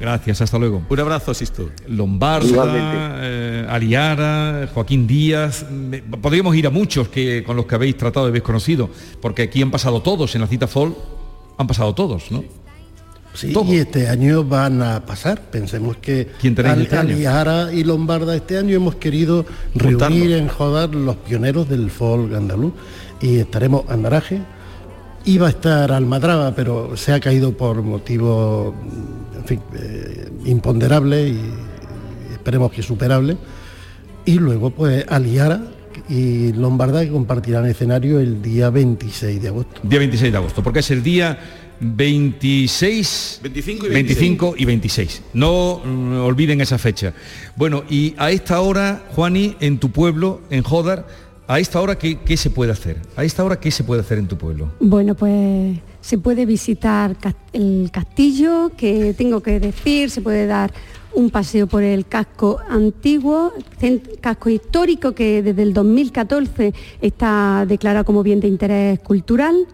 Gracias, 0.00 0.40
hasta 0.40 0.58
luego. 0.58 0.82
Un 0.88 1.00
abrazo, 1.00 1.34
Sisto. 1.34 1.68
Lombarda, 1.86 3.18
eh, 3.20 3.66
Aliara, 3.68 4.68
Joaquín 4.72 5.06
Díaz. 5.06 5.66
Me- 5.70 6.02
podríamos 6.02 6.56
ir 6.56 6.66
a 6.66 6.70
muchos 6.70 7.08
que, 7.08 7.44
con 7.44 7.56
los 7.56 7.66
que 7.66 7.74
habéis 7.74 7.96
tratado 7.96 8.26
y 8.26 8.30
habéis 8.30 8.42
conocido, 8.44 8.88
porque 9.20 9.42
aquí 9.42 9.60
han 9.62 9.70
pasado 9.70 10.00
todos, 10.02 10.34
en 10.34 10.40
la 10.40 10.46
cita 10.46 10.66
Fall 10.66 10.94
han 11.58 11.66
pasado 11.66 11.94
todos, 11.94 12.30
¿no? 12.30 12.42
Sí, 13.34 13.54
y 13.66 13.76
este 13.76 14.08
año 14.08 14.44
van 14.44 14.82
a 14.82 15.06
pasar. 15.06 15.40
Pensemos 15.40 15.96
que 15.98 16.28
¿Quién 16.40 16.54
tenéis 16.54 16.80
este 16.80 16.98
año? 16.98 17.14
Aliara 17.14 17.72
y 17.72 17.82
Lombarda 17.84 18.34
este 18.36 18.58
año 18.58 18.76
hemos 18.76 18.96
querido 18.96 19.46
reunir 19.74 20.32
en 20.32 20.48
Jodar 20.48 20.94
los 20.94 21.16
pioneros 21.16 21.66
del 21.68 21.90
folk 21.90 22.34
andaluz. 22.34 22.72
Y 23.22 23.38
estaremos 23.38 23.84
Andaraje. 23.88 24.40
Iba 25.24 25.46
a 25.46 25.50
estar 25.50 25.92
Almadraba, 25.92 26.54
pero 26.54 26.94
se 26.96 27.12
ha 27.12 27.20
caído 27.20 27.56
por 27.56 27.80
motivos, 27.82 28.74
en 29.42 29.48
fin, 29.48 29.60
eh, 29.74 30.28
imponderables 30.44 31.32
y, 31.32 31.40
esperemos 32.32 32.72
que 32.72 32.82
superables. 32.82 33.36
Y 34.24 34.38
luego 34.38 34.70
pues 34.70 35.04
Aliara 35.08 35.62
y 36.08 36.52
Lombarda 36.52 37.04
que 37.04 37.10
compartirán 37.10 37.66
escenario 37.66 38.20
el 38.20 38.40
día 38.42 38.70
26 38.70 39.42
de 39.42 39.48
agosto. 39.48 39.80
Día 39.82 39.98
26 39.98 40.32
de 40.32 40.38
agosto, 40.38 40.62
porque 40.62 40.80
es 40.80 40.90
el 40.90 41.02
día 41.02 41.38
26, 41.80 43.40
25 43.42 43.86
y 43.86 43.90
25 43.90 44.54
y 44.56 44.64
26. 44.64 45.22
No 45.34 45.80
mm, 45.84 46.20
olviden 46.20 46.60
esa 46.60 46.78
fecha. 46.78 47.12
Bueno, 47.56 47.84
y 47.88 48.14
a 48.18 48.30
esta 48.30 48.60
hora, 48.60 49.04
Juani, 49.14 49.56
en 49.60 49.78
tu 49.78 49.90
pueblo, 49.90 50.40
en 50.50 50.62
Jodar, 50.62 51.06
a 51.48 51.58
esta 51.58 51.80
hora, 51.80 51.98
¿qué, 51.98 52.18
qué 52.20 52.36
se 52.36 52.50
puede 52.50 52.72
hacer? 52.72 52.98
A 53.16 53.24
esta 53.24 53.44
hora, 53.44 53.58
¿qué 53.58 53.70
se 53.70 53.84
puede 53.84 54.00
hacer 54.00 54.18
en 54.18 54.28
tu 54.28 54.38
pueblo? 54.38 54.72
Bueno, 54.80 55.14
pues 55.14 55.78
se 56.02 56.18
puede 56.18 56.44
visitar 56.44 57.16
el 57.52 57.90
castillo, 57.90 58.72
que 58.76 59.14
tengo 59.14 59.40
que 59.40 59.60
decir, 59.60 60.10
se 60.10 60.20
puede 60.20 60.46
dar 60.46 60.72
un 61.14 61.30
paseo 61.30 61.66
por 61.66 61.82
el 61.82 62.06
casco 62.06 62.58
antiguo, 62.68 63.52
casco 64.20 64.50
histórico 64.50 65.12
que 65.12 65.42
desde 65.42 65.62
el 65.62 65.72
2014 65.72 66.74
está 67.00 67.64
declarado 67.66 68.04
como 68.04 68.22
bien 68.22 68.40
de 68.40 68.48
interés 68.48 68.98
cultural. 68.98 69.66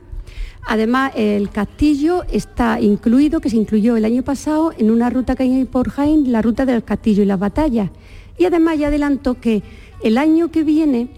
Además, 0.67 1.13
el 1.17 1.49
castillo 1.49 2.25
está 2.31 2.79
incluido, 2.79 3.41
que 3.41 3.49
se 3.49 3.57
incluyó 3.57 3.97
el 3.97 4.05
año 4.05 4.23
pasado, 4.23 4.75
en 4.77 4.91
una 4.91 5.09
ruta 5.09 5.35
que 5.35 5.45
hay 5.45 5.65
por 5.65 5.89
Jaén, 5.89 6.31
la 6.31 6.43
ruta 6.43 6.67
del 6.67 6.85
castillo 6.85 7.23
y 7.23 7.27
las 7.27 7.39
batallas. 7.39 7.91
Y 8.37 8.45
además 8.45 8.79
ya 8.79 8.89
adelanto 8.89 9.41
que 9.41 9.63
el 10.03 10.19
año 10.19 10.51
que 10.51 10.63
viene 10.63 11.09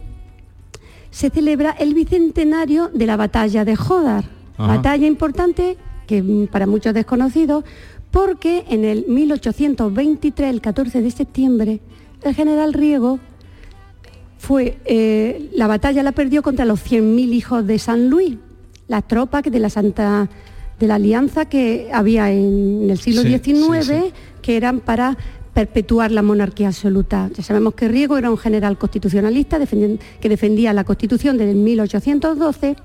se 1.10 1.30
celebra 1.30 1.72
el 1.72 1.94
bicentenario 1.94 2.90
de 2.94 3.06
la 3.06 3.16
batalla 3.16 3.64
de 3.64 3.74
Jodar. 3.74 4.39
Ajá. 4.60 4.76
Batalla 4.76 5.06
importante 5.06 5.76
que 6.06 6.22
mm, 6.22 6.48
para 6.48 6.66
muchos 6.66 6.92
desconocidos, 6.92 7.64
porque 8.10 8.64
en 8.68 8.84
el 8.84 9.06
1823, 9.08 10.50
el 10.50 10.60
14 10.60 11.00
de 11.02 11.10
septiembre, 11.10 11.80
el 12.22 12.34
general 12.34 12.74
Riego 12.74 13.18
fue, 14.38 14.78
eh, 14.84 15.50
la 15.54 15.66
batalla 15.66 16.02
la 16.02 16.12
perdió 16.12 16.42
contra 16.42 16.64
los 16.64 16.80
100.000 16.80 17.32
hijos 17.32 17.66
de 17.66 17.78
San 17.78 18.10
Luis, 18.10 18.36
las 18.88 19.06
tropas 19.06 19.42
de 19.44 19.58
la 19.58 19.70
Santa 19.70 20.28
de 20.78 20.86
la 20.86 20.94
alianza 20.94 21.44
que 21.44 21.90
había 21.92 22.32
en, 22.32 22.88
el 22.90 22.98
siglo 22.98 23.22
Sí, 23.22 23.28
XIX, 23.28 23.86
sí, 23.86 23.92
sí. 23.92 24.12
que 24.40 24.56
eran 24.56 24.80
para 24.80 25.16
perpetuar 25.52 26.10
la 26.10 26.22
monarquía 26.22 26.68
absoluta. 26.68 27.28
Ya 27.34 27.42
sabemos 27.42 27.74
que 27.74 27.86
Riego 27.86 28.16
era 28.16 28.30
un 28.30 28.38
general 28.38 28.78
constitucionalista 28.78 29.58
que 30.20 30.28
defendía 30.28 30.72
la 30.72 30.84
Constitución 30.84 31.36
desde 31.36 31.54
1812 31.54 32.76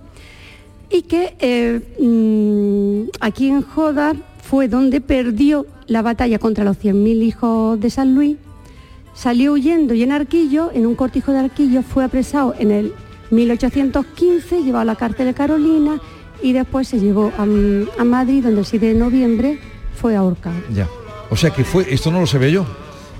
y 0.90 1.04
que 1.04 1.36
eh, 1.40 1.82
mm, 2.00 3.10
aquí 3.20 3.50
en 3.50 3.62
Jodar 3.62 4.16
fue 4.42 4.68
donde 4.68 5.02
perdió 5.02 5.66
la 5.88 6.02
batalla 6.02 6.40
contra 6.40 6.64
los 6.64 6.78
100.000 6.78 7.24
hijos 7.24 7.80
de 7.80 7.90
San 7.90 8.16
Luis, 8.16 8.38
salió 9.14 9.54
huyendo 9.54 9.94
y 9.94 10.04
en 10.04 10.12
Arquillo, 10.12 10.72
en 10.74 10.86
un 10.86 10.96
cortijo 10.96 11.32
de 11.32 11.40
Arquillo, 11.40 11.82
fue 11.82 12.04
apresado 12.04 12.56
en 12.60 12.72
el 12.72 12.94
1815, 13.32 14.64
llevado 14.64 14.82
a 14.82 14.86
la 14.86 14.96
cárcel 14.96 15.28
de 15.28 15.34
Carolina 15.34 16.00
y 16.42 16.54
después 16.54 16.88
se 16.88 17.00
llevó 17.00 17.32
a, 17.38 17.44
a 17.44 18.04
Madrid, 18.04 18.44
donde 18.44 18.60
el 18.60 18.66
7 18.66 18.86
de 18.86 18.94
noviembre 18.94 19.60
fue 19.96 20.16
ahorcado. 20.16 20.56
Ya. 20.74 20.88
O 21.30 21.36
sea 21.36 21.50
que 21.50 21.64
fue, 21.64 21.92
esto 21.92 22.12
no 22.12 22.20
lo 22.20 22.28
sabía 22.28 22.50
yo, 22.50 22.66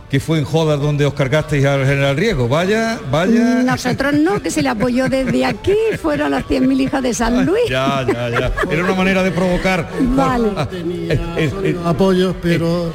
que 0.10 0.20
fue 0.20 0.40
en 0.40 0.46
Jodar 0.46 0.80
donde 0.80 1.06
os 1.06 1.14
cargasteis 1.14 1.66
al 1.66 1.86
general 1.86 2.16
Riego. 2.16 2.48
Vaya, 2.48 3.00
vaya. 3.12 3.64
Nosotros 3.64 4.14
no, 4.14 4.42
que 4.42 4.52
se 4.52 4.62
le 4.62 4.70
apoyó 4.70 5.10
desde 5.10 5.46
aquí, 5.46 5.76
fueron 6.02 6.32
los 6.32 6.44
100.000 6.44 6.82
hijos 6.82 7.04
de 7.04 7.14
San 7.14 7.46
Luis. 7.46 7.64
Ya, 7.70 8.06
ya, 8.08 8.30
ya. 8.30 8.52
Era 8.70 8.84
una 8.84 8.96
manera 8.96 9.24
de 9.24 9.32
provocar. 9.32 9.90
Vale. 10.00 10.50
Eh, 10.72 11.20
eh, 11.38 11.52
eh, 11.64 11.78
apoyos, 11.84 12.36
pero 12.42 12.94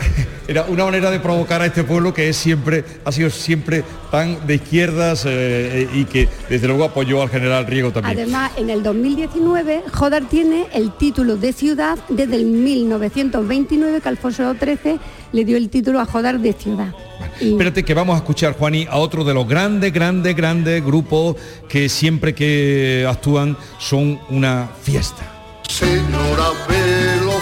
era 0.51 0.65
una 0.65 0.85
manera 0.85 1.13
de 1.13 1.21
provocar 1.21 1.63
a 1.63 1.67
este 1.67 1.85
pueblo 1.85 2.13
que 2.13 2.29
es 2.29 2.37
siempre, 2.37 2.85
ha 3.05 3.13
sido 3.13 3.31
siempre 3.31 3.85
tan 4.11 4.49
de 4.49 4.57
izquierdas 4.57 5.25
eh, 5.25 5.29
eh, 5.31 5.89
y 5.95 6.05
que 6.07 6.29
desde 6.49 6.67
luego 6.67 6.83
apoyó 6.83 7.23
al 7.23 7.29
general 7.29 7.67
Riego 7.69 7.93
también. 7.93 8.19
Además, 8.19 8.51
en 8.57 8.69
el 8.69 8.83
2019, 8.83 9.85
Jodar 9.93 10.29
tiene 10.29 10.67
el 10.75 10.91
título 10.91 11.37
de 11.37 11.53
ciudad 11.53 12.01
desde 12.09 12.35
el 12.35 12.47
1929, 12.47 14.01
que 14.01 14.09
Alfonso 14.09 14.53
XIII 14.55 14.99
le 15.31 15.45
dio 15.45 15.57
el 15.57 15.71
título 15.71 16.01
a 16.01 16.05
Jodar 16.05 16.41
de 16.41 16.53
ciudad. 16.53 16.93
Y- 17.41 17.53
Espérate 17.53 17.85
que 17.85 17.95
vamos 17.95 18.17
a 18.17 18.19
escuchar, 18.19 18.55
Juani, 18.59 18.89
a 18.91 18.97
otro 18.97 19.23
de 19.23 19.35
los 19.35 19.47
grandes, 19.47 19.93
grandes, 19.93 20.35
grandes 20.35 20.85
grupos 20.85 21.37
que 21.69 21.89
siempre 21.89 22.35
que 22.35 23.07
actúan 23.09 23.57
son 23.79 24.19
una 24.31 24.69
fiesta. 24.83 25.23
Señora 25.69 26.49
pelo 26.67 27.39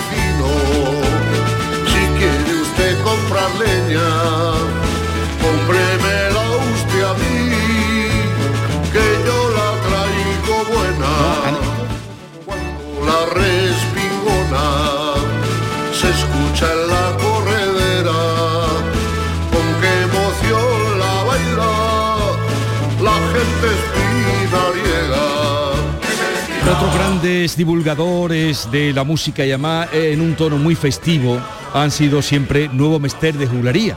grandes 27.39 27.57
divulgadores 27.57 28.69
de 28.73 28.93
la 28.93 29.05
música 29.05 29.47
y 29.47 29.51
además 29.51 29.89
eh, 29.93 30.11
en 30.13 30.21
un 30.21 30.35
tono 30.35 30.59
muy 30.59 30.75
festivo 30.75 31.39
han 31.73 31.93
sido 31.93 32.21
siempre 32.21 32.69
Nuevo 32.69 32.99
Mester 32.99 33.33
de 33.39 33.47
Juglaría. 33.47 33.97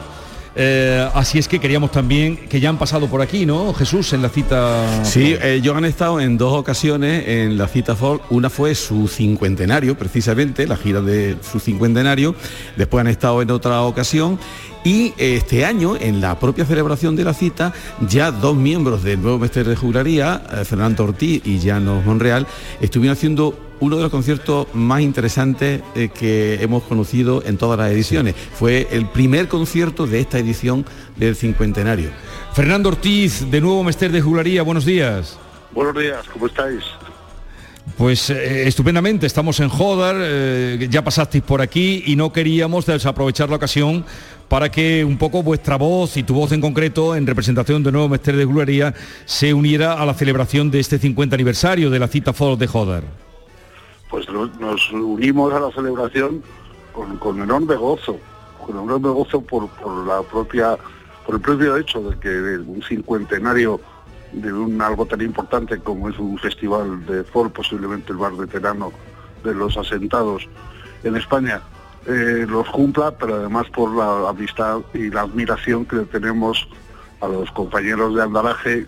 Eh, 0.54 1.10
así 1.16 1.40
es 1.40 1.48
que 1.48 1.60
queríamos 1.60 1.92
también, 1.92 2.38
que 2.48 2.60
ya 2.60 2.70
han 2.70 2.78
pasado 2.78 3.08
por 3.08 3.22
aquí, 3.22 3.48
¿no? 3.48 3.74
Jesús, 3.74 4.14
en 4.14 4.22
la 4.22 4.30
cita... 4.30 5.04
Sí, 5.04 5.34
eh, 5.42 5.56
ellos 5.56 5.76
han 5.76 5.86
estado 5.86 6.20
en 6.20 6.38
dos 6.38 6.54
ocasiones 6.54 7.28
en 7.28 7.58
la 7.58 7.68
cita 7.68 7.96
folk. 7.96 8.22
Una 8.30 8.50
fue 8.50 8.76
su 8.76 9.08
cincuentenario, 9.08 9.98
precisamente, 9.98 10.68
la 10.68 10.76
gira 10.78 11.02
de 11.02 11.38
su 11.42 11.60
cincuentenario. 11.60 12.36
Después 12.76 13.02
han 13.02 13.08
estado 13.08 13.42
en 13.42 13.50
otra 13.50 13.82
ocasión. 13.82 14.38
Y 14.84 15.14
este 15.18 15.64
año, 15.64 15.96
en 15.96 16.22
la 16.22 16.40
propia 16.40 16.66
celebración 16.66 17.16
de 17.16 17.24
la 17.24 17.36
cita, 17.36 17.72
ya 18.08 18.32
dos 18.32 18.56
miembros 18.56 19.04
del 19.04 19.22
nuevo 19.22 19.38
Mestre 19.38 19.64
de 19.64 19.76
Juglaría, 19.76 20.42
eh, 20.52 20.66
Fernando 20.66 21.04
Ortiz 21.04 21.46
y 21.46 21.60
Llanos 21.60 22.04
Monreal, 22.04 22.48
estuvieron 22.80 23.16
haciendo 23.16 23.56
uno 23.80 23.98
de 23.98 24.04
los 24.04 24.12
conciertos 24.12 24.68
más 24.74 25.02
interesantes 25.02 25.82
eh, 25.96 26.10
que 26.10 26.56
hemos 26.64 26.84
conocido 26.84 27.44
en 27.46 27.58
todas 27.58 27.78
las 27.78 27.92
ediciones. 27.92 28.36
Fue 28.36 28.88
el 28.92 29.08
primer 29.08 29.48
concierto 29.48 30.08
de 30.08 30.20
esta 30.20 30.40
edición 30.40 30.86
del 31.16 31.36
cincuentenario. 31.36 32.10
Fernando 32.54 32.90
Ortiz, 32.90 33.52
de 33.52 33.62
Nuevo 33.62 33.84
Mester 33.84 34.12
de 34.12 34.22
Juglaría, 34.22 34.64
buenos 34.64 34.86
días. 34.86 35.38
Buenos 35.74 35.96
días, 35.96 36.26
¿cómo 36.34 36.48
estáis? 36.48 36.84
Pues 37.98 38.30
eh, 38.30 38.68
estupendamente, 38.68 39.26
estamos 39.26 39.60
en 39.60 39.70
Jodar, 39.70 40.16
eh, 40.20 40.88
ya 40.90 41.04
pasasteis 41.04 41.44
por 41.44 41.62
aquí 41.62 42.04
y 42.06 42.16
no 42.16 42.32
queríamos 42.32 42.86
desaprovechar 42.86 43.50
la 43.50 43.56
ocasión 43.56 44.06
para 44.48 44.70
que 44.70 45.04
un 45.06 45.18
poco 45.18 45.44
vuestra 45.44 45.78
voz 45.78 46.18
y 46.18 46.24
tu 46.24 46.34
voz 46.34 46.52
en 46.52 46.62
concreto, 46.62 47.16
en 47.16 47.26
representación 47.26 47.84
de 47.84 47.92
Nuevo 47.92 48.10
Mester 48.10 48.36
de 48.36 48.46
Gloria, 48.46 48.94
se 49.26 49.54
uniera 49.54 49.94
a 49.94 50.06
la 50.06 50.14
celebración 50.14 50.70
de 50.70 50.80
este 50.80 51.00
50 51.00 51.36
aniversario 51.36 51.90
de 51.90 52.00
la 52.00 52.08
cita 52.08 52.34
Foros 52.34 52.60
de 52.60 52.68
Jodar. 52.68 53.04
Pues 54.10 54.28
nos, 54.30 54.92
unimos 54.92 55.54
a 55.54 55.60
la 55.60 55.72
celebración 55.72 56.44
con, 56.92 57.42
enorme 57.42 57.76
gozo, 57.76 58.18
con 58.64 58.78
enorme 58.78 59.10
gozo 59.10 59.42
por 59.42 59.70
la 60.06 60.22
propia, 60.22 60.78
por 61.26 61.36
el 61.36 61.42
propio 61.42 61.78
hecho 61.78 62.02
de 62.02 62.20
que 62.20 62.30
un 62.30 62.84
cincuentenario 62.88 63.80
de 64.34 64.54
un 64.54 64.82
algo 64.82 65.06
tan 65.06 65.22
importante 65.22 65.80
como 65.80 66.10
es 66.10 66.18
un 66.20 66.38
festival 66.38 67.06
de 67.06 67.24
folk, 67.24 67.54
posiblemente 67.54 68.12
el 68.12 68.18
más 68.18 68.36
veterano 68.38 68.92
de 69.44 69.54
los 69.54 69.78
asentados 69.78 70.48
en 71.04 71.16
España, 71.16 71.62
eh, 72.06 72.46
los 72.48 72.70
cumpla, 72.70 73.12
pero 73.12 73.36
además 73.36 73.68
por 73.70 73.92
la 73.96 74.30
amistad 74.30 74.80
y 74.94 75.10
la 75.10 75.22
admiración 75.22 75.86
que 75.86 75.98
tenemos 76.00 76.68
a 77.20 77.28
los 77.28 77.52
compañeros 77.52 78.16
de 78.16 78.24
Andalaje, 78.24 78.88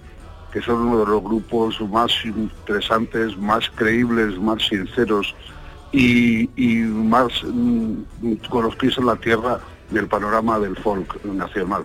que 0.52 0.62
son 0.62 0.88
uno 0.88 1.00
de 1.00 1.06
los 1.08 1.24
grupos 1.24 1.80
más 1.82 2.12
interesantes, 2.26 3.38
más 3.38 3.70
creíbles, 3.76 4.40
más 4.40 4.66
sinceros 4.68 5.36
y, 5.92 6.50
y 6.56 6.78
más 6.84 7.44
mm, 7.44 8.34
con 8.50 8.66
los 8.66 8.76
pies 8.76 8.98
en 8.98 9.06
la 9.06 9.16
tierra 9.16 9.60
del 9.90 10.08
panorama 10.08 10.60
del 10.60 10.76
folk 10.78 11.24
nacional. 11.26 11.84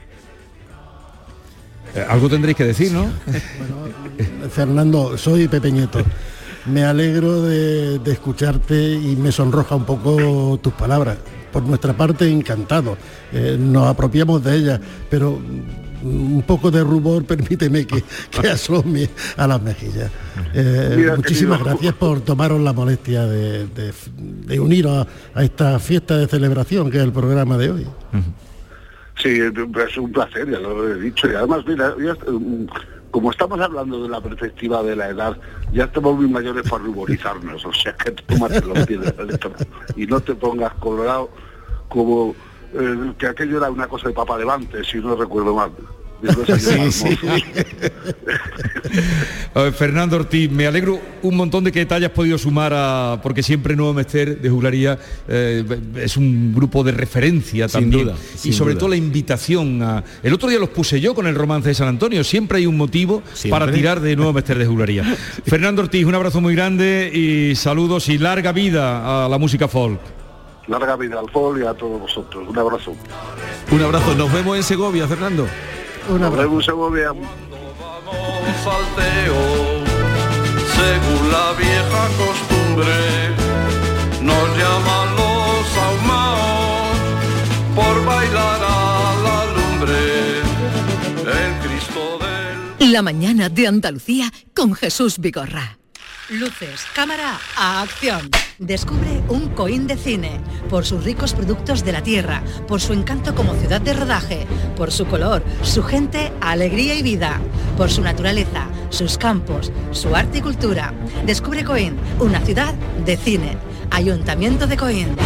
Eh, 1.95 2.05
algo 2.09 2.29
tendréis 2.29 2.57
que 2.57 2.65
decir, 2.65 2.93
¿no? 2.93 3.07
Fernando, 4.51 5.17
soy 5.17 5.49
Pepe 5.49 5.71
Nieto. 5.73 6.01
Me 6.67 6.85
alegro 6.85 7.43
de, 7.43 7.99
de 7.99 8.13
escucharte 8.13 8.93
y 8.93 9.17
me 9.17 9.33
sonroja 9.33 9.75
un 9.75 9.85
poco 9.85 10.59
tus 10.63 10.73
palabras. 10.75 11.17
Por 11.53 11.63
nuestra 11.63 11.97
parte, 11.97 12.31
encantado. 12.31 12.97
Eh, 13.33 13.57
nos 13.59 13.87
apropiamos 13.89 14.45
de 14.45 14.57
ellas, 14.57 14.81
pero 15.09 15.41
un 16.03 16.45
poco 16.47 16.71
de 16.71 16.83
rubor 16.85 17.25
permíteme 17.27 17.87
que, 17.87 18.05
que 18.31 18.49
asome 18.49 19.09
a 19.37 19.47
las 19.47 19.63
mejillas. 19.63 20.11
Eh, 20.55 20.95
Mira, 20.97 21.17
muchísimas 21.17 21.59
querido. 21.59 21.75
gracias 21.77 21.95
por 21.95 22.21
tomaros 22.21 22.61
la 22.61 22.73
molestia 22.73 23.25
de, 23.27 23.67
de, 23.69 23.93
de 24.47 24.61
uniros 24.61 25.07
a, 25.35 25.41
a 25.41 25.45
esta 25.45 25.79
fiesta 25.79 26.19
de 26.19 26.27
celebración 26.27 26.91
que 26.91 26.99
es 26.99 27.03
el 27.05 27.13
programa 27.13 27.57
de 27.57 27.71
hoy. 27.71 27.87
Sí, 29.19 29.41
es 29.41 29.97
un 29.99 30.13
placer, 30.13 30.49
ya 30.49 30.61
lo 30.61 30.89
he 30.89 31.01
dicho. 31.01 31.31
Y 31.31 31.35
además, 31.35 31.65
mira, 31.67 31.95
mm, 31.97 32.67
como 33.11 33.31
estamos 33.31 33.61
hablando 33.61 34.03
de 34.03 34.09
la 34.09 34.21
perspectiva 34.21 34.83
de 34.83 34.95
la 34.95 35.09
edad, 35.09 35.37
ya 35.73 35.85
estamos 35.85 36.17
muy 36.17 36.29
mayores 36.29 36.69
para 36.69 36.85
ruborizarnos. 36.85 37.65
O 37.65 37.73
sea, 37.73 37.95
que 37.95 38.13
tómate 38.13 38.61
los 38.61 38.87
pies 38.87 39.01
de 39.01 39.67
y 39.97 40.07
no 40.07 40.21
te 40.21 40.35
pongas 40.35 40.73
colorado 40.75 41.31
como 41.89 42.35
eh, 42.75 43.13
que 43.19 43.27
aquello 43.27 43.59
era 43.59 43.71
una 43.71 43.89
cosa 43.89 44.09
de 44.09 44.15
Papa 44.15 44.39
Levante, 44.39 44.85
si 44.85 44.99
no 44.99 45.17
recuerdo 45.17 45.55
mal. 45.55 45.73
Sí, 46.59 46.93
sí. 46.93 47.19
Fernando 49.77 50.17
Ortiz, 50.17 50.51
me 50.51 50.67
alegro 50.67 51.01
un 51.23 51.37
montón 51.37 51.65
de 51.65 51.73
que 51.73 51.85
te 51.87 51.95
hayas 51.95 52.11
podido 52.11 52.39
sumar 52.39 52.73
a, 52.75 53.21
porque 53.23 53.43
siempre 53.43 53.77
Nuevo 53.77 53.95
Mester 53.95 54.41
de 54.41 54.51
Juglaría 54.51 54.99
eh, 55.29 55.65
es 55.97 56.17
un 56.17 56.55
grupo 56.55 56.83
de 56.85 56.93
referencia 56.93 57.69
Sin 57.69 57.83
también. 57.83 58.05
duda, 58.07 58.17
y 58.45 58.53
sobre 58.53 58.75
duda. 58.75 58.81
todo 58.81 58.91
la 58.91 58.97
invitación 58.97 59.83
a... 59.83 60.05
El 60.23 60.33
otro 60.35 60.49
día 60.49 60.59
los 60.59 60.69
puse 60.71 61.01
yo 61.01 61.15
con 61.15 61.27
el 61.27 61.35
romance 61.35 61.69
de 61.69 61.75
San 61.75 61.89
Antonio, 61.89 62.23
siempre 62.25 62.59
hay 62.59 62.67
un 62.67 62.77
motivo 62.77 63.23
Siempre. 63.35 63.59
para 63.61 63.73
tirar 63.73 64.01
de 64.01 64.17
Nuevo 64.17 64.33
Mester 64.33 64.59
de 64.59 64.67
Juglaría. 64.67 65.05
Fernando 65.47 65.83
Ortiz, 65.83 66.05
un 66.05 66.15
abrazo 66.15 66.41
muy 66.41 66.55
grande 66.55 67.11
y 67.13 67.55
saludos 67.57 68.09
y 68.09 68.19
larga 68.19 68.53
vida 68.53 69.25
a 69.25 69.29
la 69.29 69.39
música 69.39 69.69
folk. 69.69 70.01
Larga 70.69 70.97
vida 70.97 71.19
al 71.19 71.31
folk 71.31 71.63
y 71.63 71.67
a 71.67 71.75
todos 71.75 72.01
vosotros. 72.01 72.47
Un 72.49 72.59
abrazo. 72.59 72.95
Un 73.71 73.83
abrazo, 73.83 74.15
nos 74.15 74.33
vemos 74.33 74.57
en 74.57 74.63
Segovia, 74.63 75.09
Fernando. 75.09 75.47
Un 76.09 76.63
Segovia. 76.63 77.13
salteo, 78.65 79.41
según 80.75 81.31
la 81.31 81.53
vieja 81.53 82.09
costumbre, 82.17 82.95
nos 84.23 84.49
llaman 84.57 85.17
los 85.17 85.77
ahumados 85.77 86.97
por 87.77 88.05
bailar 88.07 88.61
a 88.63 89.15
la 89.23 89.39
lumbre, 89.53 90.41
el 91.27 91.69
Cristo 91.69 92.19
del... 92.79 92.91
La 92.91 93.03
mañana 93.03 93.51
de 93.51 93.67
Andalucía 93.67 94.33
con 94.55 94.73
Jesús 94.73 95.19
Vigorra. 95.19 95.79
Luces, 96.31 96.85
cámara, 96.95 97.41
a 97.57 97.81
acción. 97.81 98.29
Descubre 98.59 99.23
un 99.31 99.49
Coín 99.49 99.87
de 99.87 99.97
cine, 99.97 100.39
por 100.69 100.85
sus 100.85 101.03
ricos 101.03 101.33
productos 101.33 101.87
de 101.87 101.93
la 101.93 102.03
tierra, 102.03 102.43
por 102.67 102.83
su 102.83 102.93
encanto 102.93 103.35
como 103.35 103.55
ciudad 103.55 103.81
de 103.81 103.95
rodaje, 103.95 104.47
por 104.77 104.93
su 104.93 105.07
color, 105.07 105.43
su 105.63 105.83
gente, 105.83 106.31
alegría 106.43 106.97
y 106.97 107.03
vida, 107.03 107.41
por 107.79 107.91
su 107.91 108.03
naturaleza, 108.03 108.67
sus 108.91 109.17
campos, 109.17 109.73
su 109.93 110.15
arte 110.15 110.39
y 110.39 110.43
cultura. 110.43 110.93
Descubre 111.25 111.65
Coín, 111.65 111.97
una 112.21 112.41
ciudad 112.41 112.75
de 113.07 113.17
cine. 113.17 113.57
Ayuntamiento 113.91 114.67
de 114.67 114.77
Coín. 114.77 115.17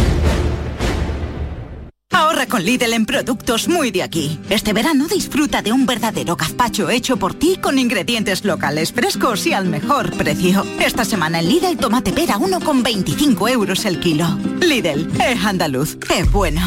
Ahorra 2.43 2.49
con 2.49 2.63
Lidl 2.63 2.93
en 2.93 3.05
productos 3.05 3.67
muy 3.67 3.91
de 3.91 4.03
aquí. 4.03 4.39
Este 4.49 4.73
verano 4.73 5.07
disfruta 5.07 5.61
de 5.61 5.71
un 5.71 5.85
verdadero 5.85 6.35
gazpacho 6.35 6.89
hecho 6.89 7.17
por 7.17 7.33
ti 7.33 7.57
con 7.61 7.79
ingredientes 7.79 8.43
locales 8.43 8.91
frescos 8.91 9.45
y 9.47 9.53
al 9.53 9.65
mejor 9.65 10.11
precio. 10.11 10.65
Esta 10.79 11.05
semana 11.05 11.39
en 11.39 11.49
Lidl 11.49 11.77
tomate 11.77 12.11
pera 12.11 12.37
1,25 12.37 13.49
euros 13.49 13.85
el 13.85 13.99
kilo. 13.99 14.25
Lidl, 14.61 15.09
es 15.21 15.45
andaluz, 15.45 15.97
es 16.13 16.31
bueno. 16.31 16.61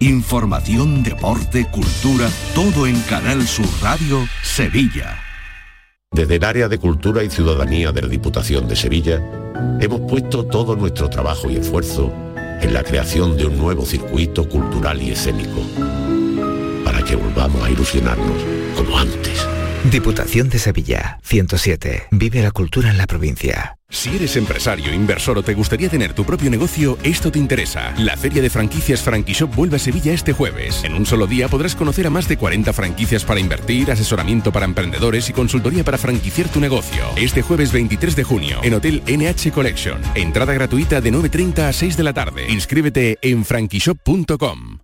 Información, 0.00 1.02
deporte, 1.02 1.66
cultura, 1.70 2.28
todo 2.54 2.86
en 2.86 3.00
Canal 3.02 3.46
Sur 3.46 3.68
Radio, 3.82 4.28
Sevilla. 4.42 5.18
Desde 6.12 6.36
el 6.36 6.44
área 6.44 6.68
de 6.68 6.78
Cultura 6.78 7.24
y 7.24 7.30
Ciudadanía 7.30 7.90
de 7.90 8.02
la 8.02 8.08
Diputación 8.08 8.68
de 8.68 8.76
Sevilla, 8.76 9.20
hemos 9.80 10.02
puesto 10.02 10.44
todo 10.44 10.76
nuestro 10.76 11.08
trabajo 11.08 11.50
y 11.50 11.56
esfuerzo 11.56 12.23
en 12.60 12.74
la 12.74 12.82
creación 12.82 13.36
de 13.36 13.46
un 13.46 13.58
nuevo 13.58 13.84
circuito 13.84 14.48
cultural 14.48 15.02
y 15.02 15.10
escénico, 15.10 15.62
para 16.84 17.02
que 17.02 17.16
volvamos 17.16 17.62
a 17.64 17.70
ilusionarnos 17.70 18.42
como 18.76 18.98
antes. 18.98 19.46
Diputación 19.90 20.48
de 20.48 20.58
Sevilla, 20.58 21.18
107. 21.22 22.04
Vive 22.10 22.42
la 22.42 22.50
cultura 22.50 22.90
en 22.90 22.96
la 22.96 23.06
provincia. 23.06 23.76
Si 23.94 24.10
eres 24.16 24.34
empresario, 24.36 24.92
inversor 24.92 25.38
o 25.38 25.42
te 25.44 25.54
gustaría 25.54 25.88
tener 25.88 26.14
tu 26.14 26.24
propio 26.24 26.50
negocio, 26.50 26.98
esto 27.04 27.30
te 27.30 27.38
interesa. 27.38 27.94
La 27.96 28.16
Feria 28.16 28.42
de 28.42 28.50
Franquicias 28.50 29.00
Franquishop 29.02 29.54
vuelve 29.54 29.76
a 29.76 29.78
Sevilla 29.78 30.12
este 30.12 30.32
jueves. 30.32 30.82
En 30.82 30.94
un 30.94 31.06
solo 31.06 31.28
día 31.28 31.48
podrás 31.48 31.76
conocer 31.76 32.08
a 32.08 32.10
más 32.10 32.26
de 32.26 32.36
40 32.36 32.72
franquicias 32.72 33.24
para 33.24 33.38
invertir, 33.38 33.92
asesoramiento 33.92 34.50
para 34.50 34.66
emprendedores 34.66 35.30
y 35.30 35.32
consultoría 35.32 35.84
para 35.84 35.96
franquiciar 35.96 36.48
tu 36.48 36.58
negocio. 36.58 37.04
Este 37.16 37.42
jueves 37.42 37.70
23 37.70 38.16
de 38.16 38.24
junio, 38.24 38.58
en 38.64 38.74
Hotel 38.74 39.00
NH 39.06 39.52
Collection. 39.52 40.00
Entrada 40.16 40.52
gratuita 40.52 41.00
de 41.00 41.12
9.30 41.12 41.68
a 41.68 41.72
6 41.72 41.96
de 41.96 42.02
la 42.02 42.12
tarde. 42.12 42.46
Inscríbete 42.50 43.18
en 43.22 43.44
franquishop.com. 43.44 44.83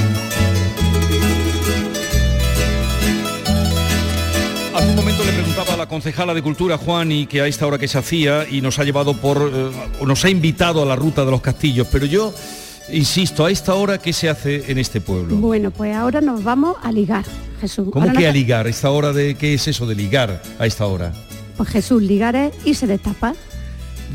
Concejala 5.91 6.33
de 6.33 6.41
Cultura, 6.41 6.77
Juan, 6.77 7.11
y 7.11 7.25
que 7.27 7.41
a 7.41 7.47
esta 7.47 7.67
hora 7.67 7.77
que 7.77 7.87
se 7.89 7.97
hacía, 7.97 8.47
y 8.49 8.61
nos 8.61 8.79
ha 8.79 8.85
llevado 8.85 9.13
por, 9.13 9.51
eh, 9.53 10.05
nos 10.05 10.23
ha 10.23 10.29
invitado 10.29 10.81
a 10.81 10.85
la 10.85 10.95
ruta 10.95 11.25
de 11.25 11.31
los 11.31 11.41
castillos, 11.41 11.85
pero 11.91 12.05
yo 12.05 12.33
insisto, 12.93 13.43
a 13.45 13.51
esta 13.51 13.73
hora, 13.75 13.97
¿qué 13.97 14.13
se 14.13 14.29
hace 14.29 14.71
en 14.71 14.77
este 14.77 15.01
pueblo? 15.01 15.35
Bueno, 15.35 15.69
pues 15.69 15.93
ahora 15.93 16.21
nos 16.21 16.45
vamos 16.45 16.77
a 16.81 16.93
ligar, 16.93 17.25
Jesús. 17.59 17.89
¿Cómo 17.91 18.03
Ahora 18.05 18.13
que 18.17 18.23
nos- 18.23 18.29
a 18.29 18.33
ligar? 18.33 18.67
¿Esta 18.67 18.89
hora 18.89 19.11
de 19.11 19.35
qué 19.35 19.53
es 19.55 19.67
eso 19.67 19.85
de 19.85 19.95
ligar 19.95 20.41
a 20.59 20.65
esta 20.65 20.85
hora? 20.85 21.11
Pues 21.57 21.67
Jesús, 21.67 22.01
ligar 22.01 22.37
es 22.37 22.53
irse 22.65 22.87
de 22.87 22.97
tapa. 22.97 23.35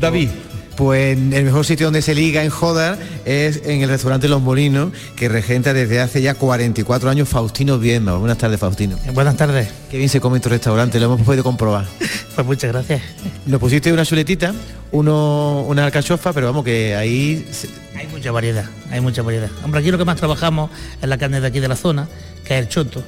David. 0.01 0.29
Pues 0.77 1.17
el 1.17 1.43
mejor 1.43 1.65
sitio 1.65 1.87
donde 1.87 2.03
se 2.03 2.13
liga 2.13 2.43
en 2.43 2.51
Jodar 2.51 2.99
es 3.25 3.61
en 3.65 3.81
el 3.81 3.89
restaurante 3.89 4.27
Los 4.27 4.41
Molinos, 4.43 4.91
que 5.15 5.27
regenta 5.27 5.73
desde 5.73 5.99
hace 5.99 6.21
ya 6.21 6.35
44 6.35 7.09
años 7.09 7.27
Faustino 7.27 7.79
Viedma. 7.79 8.15
Buenas 8.17 8.37
tardes, 8.37 8.59
Faustino. 8.59 8.95
Buenas 9.13 9.35
tardes. 9.37 9.69
Qué 9.89 9.97
bien 9.97 10.07
se 10.09 10.21
come 10.21 10.35
en 10.37 10.43
tu 10.43 10.49
restaurante, 10.49 10.99
lo 10.99 11.07
hemos 11.07 11.21
podido 11.21 11.43
comprobar. 11.43 11.85
Pues 12.37 12.45
muchas 12.45 12.71
gracias. 12.71 13.01
Nos 13.47 13.59
pusiste 13.59 13.91
una 13.91 14.05
chuletita, 14.05 14.53
uno, 14.91 15.61
una 15.67 15.85
alcachofa, 15.85 16.33
pero 16.33 16.45
vamos 16.45 16.63
que 16.63 16.95
ahí... 16.95 17.47
se- 17.51 17.67
Hay 17.97 18.05
mucha 18.05 18.31
variedad, 18.31 18.65
hay 18.91 19.01
mucha 19.01 19.23
variedad. 19.23 19.49
Hombre, 19.63 19.79
aquí 19.81 19.89
lo 19.89 19.97
que 19.97 20.05
más 20.05 20.17
trabajamos 20.17 20.69
es 21.01 21.09
la 21.09 21.17
carne 21.17 21.41
de 21.41 21.47
aquí 21.47 21.59
de 21.59 21.67
la 21.67 21.75
zona, 21.75 22.07
que 22.45 22.53
es 22.53 22.59
el 22.61 22.69
choto, 22.69 23.01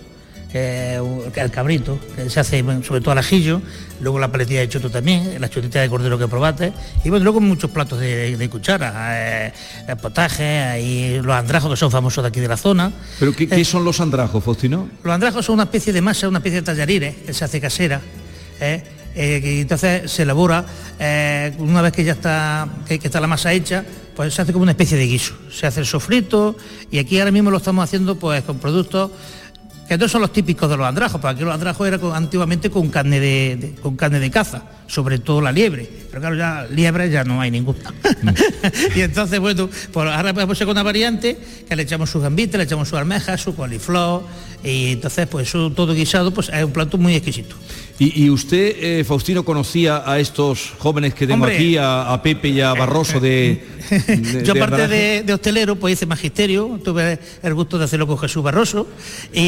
es 0.54 1.38
el 1.38 1.52
cabrito, 1.52 2.00
que 2.16 2.30
se 2.30 2.40
hace 2.40 2.62
bueno, 2.62 2.84
sobre 2.84 3.02
todo 3.02 3.12
al 3.12 3.20
ajillo, 3.20 3.62
luego 4.02 4.20
la 4.20 4.32
paletilla 4.32 4.62
de 4.62 4.70
choto 4.70 4.90
también, 4.90 5.40
la 5.40 5.50
chuleta 5.50 5.82
de 5.82 5.90
cordero 5.90 6.18
que 6.18 6.28
probaste, 6.28 6.74
y 7.04 7.10
bueno, 7.10 7.24
luego 7.24 7.40
muchos 7.40 7.70
platos 7.72 8.00
de, 8.00 8.36
de 8.36 8.50
cuchara, 8.50 9.48
eh, 9.48 9.54
el 9.88 9.98
potaje, 9.98 10.44
hay 10.44 11.22
los 11.22 11.36
andrajos 11.36 11.70
que 11.70 11.78
son 11.78 11.92
famosos 11.92 12.24
de 12.24 12.30
aquí 12.30 12.40
de 12.40 12.48
la 12.48 12.58
zona. 12.58 12.92
¿Pero 13.20 13.36
qué, 13.36 13.48
qué 13.48 13.66
son 13.66 13.86
los 13.86 14.00
andrajos, 14.00 14.44
Faustino? 14.44 14.90
Los 15.04 15.14
andrajos 15.14 15.46
son 15.46 15.54
una 15.54 15.64
especie 15.64 15.94
de 15.94 16.02
masa, 16.02 16.28
una 16.28 16.40
especie 16.40 16.62
de 16.62 16.66
tallarines 16.66 17.16
que 17.18 17.34
se 17.34 17.46
hace 17.46 17.62
casera. 17.62 18.02
¿eh? 18.60 18.84
Eh, 19.16 19.42
que 19.42 19.62
entonces 19.62 20.10
se 20.12 20.22
elabora, 20.24 20.66
eh, 21.00 21.54
una 21.58 21.82
vez 21.82 21.92
que 21.92 22.04
ya 22.04 22.14
está, 22.14 22.68
que, 22.88 23.00
que 23.00 23.08
está 23.08 23.20
la 23.20 23.28
masa 23.28 23.52
hecha, 23.52 23.84
pues 24.16 24.34
se 24.34 24.42
hace 24.42 24.54
como 24.54 24.64
una 24.64 24.72
especie 24.72 24.98
de 24.98 25.06
guiso. 25.06 25.34
Se 25.52 25.66
hace 25.66 25.80
el 25.80 25.86
sofrito 25.86 26.56
y 26.92 27.00
aquí 27.00 27.20
ahora 27.20 27.32
mismo 27.32 27.50
lo 27.50 27.58
estamos 27.58 27.84
haciendo 27.84 28.16
pues 28.16 28.44
con 28.44 28.60
productos 28.60 29.12
que 29.90 29.98
no 29.98 30.08
son 30.08 30.22
los 30.22 30.32
típicos 30.32 30.70
de 30.70 30.78
los 30.78 30.86
andrajos, 30.86 31.20
porque 31.20 31.44
los 31.44 31.54
andrajos 31.54 31.88
era 31.88 31.98
con- 31.98 32.16
antiguamente 32.16 32.70
con 32.70 32.90
carne 32.90 33.20
de, 33.20 33.58
de- 33.60 33.76
con 33.82 33.96
carne 33.98 34.20
de 34.20 34.30
caza, 34.32 34.62
sobre 34.88 35.18
todo 35.20 35.42
la 35.42 35.52
liebre. 35.52 35.90
Pero 36.10 36.22
claro, 36.22 36.36
ya 36.36 36.68
liebre 36.70 37.10
ya 37.10 37.24
no 37.24 37.42
hay 37.42 37.50
ninguna. 37.52 37.80
y 38.96 39.02
entonces, 39.02 39.40
bueno, 39.40 39.68
pues 39.92 40.10
ahora 40.10 40.30
hemos 40.30 40.62
hecho 40.62 40.70
una 40.72 40.84
variante 40.84 41.38
que 41.68 41.76
le 41.76 41.84
echamos 41.84 42.10
sus 42.10 42.22
gambitas, 42.22 42.58
le 42.60 42.66
echamos 42.66 42.88
su 42.88 42.96
almeja, 42.98 43.36
su 43.38 43.56
coliflor, 43.56 44.24
y 44.64 44.94
entonces 44.94 45.28
pues 45.28 45.48
eso 45.48 45.72
todo 45.72 45.94
guisado, 45.94 46.32
pues 46.34 46.50
es 46.50 46.64
un 46.64 46.72
plato 46.72 46.98
muy 46.98 47.16
exquisito. 47.16 47.56
¿Y, 48.02 48.24
y 48.24 48.30
usted, 48.30 48.76
eh, 48.80 49.04
Faustino, 49.04 49.44
conocía 49.44 50.04
a 50.10 50.20
estos 50.20 50.72
jóvenes 50.80 51.14
que 51.14 51.28
tengo 51.28 51.44
Hombre. 51.44 51.56
aquí, 51.58 51.76
a, 51.76 52.14
a 52.14 52.22
Pepe 52.24 52.48
y 52.48 52.62
a 52.62 52.74
Barroso 52.74 53.20
de... 53.20 53.62
de- 53.90 54.42
Yo 54.46 54.54
aparte 54.54 54.88
de, 54.88 55.24
de 55.24 55.34
hostelero, 55.34 55.76
pues 55.76 55.96
hice 55.96 56.06
magisterio, 56.06 56.80
tuve 56.82 57.20
el 57.44 57.54
gusto 57.54 57.78
de 57.78 57.84
hacerlo 57.84 58.08
con 58.08 58.18
Jesús 58.18 58.42
Barroso. 58.42 58.88
Y, 59.34 59.40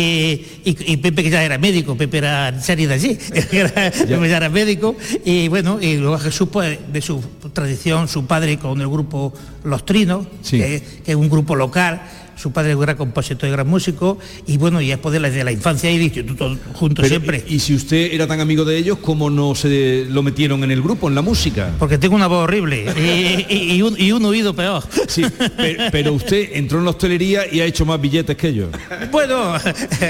y- 0.65 0.75
y 0.93 0.97
Pepe 0.97 1.23
que 1.23 1.29
ya 1.29 1.43
era 1.45 1.57
médico, 1.57 1.95
Pepe 1.95 2.17
era 2.17 2.59
serie 2.61 2.89
de 2.89 2.93
allí, 2.93 3.17
era, 3.53 3.89
ya. 3.89 4.17
Era 4.37 4.49
médico. 4.49 4.97
Y 5.23 5.47
bueno, 5.47 5.79
y 5.81 5.95
luego 5.95 6.17
Jesús 6.19 6.49
pues 6.51 6.77
de 6.91 7.01
su 7.01 7.21
tradición, 7.53 8.09
su 8.09 8.25
padre 8.25 8.57
con 8.57 8.81
el 8.81 8.87
grupo 8.89 9.33
Los 9.63 9.85
Trinos, 9.85 10.27
que, 10.49 10.83
que 11.05 11.11
es 11.11 11.15
un 11.15 11.29
grupo 11.29 11.55
local, 11.55 12.01
su 12.41 12.51
padre 12.51 12.75
era 12.81 12.95
compositor 12.95 13.47
y 13.47 13.51
gran 13.51 13.67
músico 13.67 14.17
y 14.47 14.57
bueno, 14.57 14.81
y 14.81 14.87
después 14.87 15.13
de 15.13 15.19
la, 15.19 15.29
de 15.29 15.43
la 15.43 15.51
infancia 15.51 15.91
y 15.91 15.95
el 15.95 16.01
instituto 16.01 16.57
juntos 16.73 17.03
Pero, 17.03 17.07
siempre. 17.09 17.43
Y, 17.47 17.55
y 17.55 17.59
si 17.59 17.75
usted 17.75 18.13
era 18.13 18.27
tan 18.27 18.39
amigo 18.39 18.65
de 18.65 18.77
ellos, 18.77 18.97
¿cómo 19.01 19.29
no 19.29 19.53
se 19.55 20.05
lo 20.09 20.23
metieron 20.23 20.63
en 20.63 20.71
el 20.71 20.81
grupo, 20.81 21.07
en 21.07 21.15
la 21.15 21.21
música? 21.21 21.71
Porque 21.79 21.97
tengo 21.97 22.15
una 22.15 22.27
voz 22.27 22.43
horrible 22.45 22.85
y, 22.97 23.53
y- 23.53 23.71
y 23.75 23.81
un, 23.81 23.95
y 23.99 24.11
un 24.11 24.25
oído 24.25 24.55
peor. 24.55 24.83
Sí, 25.07 25.23
pero, 25.57 25.83
pero 25.91 26.13
usted 26.13 26.49
entró 26.53 26.79
en 26.79 26.85
la 26.85 26.91
hostelería 26.91 27.43
y 27.51 27.59
ha 27.61 27.65
hecho 27.65 27.85
más 27.85 27.99
billetes 28.01 28.35
que 28.35 28.47
ellos. 28.49 28.69
Bueno, 29.11 29.53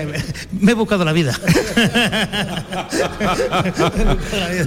me 0.62 0.72
he 0.72 0.76
buscado 0.76 1.04
la 1.06 1.14
vida. 1.14 1.38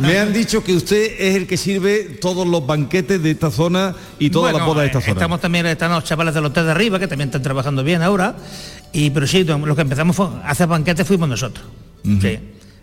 Me 0.01 0.19
han 0.19 0.33
dicho 0.33 0.63
que 0.63 0.75
usted 0.75 1.13
es 1.19 1.37
el 1.37 1.47
que 1.47 1.57
sirve 1.57 2.19
todos 2.21 2.47
los 2.47 2.67
banquetes 2.67 3.23
de 3.23 3.31
esta 3.31 3.51
zona 3.51 3.95
y 4.19 4.31
todas 4.31 4.53
Bueno, 4.53 4.59
las 4.59 4.67
bodas 4.67 4.83
de 4.83 4.87
esta 4.89 5.01
zona. 5.01 5.13
Estamos 5.13 5.41
también, 5.41 5.67
están 5.67 5.91
los 5.93 6.05
chavales 6.05 6.35
del 6.35 6.45
hotel 6.45 6.65
de 6.67 6.71
arriba, 6.71 6.99
que 6.99 7.09
también 7.09 7.31
están 7.61 7.75
trabajando 7.75 7.85
bien 7.85 8.03
ahora. 8.03 8.35
Y 8.93 9.11
pero 9.11 9.27
sí, 9.27 9.45
lo 9.45 9.75
que 9.75 9.83
empezamos 9.83 10.15
fue, 10.15 10.27
a 10.27 10.51
hacer 10.51 10.67
banquetes 10.69 11.07
fuimos 11.07 11.29
nosotros. 11.29 11.67
Sí. 12.03 12.39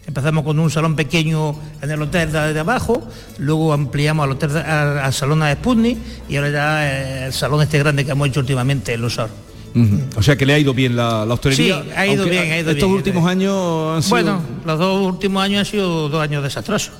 Empezamos 0.07 0.43
con 0.43 0.57
un 0.57 0.69
salón 0.71 0.95
pequeño 0.95 1.55
en 1.81 1.91
el 1.91 2.01
hotel 2.01 2.31
de, 2.31 2.53
de 2.53 2.59
abajo, 2.59 3.07
luego 3.37 3.71
ampliamos 3.71 4.23
al 4.25 4.31
hotel 4.31 4.57
al, 4.57 4.97
al 4.97 5.13
salón 5.13 5.41
de 5.41 5.53
Sputnik 5.53 5.97
y 6.27 6.35
ahora 6.37 6.49
ya 6.49 6.91
eh, 6.91 7.25
el 7.27 7.33
salón 7.33 7.61
este 7.61 7.77
grande 7.77 8.03
que 8.03 8.11
hemos 8.11 8.27
hecho 8.27 8.39
últimamente, 8.39 8.95
el 8.95 9.03
Usor. 9.05 9.29
Ujú. 9.75 9.99
O 10.17 10.23
sea 10.23 10.35
que 10.35 10.45
le 10.45 10.53
ha 10.53 10.59
ido 10.59 10.73
bien 10.73 10.95
la, 10.95 11.23
la 11.23 11.35
hostelería. 11.35 11.83
Sí, 11.83 11.89
ha 11.95 12.07
ido 12.07 12.25
bien, 12.25 12.51
ha 12.51 12.57
ido 12.57 12.71
Estos 12.71 12.89
bien. 12.89 12.95
últimos 12.97 13.29
años 13.29 13.95
han 13.95 14.01
sido... 14.01 14.09
Bueno, 14.09 14.41
los 14.65 14.79
dos 14.79 15.05
últimos 15.05 15.43
años 15.43 15.59
han 15.59 15.65
sido 15.65 16.09
dos 16.09 16.21
años 16.21 16.43
desastrosos, 16.43 16.93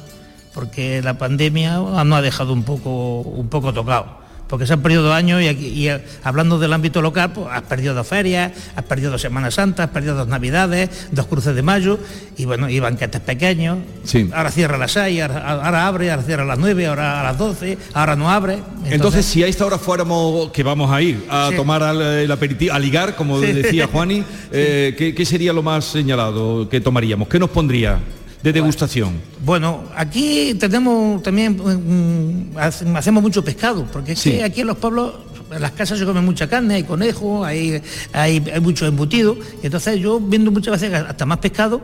porque 0.53 1.01
la 1.01 1.17
pandemia 1.17 1.79
nos 1.79 2.13
ha 2.13 2.21
dejado 2.21 2.53
un 2.53 2.63
poco, 2.63 3.21
un 3.21 3.49
poco 3.49 3.73
tocado. 3.73 4.20
Porque 4.51 4.67
se 4.67 4.73
han 4.73 4.81
perdido 4.81 5.01
dos 5.01 5.13
años 5.15 5.41
y, 5.41 5.47
aquí- 5.47 5.67
y, 5.69 5.87
eh, 5.87 6.03
hablando 6.23 6.59
del 6.59 6.73
ámbito 6.73 7.01
local, 7.01 7.31
pues 7.33 7.47
has 7.49 7.61
perdido 7.63 7.93
dos 7.93 8.05
ferias, 8.05 8.51
has 8.75 8.83
perdido 8.83 9.09
dos 9.09 9.21
Semanas 9.21 9.53
Santas, 9.55 9.85
has 9.87 9.91
perdido 9.93 10.13
dos 10.13 10.27
Navidades, 10.27 10.89
dos 11.11 11.25
cruces 11.27 11.55
de 11.55 11.61
mayo 11.63 11.97
y 12.37 12.43
bueno, 12.43 12.69
y 12.69 12.79
banquetes 12.81 13.21
pequeños. 13.21 13.77
Sí. 14.03 14.29
Ahora 14.33 14.51
cierra 14.51 14.75
a 14.75 14.79
las 14.79 14.91
6, 14.91 15.21
ahora, 15.21 15.51
ahora 15.63 15.87
abre, 15.87 16.11
ahora 16.11 16.23
cierra 16.23 16.43
a 16.43 16.45
las 16.45 16.59
9, 16.59 16.85
ahora 16.85 17.21
a 17.21 17.23
las 17.23 17.37
12, 17.37 17.77
ahora 17.93 18.15
no 18.17 18.29
abre. 18.29 18.59
Entonces, 18.89 19.25
si 19.25 19.41
a 19.41 19.47
esta 19.47 19.65
hora 19.65 19.77
fuéramos, 19.77 20.51
que 20.51 20.63
vamos 20.63 20.91
a 20.91 21.01
ir 21.01 21.25
a 21.29 21.47
Sí. 21.51 21.55
tomar 21.55 21.81
al- 21.81 22.01
el 22.01 22.31
aperitivo, 22.31 22.73
a 22.73 22.79
ligar, 22.79 23.15
como 23.15 23.39
Sí. 23.39 23.53
decía 23.53 23.87
Juani, 23.87 24.21
eh, 24.51 24.93
¿qué, 24.97 25.15
qué 25.15 25.25
sería 25.25 25.53
lo 25.53 25.63
más 25.63 25.85
señalado 25.85 26.67
que 26.67 26.81
tomaríamos? 26.81 27.29
¿Qué 27.29 27.39
nos 27.39 27.51
pondría 27.51 27.99
de 28.43 28.53
degustación? 28.53 29.13
Bueno, 29.45 29.83
aquí 29.95 30.55
tenemos 30.55 31.21
también, 31.23 31.55
mm, 31.57 32.57
hace- 32.57 32.85
hacemos 32.95 33.21
mucho 33.23 33.43
pescado, 33.43 33.85
porque 33.91 34.13
es 34.13 34.19
Sí. 34.19 34.31
que 34.31 34.43
aquí 34.43 34.61
en 34.61 34.67
los 34.67 34.77
pueblos, 34.77 35.13
en 35.51 35.61
las 35.61 35.71
casas 35.71 35.99
se 35.99 36.05
come 36.05 36.21
mucha 36.21 36.47
carne, 36.47 36.75
hay 36.75 36.83
conejo, 36.83 37.43
hay, 37.43 37.81
hay, 38.13 38.43
hay 38.53 38.59
mucho 38.61 38.85
embutido, 38.87 39.37
y 39.61 39.65
entonces 39.65 39.99
yo 39.99 40.19
viendo 40.19 40.51
muchas 40.51 40.79
veces 40.81 40.93
hasta 40.93 41.25
más 41.25 41.39
pescado 41.39 41.81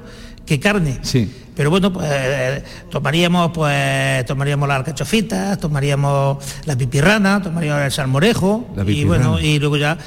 que 0.48 0.60
carne. 0.60 0.98
Sí. 1.04 1.32
Pero 1.58 1.72
bueno, 1.72 1.92
pues 1.92 2.08
eh, 2.12 2.64
tomaríamos 2.92 3.52
pues 3.52 4.24
tomaríamos 4.28 4.68
las 4.68 4.78
alcachofitas, 4.78 5.58
tomaríamos 5.60 6.38
la 6.66 6.78
pipirrana, 6.78 7.42
tomaríamos 7.42 7.82
el 7.82 7.92
salmorejo 7.92 8.70
y 8.86 9.04
bueno, 9.06 9.40
y 9.40 9.58
luego 9.58 9.76
ya 9.78 9.98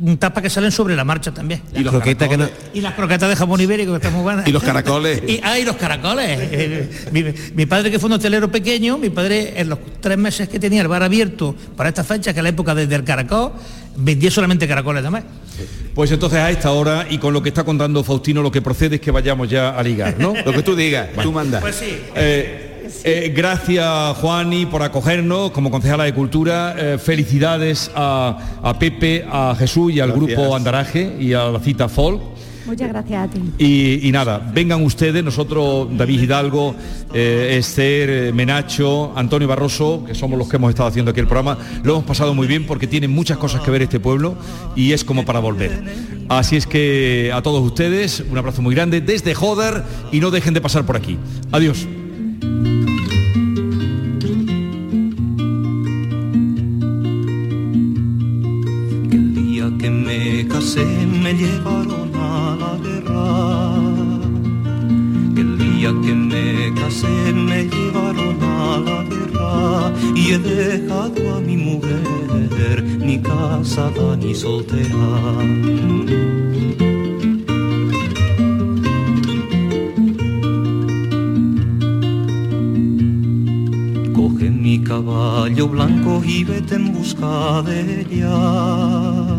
un 0.00 0.18
tapa 0.18 0.42
que 0.42 0.50
salen 0.50 0.72
sobre 0.72 0.96
la 0.96 1.04
marcha 1.04 1.32
también. 1.32 1.62
Y 1.72 1.84
los 1.84 1.92
croquetas 1.92 2.28
que 2.28 2.36
no- 2.36 2.48
Y 2.74 2.80
las 2.80 2.94
croquetas 2.94 3.28
de 3.28 3.36
jamón 3.36 3.60
ibérico 3.60 3.92
que 3.92 3.98
están 3.98 4.14
muy 4.14 4.22
buenas. 4.22 4.48
Y 4.48 4.52
los 4.52 4.64
caracoles. 4.64 5.22
Y, 5.28 5.40
ah, 5.44 5.56
y 5.60 5.64
los 5.64 5.76
caracoles. 5.76 6.90
Mi, 7.12 7.24
mi 7.54 7.66
padre 7.66 7.92
que 7.92 8.00
fue 8.00 8.08
un 8.08 8.14
hotelero 8.14 8.50
pequeño, 8.50 8.98
mi 8.98 9.10
padre 9.10 9.60
en 9.60 9.68
los 9.68 9.78
tres 10.00 10.18
meses 10.18 10.48
que 10.48 10.58
tenía 10.58 10.82
el 10.82 10.88
bar 10.88 11.04
abierto 11.04 11.54
para 11.76 11.88
esta 11.88 12.02
fecha, 12.02 12.32
que 12.32 12.40
es 12.40 12.42
la 12.42 12.48
época 12.50 12.74
desde 12.74 12.96
el 12.96 13.04
caracol, 13.04 13.52
vendía 13.96 14.30
solamente 14.32 14.66
caracoles 14.66 15.04
de 15.04 15.10
más. 15.10 15.22
Pues 15.96 16.12
entonces 16.12 16.38
a 16.38 16.50
esta 16.50 16.72
hora 16.72 17.06
y 17.08 17.16
con 17.16 17.32
lo 17.32 17.42
que 17.42 17.48
está 17.48 17.64
contando 17.64 18.04
Faustino, 18.04 18.42
lo 18.42 18.50
que 18.50 18.60
procede 18.60 18.96
es 18.96 19.00
que 19.00 19.10
vayamos 19.10 19.48
ya 19.48 19.70
a 19.70 19.82
ligar, 19.82 20.16
¿no? 20.18 20.34
Lo 20.44 20.52
que 20.52 20.62
tú 20.62 20.76
digas, 20.76 21.08
tú 21.22 21.32
mandas. 21.32 21.62
Pues 21.62 21.76
sí. 21.76 21.96
Eh, 22.14 22.92
eh, 23.02 23.32
gracias 23.34 24.16
Juani 24.18 24.66
por 24.66 24.82
acogernos 24.82 25.52
como 25.52 25.70
concejala 25.70 26.04
de 26.04 26.12
Cultura. 26.12 26.74
Eh, 26.76 26.98
felicidades 26.98 27.90
a, 27.94 28.36
a 28.62 28.78
Pepe, 28.78 29.24
a 29.26 29.56
Jesús 29.58 29.90
y 29.90 30.00
al 30.00 30.12
Gracias. 30.12 30.36
grupo 30.36 30.54
Andaraje 30.54 31.16
y 31.18 31.32
a 31.32 31.44
la 31.46 31.60
cita 31.60 31.88
Folk. 31.88 32.20
Muchas 32.66 32.88
gracias 32.88 33.28
a 33.28 33.30
ti. 33.30 33.40
Y, 33.58 34.08
y 34.08 34.12
nada, 34.12 34.50
vengan 34.52 34.82
ustedes, 34.82 35.22
nosotros, 35.22 35.88
David 35.96 36.22
Hidalgo, 36.22 36.74
eh, 37.14 37.56
Esther, 37.58 38.10
eh, 38.10 38.32
Menacho, 38.32 39.12
Antonio 39.16 39.46
Barroso, 39.46 40.04
que 40.04 40.14
somos 40.14 40.38
los 40.38 40.48
que 40.48 40.56
hemos 40.56 40.70
estado 40.70 40.88
haciendo 40.88 41.12
aquí 41.12 41.20
el 41.20 41.26
programa, 41.26 41.58
lo 41.84 41.94
hemos 41.94 42.04
pasado 42.04 42.34
muy 42.34 42.48
bien 42.48 42.66
porque 42.66 42.86
tiene 42.86 43.06
muchas 43.06 43.38
cosas 43.38 43.60
que 43.62 43.70
ver 43.70 43.82
este 43.82 44.00
pueblo 44.00 44.36
y 44.74 44.92
es 44.92 45.04
como 45.04 45.24
para 45.24 45.38
volver. 45.38 46.16
Así 46.28 46.56
es 46.56 46.66
que 46.66 47.30
a 47.32 47.40
todos 47.40 47.64
ustedes, 47.64 48.24
un 48.28 48.36
abrazo 48.36 48.62
muy 48.62 48.74
grande 48.74 49.00
desde 49.00 49.32
Joder 49.34 49.84
y 50.10 50.18
no 50.18 50.32
dejen 50.32 50.54
de 50.54 50.60
pasar 50.60 50.84
por 50.84 50.96
aquí. 50.96 51.16
Adiós. 51.52 51.86
El 59.12 59.34
día 59.34 59.70
que 59.78 59.88
me 59.88 60.48
casé 60.48 60.84
me 60.84 61.32
llevaron 61.32 62.05
guerra 65.36 65.58
día 65.58 65.90
que 66.04 66.14
me 66.14 66.72
casé 66.74 67.32
me 67.32 67.64
llevaron 67.64 68.42
a 68.42 68.78
la 68.78 69.02
guerra 69.04 69.92
y 70.14 70.32
he 70.32 70.38
dejado 70.38 71.36
a 71.36 71.40
mi 71.40 71.56
mujer 71.56 72.16
ni 73.06 73.18
casada 73.20 74.16
ni 74.16 74.34
soltera. 74.34 75.08
Coge 84.12 84.50
mi 84.50 84.82
caballo 84.82 85.68
blanco 85.68 86.22
y 86.24 86.44
vete 86.44 86.74
en 86.74 86.92
busca 86.92 87.62
de 87.62 88.00
ella. 88.00 89.35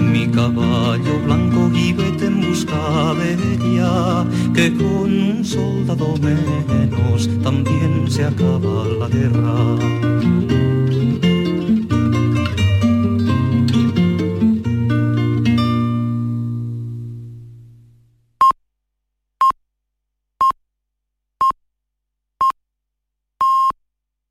Mi 0.00 0.26
caballo 0.28 1.18
blanco 1.24 1.70
y 1.74 1.92
vete 1.92 2.26
en 2.26 2.40
busca 2.40 3.14
de 3.14 3.32
ella, 3.34 4.24
que 4.54 4.72
con 4.74 5.12
un 5.12 5.44
soldado 5.44 6.14
menos 6.18 7.28
también 7.42 8.10
se 8.10 8.24
acaba 8.24 8.84
la 8.98 9.08
guerra. 9.08 9.76